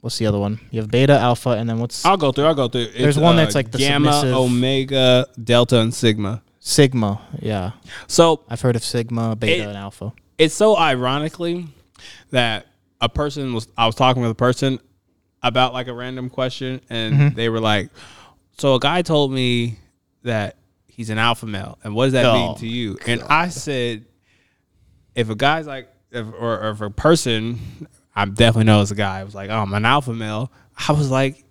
what's 0.00 0.16
the 0.18 0.26
other 0.26 0.38
one? 0.38 0.60
You 0.70 0.80
have 0.80 0.90
beta, 0.92 1.14
alpha, 1.18 1.50
and 1.50 1.68
then 1.68 1.80
what's 1.80 2.04
I'll 2.04 2.16
go 2.16 2.30
through. 2.30 2.44
I'll 2.44 2.54
go 2.54 2.68
through. 2.68 2.86
There's 2.96 3.18
one 3.18 3.34
that's 3.34 3.56
like 3.56 3.72
the 3.72 3.78
gamma, 3.78 4.12
submissive- 4.12 4.36
omega, 4.36 5.26
delta, 5.42 5.80
and 5.80 5.92
sigma. 5.92 6.40
sigma? 6.60 7.20
Yeah, 7.40 7.72
So 8.06 8.44
I've 8.48 8.60
heard 8.60 8.76
of 8.76 8.84
sigma, 8.84 9.34
beta, 9.34 9.62
It- 9.64 9.66
and 9.70 9.76
alpha. 9.76 10.12
it's 10.38 10.54
so 10.54 10.76
ironically 10.76 11.66
that 12.30 12.66
a 13.00 13.08
person 13.08 13.54
was. 13.54 13.68
I 13.76 13.86
was 13.86 13.94
talking 13.94 14.22
with 14.22 14.30
a 14.30 14.34
person 14.36 14.78
about 15.42 15.72
like 15.72 15.88
a 15.88 15.94
random 15.94 16.28
question, 16.30 16.80
and 16.90 17.14
Mhm. 17.14 17.34
they 17.34 17.48
were 17.48 17.60
like, 17.60 17.90
"So 18.58 18.74
a 18.74 18.80
guy 18.80 19.02
told 19.02 19.32
me 19.32 19.78
that 20.22 20.56
he's 20.86 21.08
an 21.10 21.18
alpha 21.18 21.46
male, 21.46 21.78
and 21.82 21.94
what 21.94 22.04
does 22.06 22.12
that 22.14 22.26
Oh, 22.26 22.34
mean 22.34 22.54
to 22.56 22.66
you?" 22.66 22.98
And 23.06 23.22
I 23.22 23.48
said, 23.48 24.04
"If 25.14 25.30
a 25.30 25.34
guy's 25.34 25.66
like, 25.66 25.88
if, 26.10 26.26
or, 26.26 26.58
or 26.60 26.70
if 26.70 26.80
a 26.80 26.90
person, 26.90 27.58
I 28.14 28.24
definitely 28.26 28.64
know 28.64 28.82
it's 28.82 28.90
a 28.90 28.94
guy. 28.96 29.20
I 29.20 29.24
was 29.24 29.34
like, 29.34 29.48
oh, 29.50 29.58
I'm 29.58 29.72
an 29.72 29.84
alpha 29.84 30.12
male. 30.12 30.50
I 30.88 30.92
was 30.92 31.10
like, 31.10 31.44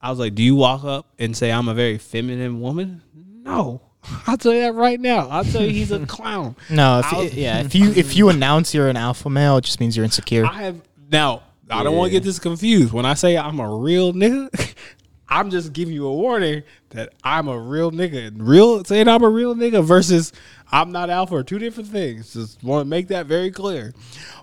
I 0.00 0.10
was 0.10 0.18
like, 0.20 0.34
do 0.36 0.42
you 0.42 0.54
walk 0.54 0.84
up 0.84 1.12
and 1.18 1.36
say 1.36 1.50
I'm 1.50 1.68
a 1.68 1.74
very 1.74 1.98
feminine 1.98 2.60
woman? 2.60 3.02
No." 3.44 3.82
I'll 4.26 4.36
tell 4.38 4.52
you 4.54 4.60
that 4.60 4.74
right 4.74 4.98
now. 5.00 5.28
I'll 5.28 5.44
tell 5.44 5.62
you 5.62 5.70
he's 5.70 5.90
a 5.92 6.04
clown. 6.06 6.56
No, 6.70 7.00
if, 7.00 7.12
I'll- 7.12 7.24
yeah, 7.26 7.60
if 7.64 7.74
you 7.74 7.90
if 7.92 8.16
you 8.16 8.28
announce 8.28 8.74
you're 8.74 8.88
an 8.88 8.96
alpha 8.96 9.28
male, 9.30 9.56
it 9.58 9.64
just 9.64 9.80
means 9.80 9.96
you're 9.96 10.04
insecure. 10.04 10.46
I 10.46 10.62
have 10.62 10.80
now. 11.10 11.42
I 11.70 11.82
don't 11.82 11.96
want 11.96 12.08
to 12.08 12.12
get 12.12 12.22
this 12.24 12.38
confused. 12.38 12.94
When 12.94 13.04
I 13.04 13.12
say 13.12 13.36
I'm 13.36 13.60
a 13.60 13.76
real 13.76 14.14
nigga, 14.14 14.74
I'm 15.28 15.50
just 15.50 15.74
giving 15.74 15.92
you 15.92 16.06
a 16.06 16.14
warning 16.14 16.62
that 16.90 17.12
I'm 17.22 17.46
a 17.48 17.58
real 17.58 17.90
nigga. 17.90 18.28
And 18.28 18.46
Real 18.48 18.82
saying 18.84 19.06
I'm 19.06 19.22
a 19.22 19.28
real 19.28 19.54
nigga 19.54 19.84
versus 19.84 20.32
I'm 20.72 20.92
not 20.92 21.10
alpha 21.10 21.34
are 21.36 21.42
two 21.42 21.58
different 21.58 21.90
things. 21.90 22.32
Just 22.32 22.62
want 22.64 22.86
to 22.86 22.88
make 22.88 23.08
that 23.08 23.26
very 23.26 23.50
clear. 23.50 23.92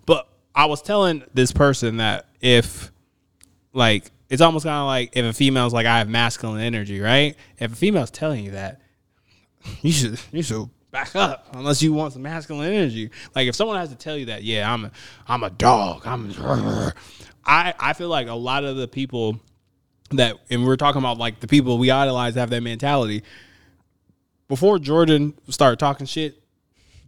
But 0.06 0.28
I 0.54 0.66
was 0.66 0.84
telling 0.84 1.24
this 1.34 1.52
person 1.52 1.98
that 1.98 2.28
if 2.42 2.92
like 3.74 4.12
it's 4.30 4.42
almost 4.44 4.66
kind 4.66 4.78
of 4.82 4.86
like 4.86 5.18
if 5.18 5.26
a 5.26 5.34
female's 5.34 5.74
like 5.74 5.88
I 5.88 5.98
have 5.98 6.08
masculine 6.08 6.62
energy, 6.62 7.00
right? 7.02 7.36
If 7.58 7.74
a 7.74 7.76
female's 7.76 8.12
telling 8.12 8.46
you 8.46 8.52
that, 8.52 8.82
you 9.82 9.92
should 9.92 10.20
you 10.32 10.44
should 10.44 10.70
back 10.92 11.16
up 11.16 11.48
unless 11.54 11.82
you 11.82 11.92
want 11.94 12.14
some 12.14 12.22
masculine 12.22 12.72
energy. 12.72 13.10
Like 13.36 13.48
if 13.48 13.56
someone 13.56 13.78
has 13.78 13.90
to 13.90 13.96
tell 13.96 14.18
you 14.18 14.28
that, 14.28 14.44
yeah, 14.44 14.72
I'm 14.72 14.86
a 14.86 14.92
I'm 15.28 15.44
a 15.44 15.50
dog. 15.50 16.04
I'm 16.06 16.32
I 17.46 17.74
I 17.80 17.94
feel 17.94 18.10
like 18.10 18.28
a 18.28 18.34
lot 18.34 18.64
of 18.64 18.78
the 18.78 18.88
people 18.88 19.40
that 20.12 20.38
and 20.50 20.66
we're 20.66 20.78
talking 20.78 21.00
about 21.00 21.18
like 21.18 21.40
the 21.40 21.48
people 21.48 21.78
we 21.78 21.92
idolize 21.92 22.36
have 22.36 22.50
that 22.52 22.62
mentality. 22.64 23.24
Before 24.48 24.78
Jordan 24.78 25.34
started 25.50 25.80
talking 25.80 26.06
shit, 26.06 26.42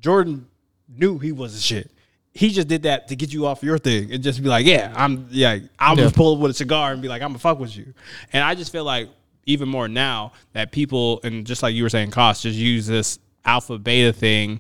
Jordan 0.02 0.48
knew 0.90 1.20
he 1.20 1.32
was 1.32 1.56
a 1.56 1.62
shit. 1.62 1.92
He 2.34 2.50
just 2.50 2.68
did 2.68 2.84
that 2.84 3.08
to 3.10 3.16
get 3.16 3.32
you 3.34 3.46
off 3.48 3.64
your 3.64 3.78
thing 3.78 4.12
and 4.12 4.22
just 4.24 4.42
be 4.44 4.50
like, 4.50 4.66
yeah, 4.66 4.92
I'm 4.96 5.28
yeah, 5.32 5.60
I'll 5.80 5.96
Yeah. 5.98 6.04
just 6.04 6.16
pull 6.16 6.36
up 6.36 6.40
with 6.40 6.52
a 6.52 6.54
cigar 6.54 6.92
and 6.92 7.02
be 7.02 7.08
like, 7.08 7.22
I'm 7.22 7.30
gonna 7.30 7.40
fuck 7.40 7.60
with 7.60 7.76
you. 7.76 7.94
And 8.34 8.44
I 8.44 8.54
just 8.56 8.72
feel 8.72 8.84
like 8.84 9.10
even 9.48 9.68
more 9.68 9.88
now 9.88 10.34
that 10.54 10.72
people 10.72 11.20
and 11.24 11.48
just 11.48 11.64
like 11.64 11.74
you 11.74 11.82
were 11.82 11.90
saying, 11.90 12.12
cost 12.12 12.44
just 12.44 12.58
use 12.58 12.86
this 12.86 13.18
alpha 13.44 13.80
beta 13.80 14.14
thing 14.14 14.60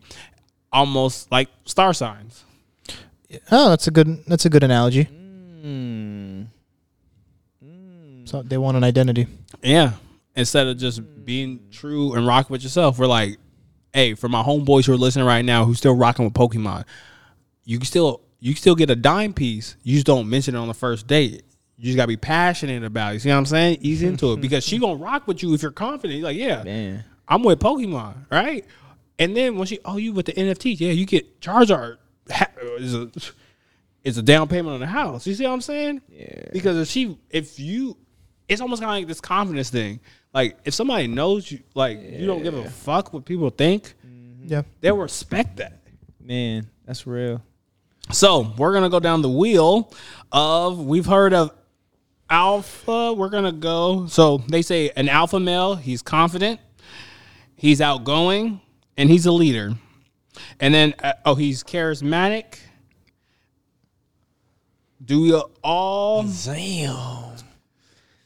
almost 0.73 1.31
like 1.31 1.49
star 1.65 1.93
signs. 1.93 2.43
Oh, 3.51 3.69
that's 3.69 3.87
a 3.87 3.91
good 3.91 4.23
that's 4.25 4.45
a 4.45 4.49
good 4.49 4.63
analogy. 4.63 5.05
mm, 5.05 6.47
So 8.25 8.41
they 8.41 8.57
want 8.57 8.77
an 8.77 8.83
identity. 8.83 9.27
Yeah. 9.61 9.93
Instead 10.35 10.67
of 10.67 10.77
just 10.77 11.01
being 11.25 11.59
true 11.71 12.13
and 12.13 12.25
rock 12.25 12.49
with 12.49 12.63
yourself, 12.63 12.97
we're 12.99 13.07
like, 13.07 13.37
hey, 13.93 14.13
for 14.13 14.29
my 14.29 14.43
homeboys 14.43 14.85
who 14.85 14.93
are 14.93 14.97
listening 14.97 15.25
right 15.25 15.43
now 15.43 15.65
who's 15.65 15.77
still 15.79 15.95
rocking 15.95 16.25
with 16.25 16.33
Pokemon, 16.33 16.85
you 17.65 17.77
can 17.77 17.85
still 17.85 18.21
you 18.39 18.53
can 18.53 18.61
still 18.61 18.75
get 18.75 18.89
a 18.89 18.95
dime 18.95 19.33
piece. 19.33 19.75
You 19.83 19.95
just 19.95 20.05
don't 20.05 20.29
mention 20.29 20.55
it 20.55 20.59
on 20.59 20.67
the 20.67 20.73
first 20.73 21.07
date. 21.07 21.43
You 21.77 21.85
just 21.85 21.95
gotta 21.95 22.07
be 22.07 22.17
passionate 22.17 22.83
about 22.83 23.11
it. 23.11 23.13
You 23.15 23.19
see 23.19 23.29
what 23.29 23.35
I'm 23.35 23.45
saying? 23.45 23.77
Ease 23.81 24.01
into 24.01 24.33
it 24.33 24.41
because 24.41 24.65
she 24.65 24.77
gonna 24.79 24.95
rock 24.95 25.27
with 25.27 25.43
you 25.43 25.53
if 25.53 25.61
you're 25.61 25.71
confident. 25.71 26.19
You're 26.19 26.27
like, 26.27 26.37
yeah, 26.37 26.63
man. 26.63 27.03
I'm 27.27 27.43
with 27.43 27.59
Pokemon, 27.59 28.25
right? 28.31 28.65
And 29.19 29.35
then 29.35 29.57
when 29.57 29.67
she, 29.67 29.79
oh, 29.85 29.97
you 29.97 30.13
with 30.13 30.27
the 30.27 30.33
NFT, 30.33 30.79
yeah, 30.79 30.91
you 30.91 31.05
get 31.05 31.39
Charizard. 31.41 31.97
Ha- 32.31 32.47
Is 32.77 32.93
a 32.95 33.11
is 34.03 34.17
a 34.17 34.21
down 34.21 34.47
payment 34.47 34.73
on 34.73 34.79
the 34.79 34.87
house. 34.87 35.27
You 35.27 35.33
see 35.33 35.43
what 35.43 35.51
I'm 35.51 35.61
saying? 35.61 36.01
Yeah. 36.07 36.45
Because 36.53 36.77
if 36.77 36.87
she, 36.87 37.17
if 37.29 37.59
you, 37.59 37.97
it's 38.47 38.61
almost 38.61 38.81
kind 38.81 38.91
of 38.91 39.01
like 39.01 39.07
this 39.07 39.19
confidence 39.19 39.69
thing. 39.69 39.99
Like 40.33 40.57
if 40.65 40.73
somebody 40.73 41.07
knows 41.07 41.51
you, 41.51 41.59
like 41.73 41.99
you 42.01 42.25
don't 42.25 42.41
give 42.43 42.53
a 42.53 42.69
fuck 42.69 43.13
what 43.13 43.25
people 43.25 43.49
think, 43.49 43.93
mm-hmm. 44.05 44.47
Yeah. 44.47 44.61
they'll 44.81 44.97
respect 44.97 45.57
that. 45.57 45.81
Man, 46.21 46.69
that's 46.85 47.05
real. 47.05 47.41
So 48.11 48.53
we're 48.57 48.73
gonna 48.73 48.89
go 48.89 48.99
down 48.99 49.21
the 49.21 49.29
wheel 49.29 49.91
of 50.31 50.79
we've 50.79 51.05
heard 51.05 51.33
of 51.33 51.51
alpha, 52.29 53.13
we're 53.13 53.29
gonna 53.29 53.51
go. 53.51 54.07
So 54.07 54.39
they 54.49 54.61
say 54.61 54.91
an 54.95 55.09
alpha 55.09 55.39
male. 55.39 55.75
He's 55.75 56.01
confident. 56.01 56.59
He's 57.55 57.81
outgoing, 57.81 58.61
and 58.95 59.09
he's 59.09 59.25
a 59.25 59.31
leader. 59.31 59.73
And 60.59 60.73
then 60.73 60.93
uh, 61.01 61.13
oh, 61.25 61.35
he's 61.35 61.63
charismatic. 61.63 62.59
Do 65.03 65.21
we 65.21 65.33
all 65.63 66.23
Damn. 66.23 67.35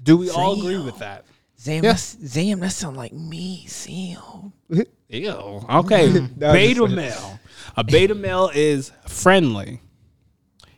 do 0.01 0.17
we 0.17 0.29
all 0.29 0.57
agree 0.57 0.79
with 0.79 0.99
that? 0.99 1.25
Damn, 1.63 1.83
that's, 1.83 2.15
damn, 2.15 2.59
that 2.61 2.71
sound 2.71 2.97
like 2.97 3.13
me. 3.13 3.67
Damn. 3.85 4.53
Ew. 5.09 5.65
Okay. 5.69 6.19
beta 6.37 6.87
male. 6.87 7.39
A 7.77 7.83
beta 7.83 8.15
male 8.15 8.49
is 8.53 8.91
friendly. 9.07 9.79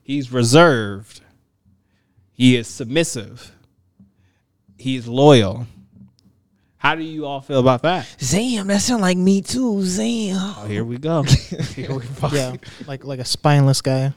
He's 0.01 0.31
reserved. 0.31 1.21
He 2.33 2.55
is 2.55 2.67
submissive. 2.67 3.51
He's 4.77 5.07
loyal. 5.07 5.67
How 6.77 6.95
do 6.95 7.03
you 7.03 7.25
all 7.25 7.39
feel 7.39 7.59
about 7.59 7.83
that? 7.83 8.07
Zam, 8.19 8.67
that 8.67 8.81
sound 8.81 9.01
like 9.01 9.17
me 9.17 9.41
too. 9.41 9.81
Zam. 9.83 10.35
Oh, 10.37 10.65
here 10.67 10.83
we 10.83 10.97
go. 10.97 11.23
Here 11.75 11.93
we 11.95 12.01
fucking- 12.03 12.37
Yeah, 12.37 12.55
like 12.87 13.05
like 13.05 13.19
a 13.19 13.25
spineless 13.25 13.81
guy. 13.81 14.13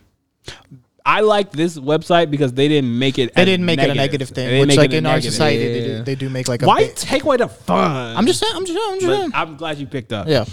I 1.04 1.20
like 1.20 1.52
this 1.52 1.78
website 1.78 2.32
because 2.32 2.52
they 2.54 2.66
didn't 2.66 2.98
make 2.98 3.20
it. 3.20 3.32
They 3.34 3.42
as 3.42 3.46
didn't 3.46 3.64
make 3.66 3.78
it 3.78 3.90
a 3.90 3.94
negative 3.94 4.28
thing, 4.30 4.48
didn't 4.48 4.68
which 4.68 4.76
like 4.76 4.90
it 4.90 4.94
a 4.94 4.98
in 4.98 5.06
our 5.06 5.12
negative. 5.12 5.32
society 5.32 5.58
they, 5.80 5.86
do, 5.86 6.02
they 6.02 6.14
do 6.16 6.28
make 6.28 6.48
like 6.48 6.62
a. 6.62 6.66
Why 6.66 6.80
bit- 6.86 6.96
take 6.96 7.22
away 7.22 7.36
the 7.36 7.46
fun? 7.46 8.16
I'm 8.16 8.26
just 8.26 8.40
saying. 8.40 8.52
I'm 8.56 8.66
just. 8.66 8.76
I'm 8.80 8.98
just. 8.98 9.12
Saying. 9.20 9.30
I'm 9.32 9.56
glad 9.56 9.78
you 9.78 9.86
picked 9.86 10.12
up. 10.12 10.26
Yeah. 10.26 10.44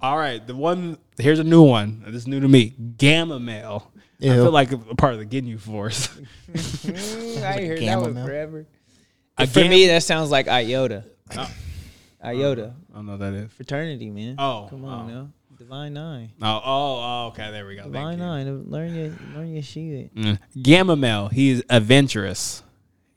All 0.00 0.16
right. 0.16 0.44
The 0.46 0.56
one 0.56 0.96
here's 1.18 1.38
a 1.40 1.44
new 1.44 1.62
one. 1.62 2.02
This 2.06 2.22
is 2.22 2.26
new 2.26 2.40
to 2.40 2.48
me. 2.48 2.70
Gamma 2.96 3.38
male. 4.20 4.32
I 4.32 4.36
feel 4.36 4.50
like 4.50 4.72
a 4.72 4.78
part 4.78 5.14
of 5.14 5.20
the 5.20 5.26
Ginyu 5.26 5.58
Force. 5.58 6.08
I 6.54 7.64
heard 7.64 7.80
that 7.80 8.00
one 8.00 8.14
forever. 8.14 8.66
A 9.36 9.46
For 9.46 9.64
me, 9.64 9.86
that 9.88 10.02
sounds 10.02 10.30
like 10.30 10.48
iota. 10.48 11.04
Iota. 12.24 12.74
I 12.90 12.94
don't 12.96 13.06
know 13.06 13.12
what 13.12 13.20
that 13.20 13.34
is. 13.34 13.52
Fraternity, 13.52 14.10
man. 14.10 14.34
Oh, 14.38 14.66
Come 14.68 14.84
on 14.84 15.10
oh. 15.10 15.14
now. 15.14 15.28
Divine 15.58 15.92
Nine. 15.92 16.30
Oh, 16.40 16.46
oh, 16.46 16.62
oh, 16.64 17.26
okay. 17.28 17.50
There 17.50 17.66
we 17.66 17.74
go. 17.74 17.82
Thank 17.82 17.94
Divine 17.94 18.18
you. 18.18 18.24
Nine. 18.24 18.70
Learn 18.70 18.94
your, 18.94 19.12
learn 19.34 19.52
your 19.52 19.62
shit. 19.62 20.14
Mm. 20.14 20.38
Gamma 20.62 20.94
male. 20.94 21.28
He 21.28 21.50
is 21.50 21.64
adventurous. 21.68 22.62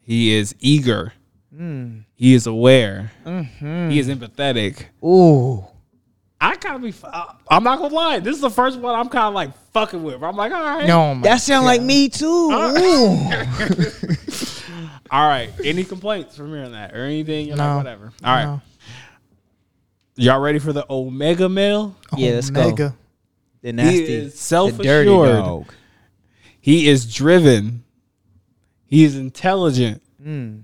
He 0.01 0.33
is 0.33 0.55
eager. 0.59 1.13
Mm. 1.55 2.05
He 2.15 2.33
is 2.33 2.47
aware. 2.47 3.11
Mm-hmm. 3.25 3.89
He 3.91 3.99
is 3.99 4.07
empathetic. 4.07 4.85
Ooh. 5.03 5.65
I 6.43 6.55
kind 6.55 6.75
of 6.77 6.81
be. 6.81 6.93
uh, 7.07 7.33
I'm 7.49 7.63
not 7.63 7.77
gonna 7.77 7.93
lie. 7.93 8.19
This 8.19 8.35
is 8.35 8.41
the 8.41 8.49
first 8.49 8.79
one 8.79 8.95
I'm 8.95 9.09
kind 9.09 9.25
of 9.27 9.33
like 9.35 9.51
fucking 9.73 10.01
with. 10.01 10.23
I'm 10.23 10.35
like, 10.35 10.51
all 10.51 10.63
right. 10.63 10.87
no, 10.87 11.13
my 11.13 11.21
That 11.21 11.37
sound 11.37 11.65
like 11.67 11.81
me 11.83 12.09
too. 12.09 12.25
Ooh. 12.25 13.29
All 15.11 15.27
right. 15.27 15.49
Any 15.63 15.83
complaints 15.83 16.35
from 16.35 16.49
hearing 16.49 16.71
that 16.71 16.95
or 16.95 17.03
anything? 17.05 17.47
You're 17.47 17.57
No. 17.57 17.67
like, 17.75 17.77
whatever. 17.77 18.13
All 18.23 18.33
right. 18.35 18.45
no. 18.45 18.61
Y'all 20.15 20.39
ready 20.39 20.59
for 20.59 20.73
the 20.73 20.85
Omega 20.89 21.47
male? 21.47 21.95
Yeah, 22.17 22.31
let's 22.31 22.49
go. 22.49 22.61
Omega. 22.61 22.95
The 23.61 23.73
nasty. 23.73 24.05
He 24.07 24.13
is 24.13 24.31
the 24.33 24.37
self-assured. 24.37 24.83
dirty 24.83 25.09
dog. 25.09 25.71
He 26.59 26.87
is 26.89 27.11
driven. 27.13 27.83
He 28.85 29.03
is 29.03 29.15
intelligent. 29.15 30.01
Mm. 30.21 30.63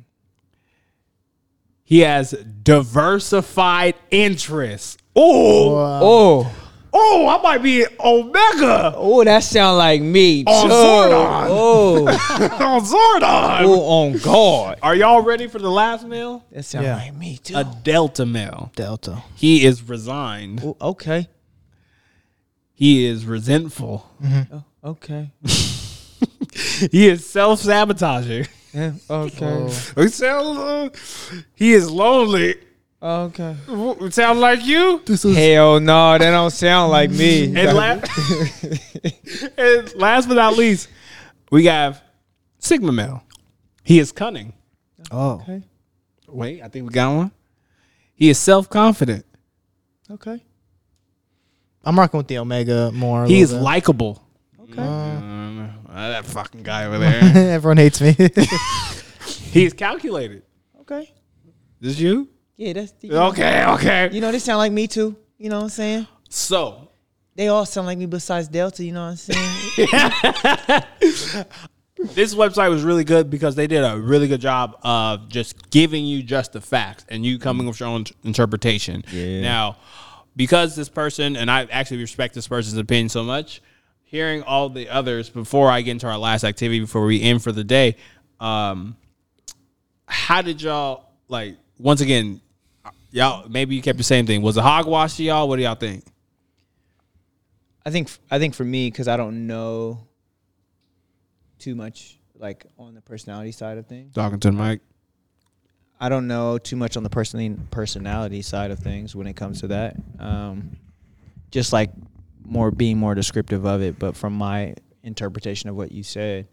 He 1.89 1.99
has 2.01 2.31
diversified 2.31 3.95
interests. 4.11 4.97
Oh, 5.15 5.73
Wow. 5.73 5.99
Oh. 6.03 6.55
oh, 6.93 7.27
I 7.29 7.41
might 7.41 7.63
be 7.63 7.85
Omega 8.03 8.93
Oh, 8.97 9.23
that 9.23 9.41
sound 9.43 9.77
like 9.77 10.01
me. 10.01 10.43
On. 10.45 10.69
Zordon. 10.69 11.47
Oh. 11.49 12.07
on 12.07 12.81
Zordon. 12.81 13.61
oh, 13.63 13.81
on 14.03 14.17
guard. 14.17 14.79
Are 14.83 14.95
y'all 14.95 15.21
ready 15.21 15.47
for 15.47 15.59
the 15.59 15.71
last 15.71 16.05
male? 16.05 16.43
That 16.51 16.63
sound 16.65 16.85
Yeah. 16.85 16.97
like 16.97 17.15
me 17.15 17.37
too. 17.37 17.55
A 17.55 17.63
Delta 17.63 18.25
male. 18.25 18.69
Delta. 18.75 19.23
He 19.35 19.63
is 19.65 19.81
resigned. 19.81 20.61
Oh, 20.65 20.75
okay. 20.81 21.29
He 22.73 23.05
is 23.05 23.25
resentful. 23.25 24.11
Oh, 24.51 24.63
okay. 24.83 25.31
He 26.91 27.07
is 27.07 27.25
self 27.25 27.59
sabotaging. 27.61 28.47
Yeah, 28.73 28.91
okay. 29.09 29.65
He 29.95 30.07
sounds. 30.09 30.57
Uh, 30.57 30.89
he 31.55 31.73
is 31.73 31.89
lonely. 31.89 32.55
Okay. 33.01 33.55
W- 33.67 34.09
Sound 34.11 34.39
like 34.39 34.65
you? 34.65 35.01
This 35.05 35.23
is 35.23 35.35
Hell 35.37 35.79
no, 35.79 36.17
that 36.17 36.31
don't 36.31 36.49
sound 36.51 36.91
like 36.91 37.11
me. 37.11 37.45
And, 37.55 37.77
la- 37.77 37.99
and 39.57 39.95
last 39.95 40.27
but 40.27 40.33
not 40.35 40.57
least, 40.57 40.89
we 41.51 41.65
have 41.65 42.01
Sigma 42.59 42.91
male. 42.91 43.23
He 43.83 43.99
is 43.99 44.11
cunning. 44.11 44.53
oh 45.11 45.33
okay. 45.41 45.61
Wait, 46.27 46.61
I 46.63 46.67
think 46.69 46.87
we 46.87 46.91
got 46.93 47.15
one. 47.15 47.31
He 48.15 48.29
is 48.29 48.37
self 48.39 48.67
confident. 48.69 49.25
Okay. 50.09 50.43
I'm 51.85 51.97
rocking 51.97 52.17
with 52.17 52.27
the 52.27 52.39
Omega 52.39 52.91
more. 52.91 53.23
a 53.23 53.27
He 53.27 53.39
is 53.41 53.51
little 53.51 53.63
bit. 53.63 53.65
likable. 53.65 54.23
Okay. 54.63 54.81
Uh, 55.97 56.09
that 56.09 56.25
fucking 56.27 56.61
guy 56.61 56.85
over 56.85 56.99
there. 57.33 57.53
Everyone 57.53 57.77
hates 57.77 57.99
me. 57.99 58.13
He's 59.51 59.73
calculated. 59.73 60.43
Okay. 60.81 61.11
This 61.79 61.93
is 61.93 62.01
you? 62.01 62.29
Yeah, 62.55 62.73
that's 62.73 62.91
the, 62.91 63.11
Okay, 63.13 63.65
okay. 63.65 64.09
You 64.11 64.21
know, 64.21 64.31
they 64.31 64.37
sound 64.37 64.59
like 64.59 64.71
me 64.71 64.85
too. 64.87 65.15
You 65.39 65.49
know 65.49 65.57
what 65.57 65.63
I'm 65.63 65.69
saying? 65.69 66.05
So, 66.29 66.89
They 67.35 67.47
all 67.47 67.65
sound 67.65 67.87
like 67.87 67.97
me 67.97 68.05
besides 68.05 68.47
Delta, 68.47 68.83
you 68.83 68.91
know 68.91 69.05
what 69.05 69.11
I'm 69.11 69.15
saying? 69.15 69.87
this 72.13 72.35
website 72.35 72.69
was 72.69 72.83
really 72.83 73.03
good 73.03 73.31
because 73.31 73.55
they 73.55 73.65
did 73.65 73.83
a 73.83 73.99
really 73.99 74.27
good 74.27 74.41
job 74.41 74.77
of 74.83 75.29
just 75.29 75.71
giving 75.71 76.05
you 76.05 76.21
just 76.21 76.53
the 76.53 76.61
facts 76.61 77.05
and 77.09 77.25
you 77.25 77.39
coming 77.39 77.65
with 77.65 77.79
your 77.79 77.89
own 77.89 78.03
t- 78.03 78.13
interpretation. 78.23 79.03
Yeah. 79.11 79.41
Now, 79.41 79.77
because 80.35 80.75
this 80.75 80.89
person 80.89 81.35
and 81.35 81.49
I 81.49 81.63
actually 81.71 82.01
respect 82.01 82.35
this 82.35 82.47
person's 82.47 82.77
opinion 82.77 83.09
so 83.09 83.23
much, 83.23 83.63
hearing 84.07 84.41
all 84.43 84.69
the 84.69 84.89
others 84.89 85.29
before 85.29 85.69
I 85.69 85.81
get 85.81 85.91
into 85.91 86.07
our 86.07 86.17
last 86.17 86.43
activity 86.43 86.79
before 86.79 87.05
we 87.05 87.21
end 87.21 87.43
for 87.43 87.51
the 87.51 87.63
day, 87.63 87.97
um, 88.39 88.95
how 90.07 90.41
did 90.41 90.61
y'all 90.61 91.11
like? 91.27 91.57
Once 91.77 92.01
again, 92.01 92.41
y'all 93.11 93.47
maybe 93.49 93.75
you 93.75 93.81
kept 93.81 93.97
the 93.97 94.03
same 94.03 94.25
thing. 94.25 94.41
Was 94.41 94.57
it 94.57 94.61
hogwash 94.61 95.17
to 95.17 95.23
y'all? 95.23 95.47
What 95.47 95.57
do 95.57 95.63
y'all 95.63 95.75
think? 95.75 96.05
I 97.85 97.91
think 97.91 98.09
I 98.31 98.39
think 98.39 98.55
for 98.55 98.63
me, 98.63 98.89
because 98.89 99.07
I 99.07 99.17
don't 99.17 99.45
know 99.45 100.07
too 101.59 101.75
much 101.75 102.17
like 102.39 102.65
on 102.79 102.95
the 102.95 103.01
personality 103.01 103.51
side 103.51 103.77
of 103.77 103.87
things. 103.87 104.13
Talking 104.13 104.39
to 104.39 104.51
the 104.51 104.57
mic. 104.57 104.81
I 105.99 106.09
don't 106.09 106.27
know 106.27 106.57
too 106.57 106.75
much 106.75 106.95
on 106.95 107.03
the 107.03 107.09
personality 107.09 107.59
personality 107.71 108.41
side 108.41 108.71
of 108.71 108.79
things 108.79 109.15
when 109.15 109.27
it 109.27 109.35
comes 109.35 109.61
to 109.61 109.67
that. 109.67 109.95
Um, 110.19 110.77
just 111.51 111.73
like 111.73 111.91
more 112.47 112.71
being 112.71 112.97
more 112.97 113.15
descriptive 113.15 113.65
of 113.65 113.81
it, 113.81 113.99
but 113.99 114.15
from 114.15 114.33
my 114.33 114.75
interpretation 115.03 115.69
of 115.69 115.75
what 115.75 115.91
you 115.91 116.03
said, 116.03 116.47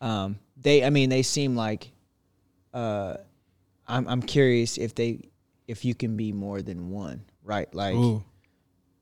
um, 0.00 0.38
they 0.56 0.84
I 0.84 0.90
mean 0.90 1.10
they 1.10 1.22
seem 1.22 1.56
like 1.56 1.92
uh, 2.72 3.16
I'm 3.86 4.08
I'm 4.08 4.22
curious 4.22 4.78
if 4.78 4.94
they 4.94 5.30
if 5.68 5.84
you 5.84 5.94
can 5.94 6.16
be 6.16 6.32
more 6.32 6.62
than 6.62 6.90
one, 6.90 7.24
right? 7.44 7.72
Like 7.74 7.94
Ooh. 7.94 8.24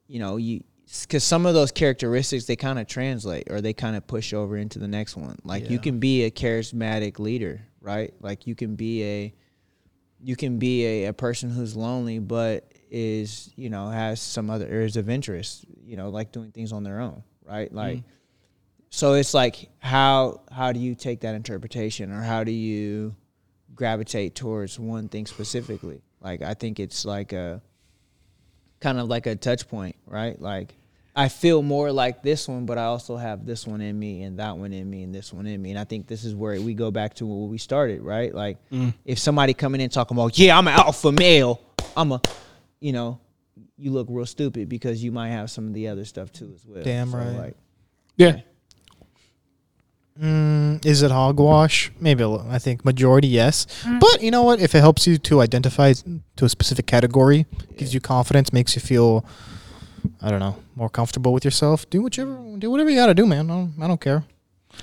you 0.07 0.19
know 0.19 0.37
you 0.37 0.63
because 1.03 1.23
some 1.23 1.45
of 1.45 1.55
those 1.55 1.71
characteristics 1.71 2.47
they 2.47 2.57
kind 2.57 2.79
of 2.79 2.87
translate 2.87 3.51
or 3.51 3.61
they 3.61 3.73
kind 3.73 3.95
of 3.95 4.07
push 4.07 4.33
over 4.33 4.57
into 4.57 4.79
the 4.79 4.89
next 4.89 5.17
one 5.17 5.37
like 5.45 5.69
you 5.69 5.79
can 5.79 5.99
be 5.99 6.25
a 6.25 6.31
charismatic 6.31 7.19
leader 7.19 7.61
right 7.83 8.15
like 8.21 8.47
you 8.47 8.55
can 8.55 8.75
be 8.75 9.05
a 9.05 9.35
you 10.23 10.35
can 10.35 10.59
be 10.59 10.87
a, 10.87 11.07
a 11.07 11.13
person 11.13 11.51
who's 11.51 11.77
lonely 11.77 12.19
but 12.19 12.68
is 12.91 13.51
you 13.57 13.71
know 13.71 13.89
has 13.89 14.21
some 14.21 14.51
other 14.51 14.67
areas 14.67 14.97
of 14.97 15.09
interest 15.09 15.65
you 15.85 15.97
know 15.97 16.09
like 16.09 16.33
doing 16.33 16.51
things 16.51 16.73
on 16.73 16.83
their 16.83 17.01
own 17.01 17.23
right 17.45 17.73
mm. 17.73 17.77
like 17.77 18.03
so 18.91 19.15
it's 19.15 19.35
like 19.35 19.69
how 19.79 20.41
how 20.51 20.73
do 20.73 20.81
you 20.81 20.95
take 20.95 21.21
that 21.21 21.35
interpretation 21.35 22.11
or 22.11 22.23
how 22.23 22.45
do 22.45 22.53
you 22.53 23.15
gravitate 23.75 24.35
towards 24.35 24.79
one 24.79 25.09
thing 25.09 25.27
specifically 25.27 26.01
like 26.21 26.43
i 26.43 26.55
think 26.55 26.81
it's 26.81 27.05
like 27.05 27.33
a 27.33 27.61
kind 28.81 28.99
of 28.99 29.09
like 29.09 29.27
a 29.27 29.37
touch 29.37 29.69
point, 29.69 29.97
right? 30.07 30.41
Like 30.41 30.75
I 31.17 31.29
feel 31.29 31.63
more 31.63 31.91
like 31.91 32.23
this 32.23 32.49
one, 32.49 32.67
but 32.67 32.79
I 32.79 32.85
also 32.85 33.17
have 33.17 33.45
this 33.45 33.67
one 33.67 33.81
in 33.81 33.99
me 33.99 34.23
and 34.23 34.39
that 34.39 34.57
one 34.57 34.73
in 34.73 34.89
me 34.89 35.03
and 35.03 35.15
this 35.15 35.33
one 35.33 35.47
in 35.47 35.61
me. 35.61 35.71
And 35.71 35.79
I 35.79 35.85
think 35.85 36.07
this 36.07 36.25
is 36.25 36.35
where 36.35 36.61
we 36.61 36.75
go 36.75 36.91
back 36.91 37.15
to 37.15 37.27
where 37.27 37.49
we 37.49 37.59
started, 37.59 38.03
right? 38.03 38.33
Like 38.33 38.59
mm. 38.71 38.95
if 39.05 39.19
somebody 39.19 39.55
coming 39.55 39.81
in 39.81 39.91
talking 39.91 40.17
about, 40.17 40.39
yeah, 40.39 40.57
I'm 40.57 40.69
an 40.69 40.75
alpha 40.75 41.13
male, 41.13 41.61
I'm 41.97 42.13
a, 42.13 42.21
you 42.81 42.93
know, 42.93 43.21
you 43.77 43.91
look 43.91 44.07
real 44.11 44.27
stupid 44.27 44.69
because 44.69 45.03
you 45.03 45.11
might 45.13 45.31
have 45.31 45.51
some 45.51 45.67
of 45.67 45.75
the 45.75 45.89
other 45.89 46.05
stuff 46.05 46.33
too 46.33 46.53
as 46.55 46.65
well. 46.67 46.83
Damn 46.85 47.11
So, 47.11 47.19
right. 47.19 47.37
Like, 47.37 47.57
Yeah. 48.17 48.41
Mm, 50.21 50.85
is 50.85 51.03
it 51.03 51.13
hogwash? 51.13 51.93
Maybe 52.01 52.25
a 52.25 52.29
li- 52.29 52.45
I 52.51 52.59
think 52.59 52.85
majority 52.85 53.29
yes. 53.29 53.67
But 54.01 54.21
you 54.21 54.33
know 54.33 54.43
what? 54.43 54.61
If 54.61 54.75
it 54.75 54.81
helps 54.81 55.07
you 55.07 55.17
to 55.19 55.41
identify 55.41 55.93
to 55.93 56.45
a 56.45 56.49
specific 56.49 56.87
category, 56.87 57.47
gives 57.77 57.95
you 57.95 58.01
confidence, 58.01 58.53
makes 58.53 58.75
you 58.75 58.81
feel, 58.81 59.25
I 60.21 60.31
don't 60.31 60.41
know, 60.41 60.57
more 60.75 60.89
comfortable 60.89 61.33
with 61.33 61.45
yourself. 61.45 61.89
Do 61.89 62.03
whichever, 62.03 62.37
do 62.59 62.69
whatever 62.69 62.91
you 62.91 62.97
gotta 62.97 63.15
do, 63.15 63.27
man. 63.27 63.49
I 63.49 63.55
don't, 63.55 63.75
I 63.81 63.87
don't 63.87 64.01
care. 64.01 64.25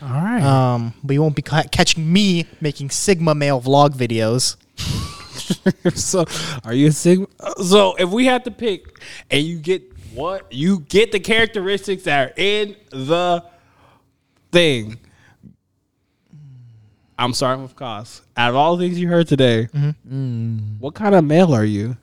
All 0.02 0.08
right. 0.10 0.42
Um, 0.42 0.94
but 1.04 1.14
you 1.14 1.22
won't 1.22 1.36
be 1.36 1.42
ca- 1.42 1.64
catching 1.70 2.12
me 2.12 2.46
making 2.62 2.90
Sigma 2.92 3.36
male 3.36 3.60
vlog 3.62 3.90
videos. 3.94 4.56
so, 5.96 6.26
are 6.64 6.74
you 6.74 6.88
a 6.88 6.92
Sigma? 6.92 7.28
So, 7.64 7.96
if 7.96 8.10
we 8.10 8.26
had 8.26 8.44
to 8.46 8.52
pick, 8.52 9.00
and 9.30 9.44
you 9.44 9.60
get 9.60 9.84
what 10.14 10.52
you 10.52 10.80
get 10.80 11.12
the 11.12 11.20
characteristics 11.20 12.04
that 12.04 12.30
are 12.30 12.34
in 12.38 12.76
the 12.90 13.44
thing. 14.52 14.98
I'm 17.18 17.34
starting 17.34 17.64
with 17.64 17.76
cost. 17.76 18.24
Out 18.36 18.50
of 18.50 18.56
all 18.56 18.76
the 18.76 18.86
things 18.86 19.00
you 19.00 19.08
heard 19.08 19.28
today, 19.28 19.70
mm-hmm. 19.74 20.14
mm. 20.14 20.80
what 20.80 20.96
kind 20.96 21.16
of 21.16 21.24
male 21.24 21.54
are 21.54 21.64
you? 21.64 21.96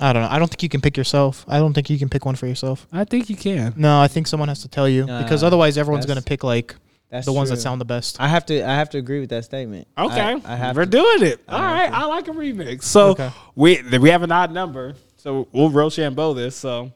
I 0.00 0.12
don't 0.12 0.22
know. 0.22 0.28
I 0.28 0.38
don't 0.38 0.48
think 0.48 0.62
you 0.62 0.68
can 0.68 0.80
pick 0.80 0.96
yourself. 0.96 1.44
I 1.48 1.58
don't 1.58 1.72
think 1.72 1.88
you 1.88 1.98
can 1.98 2.08
pick 2.08 2.24
one 2.24 2.34
for 2.34 2.46
yourself. 2.46 2.86
I 2.92 3.04
think 3.04 3.30
you 3.30 3.36
can. 3.36 3.74
No, 3.76 4.00
I 4.00 4.08
think 4.08 4.26
someone 4.26 4.48
has 4.48 4.60
to 4.62 4.68
tell 4.68 4.88
you 4.88 5.06
because 5.06 5.42
otherwise 5.42 5.78
everyone's 5.78 6.06
gonna 6.06 6.22
pick 6.22 6.44
like 6.44 6.74
That's 7.10 7.24
the 7.26 7.32
ones 7.32 7.50
that 7.50 7.58
sound 7.58 7.80
the 7.80 7.84
best. 7.84 8.20
I 8.20 8.26
have 8.28 8.44
to. 8.46 8.62
I 8.68 8.74
have 8.74 8.90
to 8.90 8.98
agree 8.98 9.20
with 9.20 9.30
that 9.30 9.44
statement. 9.44 9.86
Okay, 9.96 10.20
I, 10.20 10.40
I 10.44 10.56
have 10.56 10.76
we're 10.76 10.84
to. 10.86 10.90
doing 10.90 11.22
it. 11.22 11.40
All 11.48 11.58
have 11.58 11.72
right. 11.72 11.92
I 11.92 12.06
like 12.06 12.26
a 12.28 12.32
remix. 12.32 12.82
So 12.82 13.10
Okay. 13.10 13.30
we 13.54 13.80
we 13.98 14.10
have 14.10 14.22
an 14.22 14.32
odd 14.32 14.50
number, 14.52 14.94
so 15.16 15.46
we'll 15.52 15.70
Rochambeau 15.70 16.34
this. 16.34 16.56
So 16.56 16.92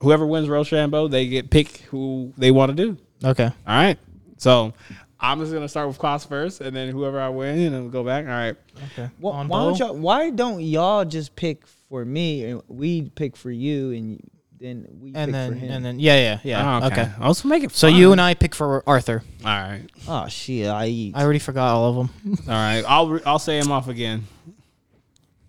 whoever 0.00 0.26
wins 0.26 0.48
Rochambeau, 0.48 1.08
they 1.08 1.26
get 1.28 1.50
pick 1.50 1.78
who 1.90 2.32
they 2.38 2.50
want 2.50 2.74
to 2.74 2.82
do. 2.82 2.96
Okay. 3.22 3.44
All 3.44 3.52
right. 3.66 3.98
So 4.38 4.72
I'm 5.20 5.38
just 5.40 5.52
gonna 5.52 5.68
start 5.68 5.88
with 5.88 5.98
cost 5.98 6.26
first, 6.28 6.62
and 6.62 6.74
then 6.74 6.88
whoever 6.90 7.20
I 7.20 7.28
win, 7.28 7.58
and 7.58 7.74
then 7.74 7.82
we'll 7.82 7.90
go 7.90 8.02
back. 8.04 8.24
All 8.24 8.30
right. 8.30 8.56
Okay. 8.92 9.10
Why, 9.18 9.44
why 9.44 9.64
don't 9.64 9.78
y'all? 9.78 9.96
Why 9.96 10.30
don't 10.30 10.60
y'all 10.62 11.04
just 11.04 11.36
pick 11.36 11.66
for 11.90 12.04
me 12.06 12.44
and 12.44 12.62
we 12.68 13.10
pick 13.10 13.36
for 13.36 13.50
you 13.50 13.90
and 13.90 14.30
then 14.60 14.86
we 15.00 15.12
And 15.14 15.28
pick 15.28 15.32
then 15.32 15.52
for 15.52 15.58
him? 15.58 15.70
and 15.72 15.84
then 15.84 15.98
yeah 16.00 16.16
yeah 16.16 16.38
yeah. 16.44 16.80
Oh, 16.82 16.86
okay. 16.88 17.08
I'll 17.18 17.30
just 17.30 17.44
make 17.46 17.64
it. 17.64 17.72
So 17.72 17.86
you 17.86 18.12
and 18.12 18.20
I 18.20 18.34
pick 18.34 18.54
for 18.54 18.82
Arthur. 18.86 19.22
All 19.44 19.50
right. 19.50 19.86
oh 20.06 20.28
shit, 20.28 20.68
I 20.68 20.86
eat. 20.86 21.16
I 21.16 21.22
already 21.22 21.38
forgot 21.38 21.74
all 21.74 21.88
of 21.90 21.96
them. 21.96 22.38
All 22.48 22.54
right. 22.54 22.84
I'll 22.86 23.08
re- 23.08 23.22
I'll 23.24 23.38
say 23.38 23.58
him 23.58 23.72
off 23.72 23.88
again. 23.88 24.24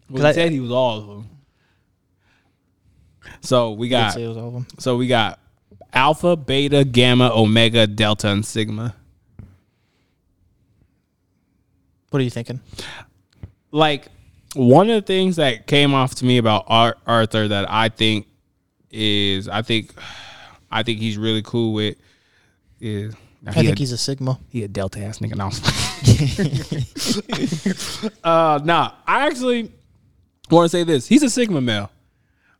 Well, 0.09 0.23
Cause 0.23 0.35
he 0.35 0.41
I- 0.41 0.45
said 0.45 0.51
he 0.53 0.59
was 0.59 0.71
all 0.71 0.97
of 0.99 1.07
them. 1.07 1.27
So 3.41 3.71
we 3.71 3.89
got 3.89 4.13
Say 4.13 4.23
it 4.23 4.27
was 4.27 4.37
all 4.37 4.47
of 4.47 4.53
them. 4.53 4.67
so 4.79 4.95
we 4.97 5.07
got 5.07 5.39
alpha, 5.93 6.35
beta, 6.35 6.83
gamma, 6.85 7.31
omega, 7.33 7.87
delta, 7.87 8.29
and 8.29 8.45
sigma. 8.45 8.95
What 12.09 12.19
are 12.19 12.23
you 12.23 12.29
thinking? 12.29 12.59
like 13.73 14.07
one 14.53 14.89
of 14.89 14.95
the 14.95 15.01
things 15.01 15.37
that 15.37 15.65
came 15.65 15.93
off 15.93 16.15
to 16.15 16.25
me 16.25 16.37
about 16.37 16.65
Ar- 16.67 16.97
Arthur 17.07 17.47
that 17.47 17.71
I 17.71 17.87
think 17.87 18.27
is 18.91 19.47
I 19.47 19.61
think 19.61 19.93
I 20.71 20.83
think 20.83 20.99
he's 20.99 21.17
really 21.17 21.41
cool 21.41 21.73
with 21.73 21.97
is 22.79 23.13
I 23.45 23.53
think 23.53 23.79
he's 23.79 23.91
a 23.91 23.97
Sigma. 23.97 24.39
he 24.49 24.63
a 24.63 24.67
delta 24.67 24.99
ass 24.99 25.19
nigga. 25.19 25.35
No. 25.35 25.47
uh 28.23 28.59
nah, 28.63 28.93
I 29.07 29.27
actually 29.27 29.71
want 30.49 30.65
to 30.65 30.69
say 30.69 30.83
this. 30.83 31.07
He's 31.07 31.23
a 31.23 31.29
sigma 31.29 31.61
male. 31.61 31.89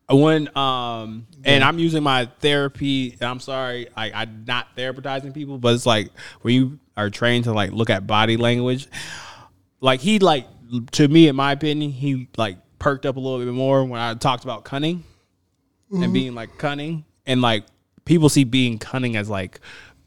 When 0.09 0.55
um 0.57 1.27
and 1.43 1.63
I'm 1.63 1.79
using 1.79 2.03
my 2.03 2.25
therapy 2.39 3.13
and 3.13 3.23
I'm 3.23 3.39
sorry, 3.39 3.88
I 3.95 4.11
I'm 4.11 4.45
not 4.45 4.75
therapizing 4.75 5.34
people, 5.34 5.57
but 5.57 5.75
it's 5.75 5.86
like 5.86 6.09
when 6.41 6.53
you 6.53 6.79
are 6.97 7.09
trained 7.09 7.45
to 7.45 7.53
like 7.53 7.71
look 7.71 7.89
at 7.89 8.07
body 8.07 8.38
language, 8.38 8.88
like 9.79 9.99
he 9.99 10.19
like 10.19 10.47
to 10.91 11.07
me 11.07 11.27
in 11.27 11.36
my 11.36 11.51
opinion 11.51 11.91
he 11.91 12.27
like 12.38 12.57
perked 12.79 13.05
up 13.05 13.17
a 13.17 13.19
little 13.19 13.43
bit 13.43 13.53
more 13.53 13.84
when 13.84 13.99
i 13.99 14.13
talked 14.13 14.43
about 14.43 14.63
cunning 14.63 15.03
and 15.92 16.04
mm-hmm. 16.04 16.14
being 16.14 16.36
like 16.36 16.58
cunning 16.58 17.06
and 17.26 17.42
like 17.42 17.66
people 18.06 18.30
see 18.30 18.44
being 18.44 18.78
cunning 18.78 19.16
as 19.16 19.30
like 19.30 19.60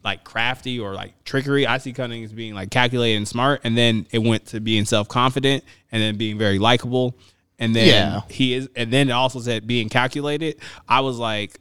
like 0.03 0.24
crafty 0.24 0.78
or 0.78 0.95
like 0.95 1.12
trickery 1.24 1.66
i 1.66 1.78
see 1.78 1.93
cunning 1.93 2.24
as 2.24 2.32
being 2.32 2.55
like 2.55 2.70
calculated 2.70 3.16
and 3.16 3.28
smart 3.28 3.61
and 3.64 3.76
then 3.76 4.07
it 4.11 4.18
went 4.18 4.47
to 4.47 4.61
being 4.61 4.85
self-confident 4.85 5.64
and 5.93 6.03
then 6.03 6.16
being 6.16 6.39
very 6.39 6.59
likable 6.59 7.16
and 7.59 7.74
then 7.74 7.89
Yeah. 7.89 8.20
he 8.28 8.55
is 8.55 8.68
and 8.76 8.93
then 8.93 9.09
it 9.09 9.12
also 9.12 9.41
said 9.41 9.66
being 9.66 9.89
calculated 9.89 10.59
i 10.89 11.01
was 11.01 11.18
like 11.18 11.59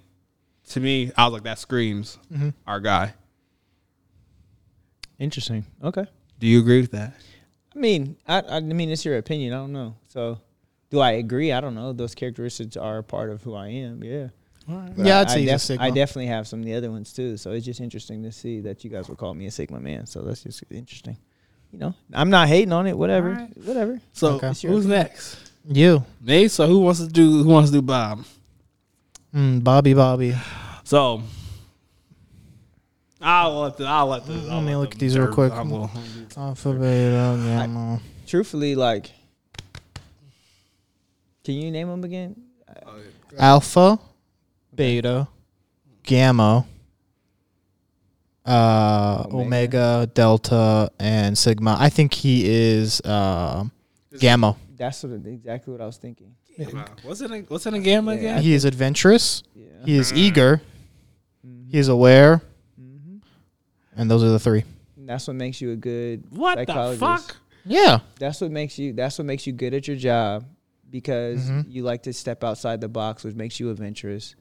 to 0.70 0.80
me 0.80 1.12
i 1.18 1.26
was 1.26 1.34
like 1.34 1.44
that 1.44 1.60
screams 1.60 2.18
mm-hmm. 2.32 2.50
our 2.68 2.80
guy 2.80 3.14
Interesting. 5.20 5.66
Okay. 5.82 6.06
do 6.40 6.48
you 6.48 6.60
agree 6.60 6.82
with 6.82 6.92
that 6.92 7.14
I 7.76 7.80
mean, 7.80 8.18
I, 8.28 8.44
I 8.48 8.60
mean, 8.60 8.90
it's 8.90 9.04
your 9.04 9.18
opinion. 9.18 9.54
I 9.54 9.58
don't 9.58 9.74
know. 9.74 9.96
So, 10.08 10.40
do 10.94 11.00
I 11.00 11.14
agree? 11.14 11.52
I 11.52 11.60
don't 11.60 11.74
know. 11.76 11.91
Those 11.91 12.14
characteristics 12.16 12.78
are 12.78 13.00
a 13.00 13.04
part 13.04 13.32
of 13.32 13.41
who 13.41 13.56
I 13.56 13.68
am. 13.70 14.04
Yeah. 14.04 14.28
But 14.68 15.06
Yeah, 15.06 15.18
I, 15.18 15.22
I'd 15.22 15.30
say 15.32 15.41
I, 15.41 15.46
def- 15.58 15.82
I 15.82 15.89
definitely 15.89 16.28
have 16.28 16.48
some 16.48 16.60
of 16.60 16.66
the 16.66 16.76
other 16.76 16.91
ones 16.91 17.12
too. 17.12 17.36
So 17.36 17.52
it's 17.52 17.66
just 17.66 17.82
interesting 17.82 18.22
to 18.24 18.32
see 18.32 18.62
that 18.62 18.84
you 18.84 18.89
guys 18.91 19.10
would 19.10 19.18
call 19.18 19.34
me 19.34 19.48
a 19.48 19.52
Sigma 19.52 19.80
man. 19.80 20.06
So 20.06 20.22
that's 20.22 20.44
just 20.44 20.64
interesting. 20.70 21.18
You 21.72 21.80
know, 21.80 21.96
I'm 22.14 22.30
not 22.30 22.48
hating 22.48 22.72
on 22.72 22.86
it. 22.86 22.96
Whatever. 22.96 23.30
Alright. 23.32 23.58
Whatever. 23.58 24.00
so 24.14 24.34
Okay. 24.36 24.54
Who's 24.68 24.86
next 24.86 25.52
You, 25.68 26.06
me 26.22 26.48
so 26.48 26.68
who 26.68 26.80
wants 26.80 27.00
to 27.00 27.08
do 27.08 27.41
who 27.44 27.50
wants 27.50 27.72
to 27.72 27.78
do 27.78 27.82
bob 27.82 28.24
mm, 29.36 29.64
Bobby, 29.64 29.96
Bobby. 29.96 30.36
So 30.84 31.24
I'll 33.20 33.62
let 33.62 33.78
the 33.78 33.86
I'll 33.86 34.06
let 34.08 34.26
the. 34.28 34.34
Let 34.34 34.52
I'll 34.52 34.62
me 34.62 34.76
let 34.76 34.82
look 34.82 34.91
at 34.94 35.00
these 35.00 35.18
real 35.18 35.34
quick. 35.34 35.52
I 35.52 35.62
will- 35.64 35.89
Alpha, 36.38 36.74
beta, 36.74 37.39
gamma. 37.44 38.00
Truthfully, 38.28 38.76
like, 38.76 39.12
can 41.44 41.56
you 41.56 41.72
name 41.72 41.88
them 41.89 42.04
again? 42.04 42.36
Alpha, 43.38 44.00
beta, 44.74 45.28
gamma, 46.04 46.66
uh, 48.46 49.24
Omega. 49.32 49.38
omega. 49.38 50.10
delta, 50.14 50.91
and 51.00 51.38
sigma. 51.38 51.78
I 51.80 51.89
think 51.89 52.14
he 52.14 52.44
is 52.46 53.02
uh, 53.02 53.66
gamma. 54.20 54.56
That's 54.78 55.04
what, 55.04 55.26
exactly 55.26 55.72
what 55.72 55.82
I 55.82 55.86
was 55.86 55.98
thinking. 55.98 56.36
What's 57.04 57.22
in 57.22 57.32
a, 57.34 57.39
what's 57.41 57.66
in 57.66 57.74
a 57.74 57.80
gamma 57.80 58.14
Yeah, 58.14 58.20
again? 58.20 58.41
He 58.44 58.54
is 58.54 58.66
adventurous. 58.66 59.41
Yeah. 59.56 59.66
He 59.86 59.96
is 59.98 60.14
eager. 60.14 60.62
He 61.70 61.80
is 61.80 61.88
aware. 61.88 62.41
Mhm. 62.80 63.22
And 63.96 64.12
those 64.12 64.22
are 64.24 64.30
the 64.30 64.39
three. 64.39 64.64
And 64.98 65.10
That's 65.10 65.28
what 65.28 65.36
makes 65.36 65.60
you 65.62 65.72
a 65.72 65.76
good 65.76 66.24
What 66.30 66.56
the 66.60 66.66
psychologist. 66.68 67.00
fuck? 67.00 67.38
Yeah. 67.66 68.00
That's 68.20 68.39
what 68.41 68.52
makes 68.52 68.78
you. 68.78 68.94
That's 68.94 69.18
what 69.18 69.26
makes 69.26 69.48
you 69.48 69.54
good 69.54 69.74
at 69.74 69.88
your 69.88 69.98
job, 69.98 70.46
because 70.94 71.50
Mhm. 71.50 71.66
you 71.68 71.82
like 71.84 72.04
to 72.04 72.14
step 72.14 72.44
outside 72.44 72.80
the 72.80 72.88
box, 72.88 73.24
which 73.24 73.36
makes 73.36 73.60
you 73.60 73.70
adventurous. 73.72 74.36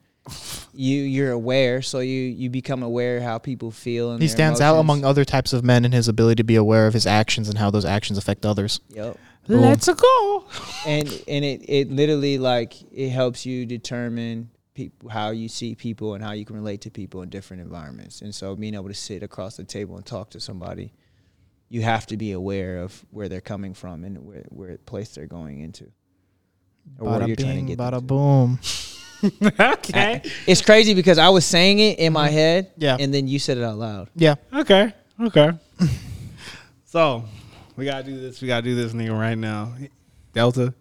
You 0.75 0.99
you're 1.03 1.33
aware, 1.33 1.83
so 1.83 1.99
you 1.99 2.21
you 2.43 2.49
become 2.51 2.83
aware 2.85 3.21
how 3.23 3.39
people 3.39 3.71
feel. 3.73 4.13
And 4.13 4.21
He 4.23 4.29
their 4.29 4.37
stands 4.37 4.61
out 4.61 4.79
among 4.79 5.05
other 5.05 5.25
types 5.25 5.53
of 5.53 5.65
men 5.65 5.85
in 5.85 5.91
his 5.91 6.07
ability 6.07 6.37
to 6.37 6.45
be 6.45 6.55
aware 6.55 6.87
of 6.87 6.95
his 6.95 7.07
actions 7.07 7.49
and 7.49 7.59
how 7.59 7.71
those 7.71 7.85
actions 7.85 8.19
affect 8.19 8.47
others. 8.47 8.79
Yep. 8.91 9.19
Let's 9.49 9.89
go. 9.89 10.45
and 10.87 11.09
and 11.27 11.45
it 11.45 11.63
it 11.69 11.91
literally 11.91 12.39
like 12.39 12.75
it 12.93 13.09
helps 13.11 13.45
you 13.45 13.67
determine 13.67 14.51
people 14.75 15.09
how 15.09 15.31
you 15.31 15.49
see 15.49 15.75
people 15.75 16.15
and 16.15 16.23
how 16.23 16.33
you 16.33 16.45
can 16.45 16.55
relate 16.57 16.83
to 16.83 16.91
people 16.91 17.23
in 17.23 17.29
different 17.29 17.61
environments 17.63 18.23
and 18.23 18.33
so 18.35 18.55
being 18.55 18.75
able 18.75 18.89
to 18.89 18.95
sit 18.95 19.23
across 19.23 19.57
the 19.57 19.65
table 19.65 19.97
and 19.97 20.07
talk 20.07 20.31
to 20.31 20.41
somebody 20.41 20.93
you 21.69 21.83
have 21.83 22.07
to 22.07 22.17
be 22.17 22.33
aware 22.33 22.79
of 22.79 23.05
where 23.11 23.29
they're 23.29 23.41
coming 23.55 23.75
from 23.75 24.05
and 24.05 24.25
where 24.25 24.45
where 24.51 24.79
place 24.79 25.11
they're 25.15 25.27
going 25.27 25.59
into 25.61 25.91
or 26.99 27.11
where 27.11 27.21
Bada 27.21 27.27
you're 27.29 27.37
trying 27.37 27.49
to 27.51 27.55
bing, 27.57 27.67
get 27.67 27.79
bada 27.79 28.03
boom. 28.07 28.59
okay. 29.61 30.21
it's 30.49 30.61
crazy 30.61 30.95
because 30.95 31.17
i 31.17 31.29
was 31.29 31.45
saying 31.45 31.79
it 31.79 31.99
in 32.01 32.13
my 32.13 32.29
head 32.29 32.71
Mm-hmm. 32.73 32.83
Yeah. 32.83 32.97
and 32.99 33.15
then 33.15 33.29
you 33.29 33.39
said 33.39 33.57
it 33.59 33.63
out 33.65 33.79
loud 33.79 34.09
Yeah. 34.17 34.35
Okay. 34.53 34.93
Okay. 35.21 35.51
so 36.85 37.25
we 37.77 37.85
gotta 37.85 38.03
do 38.05 38.19
this. 38.21 38.41
We 38.43 38.49
gotta 38.49 38.63
do 38.63 38.75
this 38.75 38.93
nigga 38.93 39.17
right 39.19 39.39
now. 39.39 39.73
Delta. 40.33 40.75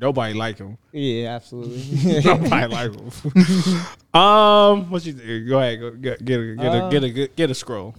Nobody 0.00 0.32
like 0.34 0.58
him. 0.58 0.78
yeah 0.92 1.34
absolutely 1.34 2.20
Nobody 2.24 2.66
like 2.72 2.94
him. 2.94 4.20
um, 4.20 4.90
what 4.90 5.04
you 5.04 5.12
think? 5.12 5.48
Go 5.48 5.58
ahead. 5.58 5.80
Go, 5.80 5.90
get 5.92 6.24
get 6.24 6.40
a, 6.40 6.54
get 6.56 6.66
a, 6.74 6.88
get 6.90 7.04
a 7.04 7.10
get 7.10 7.24
a 7.30 7.34
get 7.34 7.50
a 7.50 7.54
scroll. 7.54 7.94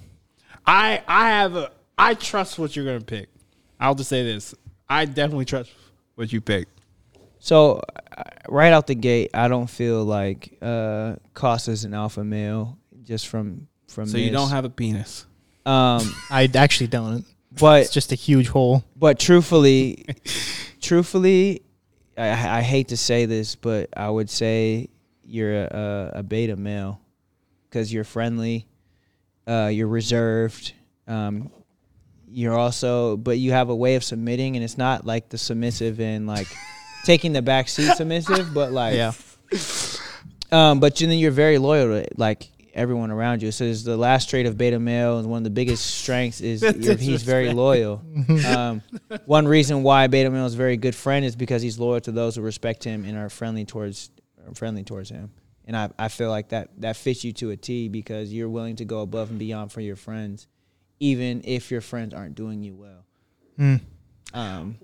I 0.66 1.04
I 1.08 1.30
have 1.30 1.56
a 1.56 1.72
I 1.98 2.14
trust 2.16 2.58
what 2.58 2.76
you're 2.76 2.86
gonna 2.86 3.02
pick. 3.02 3.30
I'll 3.80 3.96
just 3.96 4.10
say 4.10 4.24
this. 4.24 4.56
I 4.88 5.06
definitely 5.06 5.46
trust 5.46 5.72
what 6.16 6.32
you 6.34 6.42
picked. 6.42 6.79
So 7.40 7.82
uh, 8.18 8.24
right 8.50 8.74
out 8.74 8.88
the 8.88 8.96
gate, 8.96 9.32
I 9.34 9.48
don't 9.48 9.68
feel 9.70 10.04
like 10.04 10.58
uh 10.62 11.16
Cost 11.34 11.68
is 11.68 11.86
an 11.86 11.94
alpha 11.94 12.24
male 12.24 12.78
just 13.04 13.28
from 13.28 13.68
from. 13.88 14.08
So 14.08 14.18
you 14.18 14.32
don't 14.32 14.50
have 14.50 14.66
a 14.66 14.70
penis. 14.70 15.26
um, 15.66 16.14
I 16.30 16.50
actually 16.54 16.88
don't. 16.88 17.26
But 17.60 17.82
It's 17.82 17.90
but 17.90 17.94
just 17.94 18.12
a 18.12 18.16
huge 18.16 18.48
hole. 18.48 18.84
but 18.96 19.18
truthfully, 19.20 20.06
truthfully, 20.82 21.64
I, 22.18 22.60
I 22.60 22.62
hate 22.62 22.90
to 22.90 22.98
say 22.98 23.26
this, 23.26 23.56
but 23.56 23.90
I 23.98 24.10
would 24.10 24.30
say 24.30 24.90
you're 25.24 25.64
a, 25.64 26.12
a 26.16 26.24
beta 26.24 26.56
male 26.56 27.02
because 27.70 27.92
you're 27.92 28.04
friendly, 28.04 28.68
uh, 29.48 29.70
you're 29.74 29.88
reserved. 29.88 30.74
Um, 31.08 31.50
you're 32.32 32.58
also, 32.58 33.18
but 33.18 33.40
you 33.40 33.52
have 33.52 33.70
a 33.70 33.76
way 33.76 33.96
of 33.96 34.04
submitting, 34.04 34.56
and 34.56 34.64
it's 34.64 34.78
not 34.78 35.06
like 35.06 35.30
the 35.30 35.38
submissive 35.40 36.00
and 36.00 36.28
like 36.28 36.48
taking 37.04 37.34
the 37.34 37.42
back 37.42 37.70
seat 37.70 37.92
submissive, 37.96 38.54
but 38.54 38.72
like 38.72 38.96
Yeah. 38.96 39.14
Um, 40.52 40.80
but 40.80 41.00
you 41.00 41.08
then 41.08 41.18
you're 41.20 41.32
very 41.32 41.58
loyal 41.58 42.02
to. 42.02 42.08
Like 42.18 42.50
everyone 42.74 43.12
around 43.12 43.42
you. 43.42 43.52
So 43.52 43.66
it's 43.66 43.84
the 43.84 43.98
last 43.98 44.30
trait 44.30 44.46
of 44.46 44.58
beta 44.58 44.80
male 44.80 45.20
and 45.20 45.30
one 45.30 45.40
of 45.40 45.44
the 45.44 45.50
biggest 45.50 45.86
strengths 45.86 46.42
is 46.42 46.62
he's 47.00 47.24
very 47.24 47.52
loyal. 47.54 48.02
um, 48.48 48.82
one 49.26 49.48
reason 49.48 49.84
why 49.84 50.08
beta 50.08 50.30
male 50.30 50.46
is 50.46 50.54
a 50.54 50.58
very 50.58 50.78
good 50.78 50.96
friend 50.96 51.26
is 51.26 51.36
because 51.36 51.62
he's 51.62 51.80
loyal 51.80 52.00
to 52.02 52.12
those 52.12 52.36
who 52.36 52.42
respect 52.42 52.84
him 52.84 53.06
and 53.06 53.18
are 53.18 53.30
friendly 53.30 53.66
towards 53.66 54.12
are 54.48 54.56
friendly 54.56 54.84
towards 54.84 55.10
him. 55.10 55.32
And 55.66 55.78
I, 55.78 55.90
I 56.00 56.08
feel 56.08 56.30
like 56.30 56.50
that 56.50 56.70
that 56.82 56.96
fits 56.96 57.24
you 57.24 57.34
to 57.34 57.52
a 57.52 57.58
T 57.58 57.90
because 57.90 58.34
you're 58.34 58.50
willing 58.50 58.78
to 58.78 58.86
go 58.86 59.02
above 59.02 59.30
and 59.30 59.38
beyond 59.38 59.72
for 59.72 59.82
your 59.82 59.96
friends, 59.96 60.48
even 61.00 61.42
if 61.44 61.70
your 61.70 61.82
friends 61.82 62.14
aren't 62.14 62.36
doing 62.36 62.64
you 62.64 62.76
well. 62.76 63.06
Mm. 63.60 63.82
Um, 64.34 64.78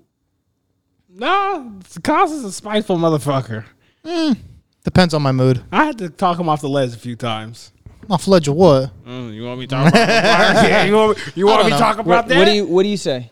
Nah, 1.18 1.64
Cos 2.04 2.30
is 2.30 2.44
a 2.44 2.52
spiteful 2.52 2.98
motherfucker. 2.98 3.64
Mm, 4.04 4.36
depends 4.84 5.14
on 5.14 5.22
my 5.22 5.32
mood. 5.32 5.64
I 5.72 5.86
had 5.86 5.96
to 5.98 6.10
talk 6.10 6.38
him 6.38 6.46
off 6.46 6.60
the 6.60 6.68
ledge 6.68 6.92
a 6.92 6.98
few 6.98 7.16
times. 7.16 7.72
Off 8.10 8.28
ledge 8.28 8.48
of 8.48 8.54
what? 8.54 8.92
Mm, 9.02 9.34
you 9.34 9.42
want 9.42 9.58
me 9.58 9.66
to 9.66 9.74
talk 9.74 9.88
about 9.88 9.98
yeah, 10.08 10.84
you 10.84 10.94
want, 10.94 11.16
me- 11.16 11.32
you 11.34 11.46
want 11.46 11.64
me 11.64 11.70
know. 11.70 11.78
talk 11.78 11.94
about 11.94 12.06
what, 12.06 12.28
that? 12.28 12.38
what 12.38 12.44
do 12.44 12.52
you 12.52 12.66
what 12.66 12.82
do 12.82 12.90
you 12.90 12.98
say? 12.98 13.30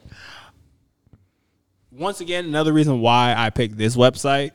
Once 1.93 2.20
again, 2.20 2.47
another 2.47 2.72
reason 2.72 3.01
why 3.01 3.35
I 3.37 3.51
picked 3.51 3.76
this 3.76 3.95
website 3.95 4.53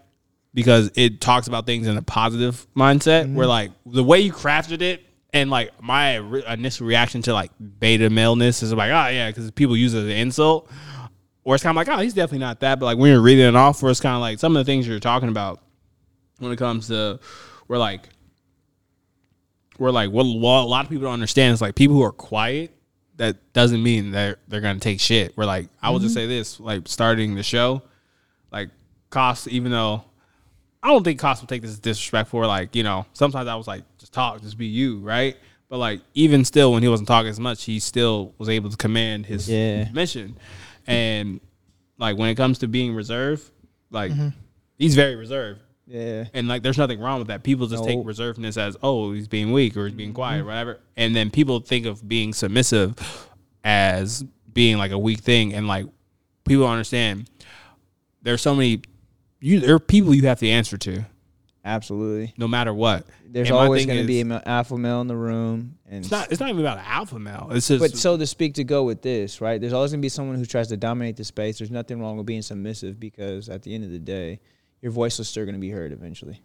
because 0.56 0.90
it 0.96 1.22
talks 1.22 1.48
about 1.48 1.68
things 1.68 1.88
in 1.88 1.98
a 1.98 2.02
positive 2.02 2.66
mindset. 2.76 3.26
Mm-hmm. 3.26 3.36
Where 3.36 3.48
like 3.48 3.72
the 3.86 4.04
way 4.04 4.22
you 4.22 4.34
crafted 4.34 4.82
it, 4.82 5.04
and 5.34 5.52
like 5.52 5.72
my 5.82 6.16
re- 6.16 6.44
initial 6.48 6.88
reaction 6.88 7.22
to 7.24 7.34
like 7.34 7.52
beta 7.80 8.10
maleness 8.10 8.64
is 8.64 8.74
like, 8.74 8.90
oh 8.90 9.08
yeah, 9.10 9.30
because 9.30 9.52
people 9.52 9.78
use 9.78 9.94
it 9.94 10.00
as 10.00 10.06
an 10.06 10.12
insult. 10.12 10.70
Or 11.50 11.56
it's 11.56 11.64
kind 11.64 11.76
of 11.76 11.78
like, 11.78 11.98
oh, 11.98 12.00
he's 12.00 12.14
definitely 12.14 12.46
not 12.46 12.60
that. 12.60 12.80
But 12.80 12.86
like 12.86 13.00
when 13.00 13.10
you're 13.10 13.24
reading 13.24 13.44
it 13.48 13.56
off, 13.56 13.82
where 13.82 13.90
it's 13.90 14.00
kind 14.00 14.14
of 14.14 14.22
like 14.22 14.38
some 14.38 14.56
of 14.56 14.64
the 14.64 14.72
things 14.72 14.88
you're 14.88 15.00
talking 15.00 15.30
about 15.30 15.60
when 16.38 16.52
it 16.52 16.58
comes 16.58 16.90
to, 16.90 17.20
where 17.66 17.80
like, 17.80 18.08
where 19.78 19.92
like 19.92 20.12
what, 20.12 20.28
a 20.28 20.28
lot 20.28 20.86
of 20.86 20.92
people 20.92 21.06
don't 21.06 21.14
understand 21.14 21.56
is 21.56 21.60
like 21.60 21.74
people 21.74 21.96
who 21.96 22.04
are 22.04 22.12
quiet. 22.12 22.72
That 23.16 23.52
doesn't 23.52 23.82
mean 23.82 24.12
they're 24.12 24.38
they're 24.48 24.62
gonna 24.62 24.78
take 24.78 25.00
shit. 25.00 25.36
Where 25.36 25.48
like 25.48 25.70
I 25.82 25.90
will 25.90 25.98
just 25.98 26.12
mm-hmm. 26.12 26.20
say 26.20 26.28
this, 26.28 26.60
like 26.60 26.88
starting 26.88 27.34
the 27.34 27.42
show, 27.42 27.82
like 28.52 28.70
cost 29.10 29.48
even 29.48 29.72
though 29.72 30.04
I 30.84 30.90
don't 30.90 31.04
think 31.04 31.20
cost 31.20 31.42
will 31.42 31.48
take 31.48 31.64
this 31.64 31.72
as 31.72 31.80
disrespectful. 31.80 32.42
Like 32.42 32.76
you 32.76 32.84
know, 32.84 33.08
sometimes 33.14 33.48
I 33.48 33.56
was 33.56 33.68
like, 33.68 33.86
just 33.98 34.14
talk, 34.14 34.40
just 34.44 34.56
be 34.56 34.68
you, 34.68 35.00
right? 35.00 35.36
But 35.68 35.80
like 35.80 36.02
even 36.14 36.46
still, 36.46 36.74
when 36.74 36.84
he 36.84 36.90
wasn't 36.90 37.08
talking 37.08 37.30
as 37.32 37.40
much, 37.40 37.64
he 37.64 37.80
still 37.80 38.36
was 38.38 38.50
able 38.50 38.70
to 38.70 38.78
command 38.78 39.26
his 39.26 39.50
Yeah. 39.50 39.90
mission. 39.92 40.38
And 40.90 41.40
like 41.98 42.18
when 42.18 42.30
it 42.30 42.36
comes 42.36 42.60
to 42.60 42.68
being 42.68 42.94
reserved, 42.94 43.50
like 43.92 44.12
mm-hmm. 44.12 44.30
he's 44.78 44.96
very 44.96 45.16
reserved. 45.16 45.62
Yeah. 45.86 46.26
And 46.34 46.48
like, 46.48 46.62
there's 46.62 46.78
nothing 46.78 47.00
wrong 47.00 47.20
with 47.20 47.30
that. 47.30 47.44
People 47.44 47.66
just 47.68 47.84
take 47.84 47.98
reservedness 48.00 48.58
as, 48.58 48.78
oh, 48.84 49.12
he's 49.12 49.28
being 49.28 49.52
weak 49.52 49.76
or 49.76 49.86
he's 49.86 49.96
being 49.96 50.10
mm-hmm. 50.10 50.16
quiet, 50.16 50.42
or 50.42 50.46
whatever. 50.46 50.80
And 50.96 51.16
then 51.16 51.32
people 51.32 51.60
think 51.62 51.88
of 51.88 52.08
being 52.08 52.32
submissive 52.34 52.96
as 53.64 54.24
being 54.54 54.78
like 54.78 54.92
a 54.92 55.00
weak 55.00 55.20
thing. 55.22 55.54
And 55.54 55.68
like, 55.68 55.88
people 56.46 56.68
understand. 56.68 57.30
There's 58.22 58.42
so 58.42 58.54
many. 58.54 58.82
You 59.40 59.62
there 59.62 59.76
are 59.76 59.80
people 59.80 60.14
you 60.14 60.28
have 60.28 60.40
to 60.40 60.50
answer 60.50 60.78
to, 60.78 61.06
Absolutely. 61.66 62.34
no 62.38 62.48
matter 62.48 62.74
what. 62.74 63.06
There's 63.26 63.50
And 63.50 63.58
always 63.58 63.86
going 63.86 64.00
to 64.02 64.08
be 64.08 64.22
an 64.22 64.32
alpha 64.32 64.78
male 64.78 65.02
in 65.02 65.08
the 65.08 65.16
room, 65.16 65.78
and 65.88 66.00
It's 66.00 66.12
not. 66.12 66.32
It's 66.32 66.40
not 66.40 66.50
even 66.50 66.62
about 66.62 66.80
an 66.80 66.86
alpha 66.88 67.20
male. 67.20 67.50
It's 67.52 67.68
just. 67.68 67.80
but 67.80 67.92
so 67.92 68.18
to 68.18 68.26
speak, 68.26 68.56
to 68.56 68.64
go 68.64 68.84
with 68.84 69.02
this, 69.02 69.42
right? 69.42 69.60
There's 69.60 69.74
always 69.74 69.92
going 69.92 70.02
to 70.02 70.06
be 70.06 70.10
someone 70.10 70.38
who 70.38 70.46
tries 70.46 70.70
to 70.70 70.78
dominate 70.78 71.18
the 71.18 71.24
space. 71.24 71.60
There's 71.60 71.72
nothing 71.72 72.02
wrong 72.02 72.18
with 72.18 72.26
being 72.26 72.42
submissive 72.42 73.00
because 73.00 73.50
at 73.50 73.64
the 73.64 73.76
end 73.76 73.84
of 73.84 73.92
the 73.92 74.00
day, 74.00 74.40
your 74.82 74.92
voice 74.92 75.20
is 75.20 75.28
still 75.28 75.44
going 75.46 75.56
to 75.56 75.60
be 75.62 75.70
heard 75.70 75.92
eventually. 75.92 76.42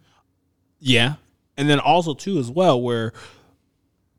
Yeah, 0.80 1.14
and 1.56 1.70
then 1.70 1.80
also 1.80 2.14
too 2.14 2.38
as 2.38 2.50
well 2.50 2.82
where 2.82 3.12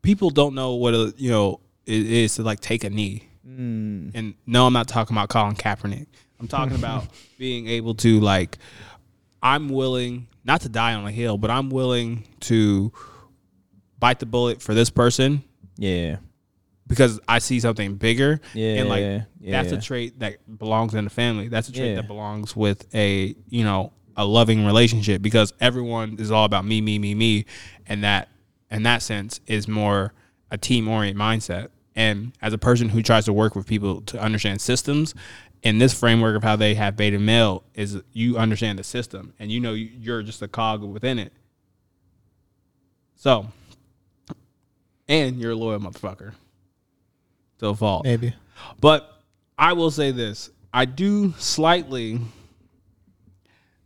people 0.02 0.30
don't 0.30 0.56
know 0.56 0.76
what 0.76 0.94
a 0.94 1.14
you 1.18 1.30
know 1.30 1.60
it 1.86 2.06
is 2.06 2.36
to 2.36 2.44
like 2.44 2.60
take 2.62 2.84
a 2.84 2.90
knee. 2.90 3.30
Mm. 3.48 4.12
And 4.16 4.34
no, 4.48 4.66
I'm 4.66 4.74
not 4.74 4.88
talking 4.88 5.16
about 5.16 5.30
Colin 5.30 5.56
Kaepernick. 5.56 6.08
I'm 6.40 6.48
talking 6.48 6.76
about 6.76 7.06
being 7.38 7.68
able 7.68 7.96
to 7.96 8.20
like, 8.20 8.58
I'm 9.46 9.70
willing 9.70 10.28
not 10.44 10.62
to 10.62 10.70
die 10.70 10.96
on 10.96 11.06
a 11.06 11.12
hill, 11.12 11.38
but 11.38 11.52
I'm 11.52 11.70
willing 11.70 12.24
to 12.42 12.92
bite 14.00 14.20
the 14.20 14.26
bullet 14.26 14.62
for 14.62 14.74
this 14.74 14.90
person 14.90 15.44
Yeah. 15.78 16.18
because 16.88 17.20
I 17.28 17.40
see 17.40 17.60
something 17.60 17.96
bigger. 17.96 18.42
Yeah. 18.54 18.74
and 18.80 18.90
like 18.90 19.02
Yeah, 19.02 19.24
that's 19.62 19.72
a 19.72 19.80
trait 19.80 20.20
that 20.20 20.58
belongs 20.58 20.96
in 20.96 21.04
the 21.04 21.10
family. 21.10 21.48
That's 21.48 21.70
a 21.70 21.72
trait 21.72 21.90
Yeah. 21.90 21.96
that 21.98 22.08
belongs 22.08 22.56
with 22.56 22.88
a 22.96 23.36
you 23.50 23.64
know 23.64 23.92
a 24.18 24.26
loving 24.26 24.66
relationship 24.66 25.22
because 25.22 25.54
everyone 25.60 26.16
is 26.20 26.32
all 26.32 26.46
about 26.46 26.66
me, 26.66 26.82
me, 26.82 26.98
me, 26.98 27.14
me, 27.14 27.46
and 27.86 28.04
that 28.04 28.30
in 28.72 28.84
that 28.84 29.02
sense 29.04 29.42
is 29.46 29.68
more 29.68 30.14
a 30.50 30.58
team 30.58 30.88
oriented 30.88 31.20
mindset. 31.22 31.68
And 31.98 32.34
as 32.42 32.52
a 32.52 32.58
person 32.58 32.90
who 32.90 33.02
tries 33.02 33.26
to 33.26 33.34
work 33.34 33.56
with 33.56 33.66
people 33.68 34.02
to 34.02 34.20
understand 34.20 34.60
systems, 34.60 35.14
in 35.66 35.80
this 35.80 35.94
framework 36.00 36.38
of 36.38 36.44
how 36.44 36.56
they 36.56 36.76
have 36.76 36.96
beta 36.96 37.18
male 37.20 37.64
is 37.74 38.00
you 38.14 38.38
understand 38.38 38.78
the 38.80 38.84
system 38.84 39.34
and 39.40 39.52
you 39.52 39.60
know 39.60 39.74
you- 39.74 39.92
you're 40.00 40.22
just 40.24 40.42
a 40.44 40.48
cog 40.48 40.84
within 40.84 41.18
it. 41.20 41.34
So, 43.16 43.48
and 45.08 45.38
you're 45.40 45.52
a 45.52 45.56
loyal 45.56 45.80
motherfucker. 45.80 46.34
To 47.60 47.68
a 47.70 47.76
fault. 47.76 48.04
Maybe. 48.06 48.34
But 48.80 49.12
I 49.58 49.74
will 49.74 49.90
say 49.90 50.12
this: 50.12 50.52
I 50.74 50.86
do 50.86 51.34
slightly 51.40 52.20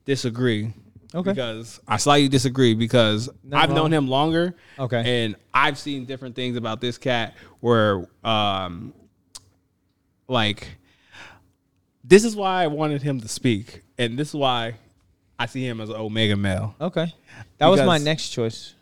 disagree. 0.06 0.74
Okay. 1.16 1.32
Because 1.32 1.80
I 1.88 1.98
slightly 1.98 2.28
disagree 2.28 2.74
because 2.74 3.30
Not 3.44 3.64
I've 3.64 3.74
known 3.76 3.94
him 3.94 4.08
longer. 4.10 4.56
Okay. 4.78 5.24
And 5.26 5.36
I've 5.54 5.78
seen 5.78 6.06
different 6.06 6.36
things 6.36 6.58
about 6.58 6.82
this 6.82 6.98
cat 6.98 7.36
where, 7.62 8.08
um, 8.24 8.94
like, 10.28 10.68
this 12.04 12.24
is 12.24 12.36
why 12.36 12.64
I 12.64 12.68
wanted 12.68 13.02
him 13.02 13.20
to 13.22 13.28
speak, 13.28 13.82
and 13.98 14.18
this 14.18 14.30
is 14.30 14.36
why 14.36 14.76
I 15.38 15.46
see 15.46 15.66
him 15.66 15.80
as 15.82 15.90
an 15.90 15.96
omega 15.96 16.36
male 16.36 16.76
Okay. 16.82 17.14
That 17.60 17.68
was 17.68 17.80
my 17.82 17.96
Because- 17.96 18.04
next 18.06 18.30
choice. 18.30 18.74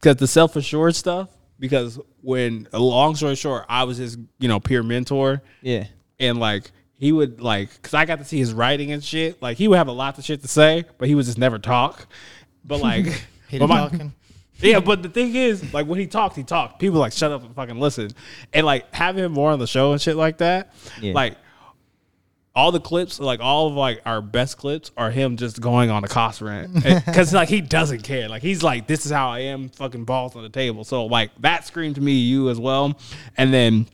because 0.00 0.16
the 0.16 0.26
self 0.26 0.56
assured 0.56 0.94
stuff. 0.96 1.28
Because 1.58 1.98
when, 2.22 2.66
long 2.72 3.14
story 3.16 3.34
short, 3.34 3.66
I 3.68 3.84
was 3.84 3.98
his 3.98 4.16
you 4.38 4.48
know 4.48 4.60
peer 4.60 4.82
mentor, 4.82 5.42
Yeah. 5.60 5.84
and 6.18 6.38
like 6.40 6.70
he 6.96 7.12
would 7.12 7.40
like 7.42 7.70
because 7.74 7.92
I 7.94 8.06
got 8.06 8.18
to 8.18 8.24
see 8.24 8.38
his 8.38 8.54
writing 8.54 8.92
and 8.92 9.04
shit. 9.04 9.42
Like 9.42 9.58
he 9.58 9.68
would 9.68 9.76
have 9.76 9.88
a 9.88 9.92
lot 9.92 10.16
of 10.18 10.24
shit 10.24 10.40
to 10.42 10.48
say, 10.48 10.84
but 10.98 11.06
he 11.08 11.14
would 11.14 11.26
just 11.26 11.36
never 11.38 11.58
talk. 11.58 12.06
But 12.64 12.80
like, 12.82 13.04
Hated 13.48 13.60
but 13.60 13.66
my- 13.68 13.76
talking. 13.80 14.12
yeah. 14.60 14.80
But 14.80 15.02
the 15.02 15.10
thing 15.10 15.34
is, 15.36 15.74
like 15.74 15.86
when 15.86 15.98
he 15.98 16.06
talked, 16.06 16.34
he 16.36 16.44
talked. 16.44 16.78
People 16.80 16.98
like 16.98 17.12
shut 17.12 17.30
up 17.30 17.44
and 17.44 17.54
fucking 17.54 17.78
listen. 17.78 18.10
And 18.54 18.64
like 18.64 18.92
having 18.94 19.22
him 19.22 19.32
more 19.32 19.50
on 19.50 19.58
the 19.58 19.66
show 19.66 19.92
and 19.92 20.00
shit 20.00 20.16
like 20.16 20.38
that, 20.38 20.72
Yeah. 21.02 21.12
like. 21.12 21.36
All 22.60 22.72
the 22.72 22.80
clips, 22.80 23.18
like 23.18 23.40
all 23.40 23.68
of 23.68 23.72
like 23.72 24.02
our 24.04 24.20
best 24.20 24.58
clips, 24.58 24.90
are 24.94 25.10
him 25.10 25.38
just 25.38 25.62
going 25.62 25.88
on 25.88 26.04
a 26.04 26.08
cost 26.08 26.42
rant 26.42 26.74
because 26.74 27.32
like 27.40 27.48
he 27.48 27.62
doesn't 27.62 28.02
care. 28.02 28.28
Like 28.28 28.42
he's 28.42 28.62
like, 28.62 28.86
"This 28.86 29.06
is 29.06 29.12
how 29.12 29.30
I 29.30 29.38
am," 29.40 29.70
fucking 29.70 30.04
balls 30.04 30.36
on 30.36 30.42
the 30.42 30.50
table. 30.50 30.84
So 30.84 31.06
like 31.06 31.30
that 31.40 31.66
screamed 31.66 31.94
to 31.94 32.02
me, 32.02 32.12
you 32.12 32.50
as 32.50 32.60
well. 32.60 32.98
And 33.38 33.54
then 33.54 33.86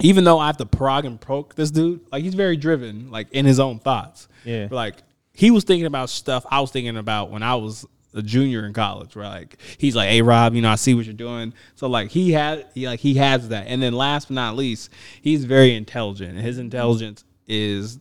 even 0.00 0.22
though 0.22 0.38
I 0.38 0.46
have 0.46 0.56
to 0.58 0.66
prog 0.66 1.04
and 1.04 1.20
poke 1.20 1.56
this 1.56 1.72
dude, 1.72 2.00
like 2.12 2.22
he's 2.22 2.34
very 2.34 2.56
driven, 2.56 3.10
like 3.10 3.32
in 3.32 3.46
his 3.46 3.58
own 3.58 3.80
thoughts. 3.80 4.28
Yeah. 4.44 4.68
Like 4.70 4.96
he 5.32 5.50
was 5.50 5.64
thinking 5.64 5.86
about 5.86 6.08
stuff 6.08 6.46
I 6.48 6.60
was 6.60 6.70
thinking 6.70 6.96
about 6.96 7.32
when 7.32 7.42
I 7.42 7.56
was 7.56 7.84
a 8.14 8.22
junior 8.22 8.64
in 8.64 8.72
college. 8.74 9.16
Where 9.16 9.26
like 9.26 9.58
he's 9.78 9.96
like, 9.96 10.08
"Hey 10.08 10.22
Rob, 10.22 10.54
you 10.54 10.62
know 10.62 10.70
I 10.70 10.76
see 10.76 10.94
what 10.94 11.04
you're 11.04 11.14
doing." 11.14 11.52
So 11.74 11.88
like 11.88 12.10
he 12.12 12.30
had, 12.30 12.68
he 12.74 12.86
like 12.86 13.00
he 13.00 13.14
has 13.14 13.48
that. 13.48 13.66
And 13.66 13.82
then 13.82 13.92
last 13.92 14.28
but 14.28 14.34
not 14.34 14.54
least, 14.54 14.90
he's 15.20 15.44
very 15.44 15.74
intelligent. 15.74 16.38
His 16.38 16.58
intelligence 16.58 17.24
is 17.46 17.98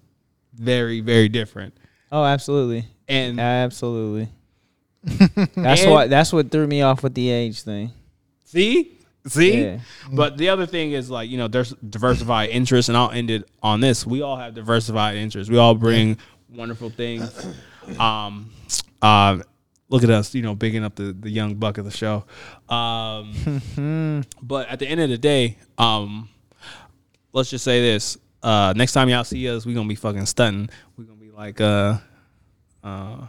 very 0.64 1.02
very 1.02 1.30
different. 1.30 1.76
Oh, 2.12 2.24
absolutely. 2.24 2.86
And 3.08 3.40
Absolutely. 3.40 4.30
That's 5.56 5.82
And- 5.82 5.92
what 5.92 6.10
that's 6.10 6.32
what 6.32 6.50
threw 6.52 6.66
me 6.68 6.82
off 6.82 7.04
with 7.04 7.14
the 7.14 7.30
age 7.30 7.62
thing. 7.64 7.92
See? 8.46 8.98
See? 9.28 9.62
Yeah. 9.62 9.80
But 10.12 10.38
the 10.38 10.50
other 10.50 10.66
thing 10.66 10.92
is 10.92 11.10
like, 11.10 11.30
you 11.30 11.38
know, 11.38 11.48
there's 11.48 11.74
diversified 11.74 12.50
interests, 12.50 12.90
and 12.90 12.98
I'll 12.98 13.10
end 13.12 13.30
it 13.32 13.50
on 13.62 13.80
this. 13.80 14.06
We 14.06 14.22
all 14.22 14.38
have 14.38 14.54
diversified 14.54 15.16
interests. 15.18 15.50
We 15.52 15.58
all 15.58 15.76
bring 15.76 16.18
wonderful 16.50 16.90
things. 16.90 17.32
Um 18.00 18.52
uh, 19.02 19.40
look 19.90 20.04
at 20.04 20.10
us, 20.10 20.34
you 20.34 20.42
know, 20.42 20.56
bigging 20.56 20.84
up 20.86 20.96
the, 20.96 21.12
the 21.14 21.30
young 21.30 21.56
buck 21.56 21.78
of 21.78 21.86
the 21.86 21.92
show. 21.92 22.24
Um 22.70 24.24
but 24.42 24.70
at 24.70 24.80
the 24.80 24.88
end 24.88 25.02
of 25.02 25.10
the 25.10 25.18
day, 25.18 25.58
um 25.78 26.30
let's 27.34 27.50
just 27.50 27.64
say 27.66 27.82
this. 27.82 28.18
Uh 28.44 28.74
next 28.76 28.94
time 28.94 29.10
y'all 29.10 29.24
see 29.24 29.50
us, 29.50 29.66
we're 29.66 29.74
gonna 29.76 29.88
be 29.88 29.96
fucking 29.96 30.26
stunting. 30.26 30.70
We're 30.98 31.06
gonna 31.06 31.18
be 31.18 31.32
like 31.32 31.62
uh 31.62 31.98
uh 32.84 33.28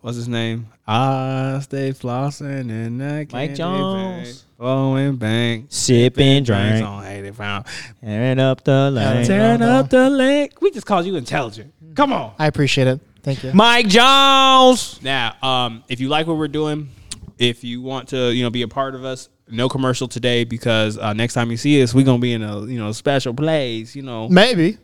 what's 0.00 0.16
his 0.16 0.28
name? 0.28 0.68
I 0.86 1.60
stay 1.62 1.92
flossing 1.92 2.70
and 2.70 3.02
I 3.02 3.24
can't 3.24 3.32
Mike 3.32 3.54
Jones. 3.54 4.44
Blowing 4.58 5.16
bank. 5.16 5.66
Sip 5.70 6.18
and 6.18 6.44
drink. 6.44 6.84
on 6.84 7.06
80 7.06 7.30
pound. 7.32 7.66
Tearing 8.02 8.38
up 8.38 8.62
the 8.62 8.90
lane. 8.90 9.26
Tearing 9.26 9.62
up 9.62 9.88
the 9.88 10.10
lake. 10.10 10.60
We 10.60 10.70
just 10.70 10.84
called 10.86 11.06
you 11.06 11.16
intelligent. 11.16 11.72
Come 11.94 12.12
on. 12.12 12.34
I 12.38 12.46
appreciate 12.46 12.86
it. 12.86 13.00
Thank 13.22 13.42
you. 13.42 13.52
Mike 13.54 13.88
Jones. 13.88 15.00
Now, 15.02 15.34
um, 15.42 15.82
if 15.88 16.00
you 16.00 16.08
like 16.08 16.26
what 16.26 16.36
we're 16.36 16.48
doing, 16.48 16.90
if 17.38 17.64
you 17.64 17.80
want 17.80 18.08
to, 18.10 18.32
you 18.34 18.42
know, 18.42 18.50
be 18.50 18.62
a 18.62 18.68
part 18.68 18.94
of 18.94 19.04
us, 19.04 19.28
no 19.50 19.68
commercial 19.68 20.08
today 20.08 20.44
because 20.44 20.98
uh, 20.98 21.12
next 21.12 21.34
time 21.34 21.50
you 21.50 21.56
see 21.56 21.82
us, 21.82 21.94
we're 21.94 22.04
gonna 22.04 22.18
be 22.18 22.32
in 22.32 22.42
a 22.42 22.60
you 22.66 22.78
know 22.78 22.92
special 22.92 23.34
place. 23.34 23.94
You 23.94 24.02
know, 24.02 24.28
Maybe. 24.28 24.78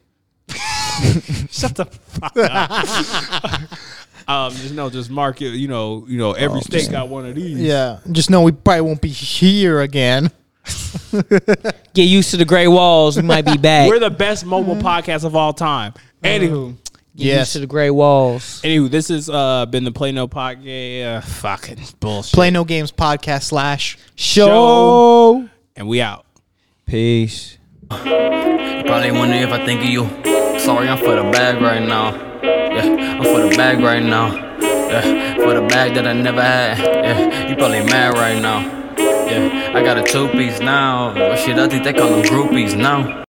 shut 1.51 1.75
the 1.75 1.85
fuck 1.87 2.37
up. 2.37 3.63
um, 4.29 4.53
just 4.53 4.75
know, 4.75 4.91
just 4.91 5.11
mark 5.11 5.43
it. 5.43 5.51
You 5.51 5.69
know, 5.69 6.05
you 6.09 6.19
know, 6.19 6.33
every 6.33 6.61
state 6.61 6.91
got 6.91 7.09
one 7.09 7.27
of 7.27 7.35
these. 7.35 7.59
Yeah. 7.59 7.99
Just 8.11 8.31
know 8.31 8.43
we 8.43 8.53
probably 8.53 8.83
won't 8.83 9.01
be 9.01 9.09
here 9.09 9.81
again. 9.81 10.31
Get 11.95 12.03
used 12.03 12.31
to 12.33 12.37
the 12.37 12.45
gray 12.45 12.69
walls. 12.69 13.17
We 13.17 13.23
might 13.23 13.45
be 13.45 13.57
back. 13.59 13.89
We're 13.89 13.99
the 13.99 14.11
best 14.11 14.45
mobile 14.45 14.77
podcast 14.77 15.25
of 15.25 15.37
all 15.37 15.53
time. 15.53 15.95
Anywho, 16.23 16.77
Get 17.17 17.25
Yes. 17.25 17.39
used 17.41 17.53
to 17.55 17.59
the 17.61 17.67
gray 17.67 17.89
walls. 17.91 18.61
anywho, 18.63 18.91
this 18.91 19.09
has 19.09 19.31
uh, 19.31 19.65
been 19.67 19.85
the 19.85 19.91
Play 19.93 20.13
No 20.13 20.29
podcast. 20.29 21.17
Uh, 21.17 21.21
fucking 21.23 21.79
bullshit. 21.99 22.35
Play 22.35 22.51
No 22.51 22.65
Games 22.65 22.93
podcast 22.93 23.45
slash. 23.45 23.97
Show. 24.17 25.49
and 25.77 25.89
we 25.89 26.01
out. 26.01 26.27
Peace. 26.85 27.57
Probably 27.89 29.13
wonder 29.13 29.37
if 29.37 29.51
I 29.51 29.65
think 29.65 29.81
of 29.83 29.87
you. 29.89 30.05
Sorry, 30.61 30.89
I'm 30.89 30.99
for 30.99 31.15
the 31.17 31.23
bag 31.33 31.61
right 31.63 31.83
now. 31.83 32.15
Yeah, 32.43 33.19
I'm 33.19 33.25
for 33.25 33.49
the 33.49 33.55
bag 33.57 33.81
right 33.81 34.03
now. 34.03 34.35
Yeah, 34.61 35.35
for 35.37 35.55
the 35.55 35.67
bag 35.69 35.95
that 35.95 36.07
I 36.07 36.13
never 36.13 36.43
had. 36.43 36.79
Yeah, 36.79 37.49
you 37.49 37.57
probably 37.57 37.85
mad 37.85 38.15
right 38.15 38.41
now. 38.41 38.61
Yeah, 38.99 39.73
I 39.75 39.83
got 39.83 39.99
a 39.99 40.03
two 40.03 40.29
piece 40.29 40.61
now. 40.61 41.13
But 41.15 41.37
shit, 41.37 41.59
I 41.59 41.69
think 41.69 41.85
they 41.85 41.93
call 41.93 42.11
them 42.11 42.23
groupies 42.23 42.77
now. 42.77 43.25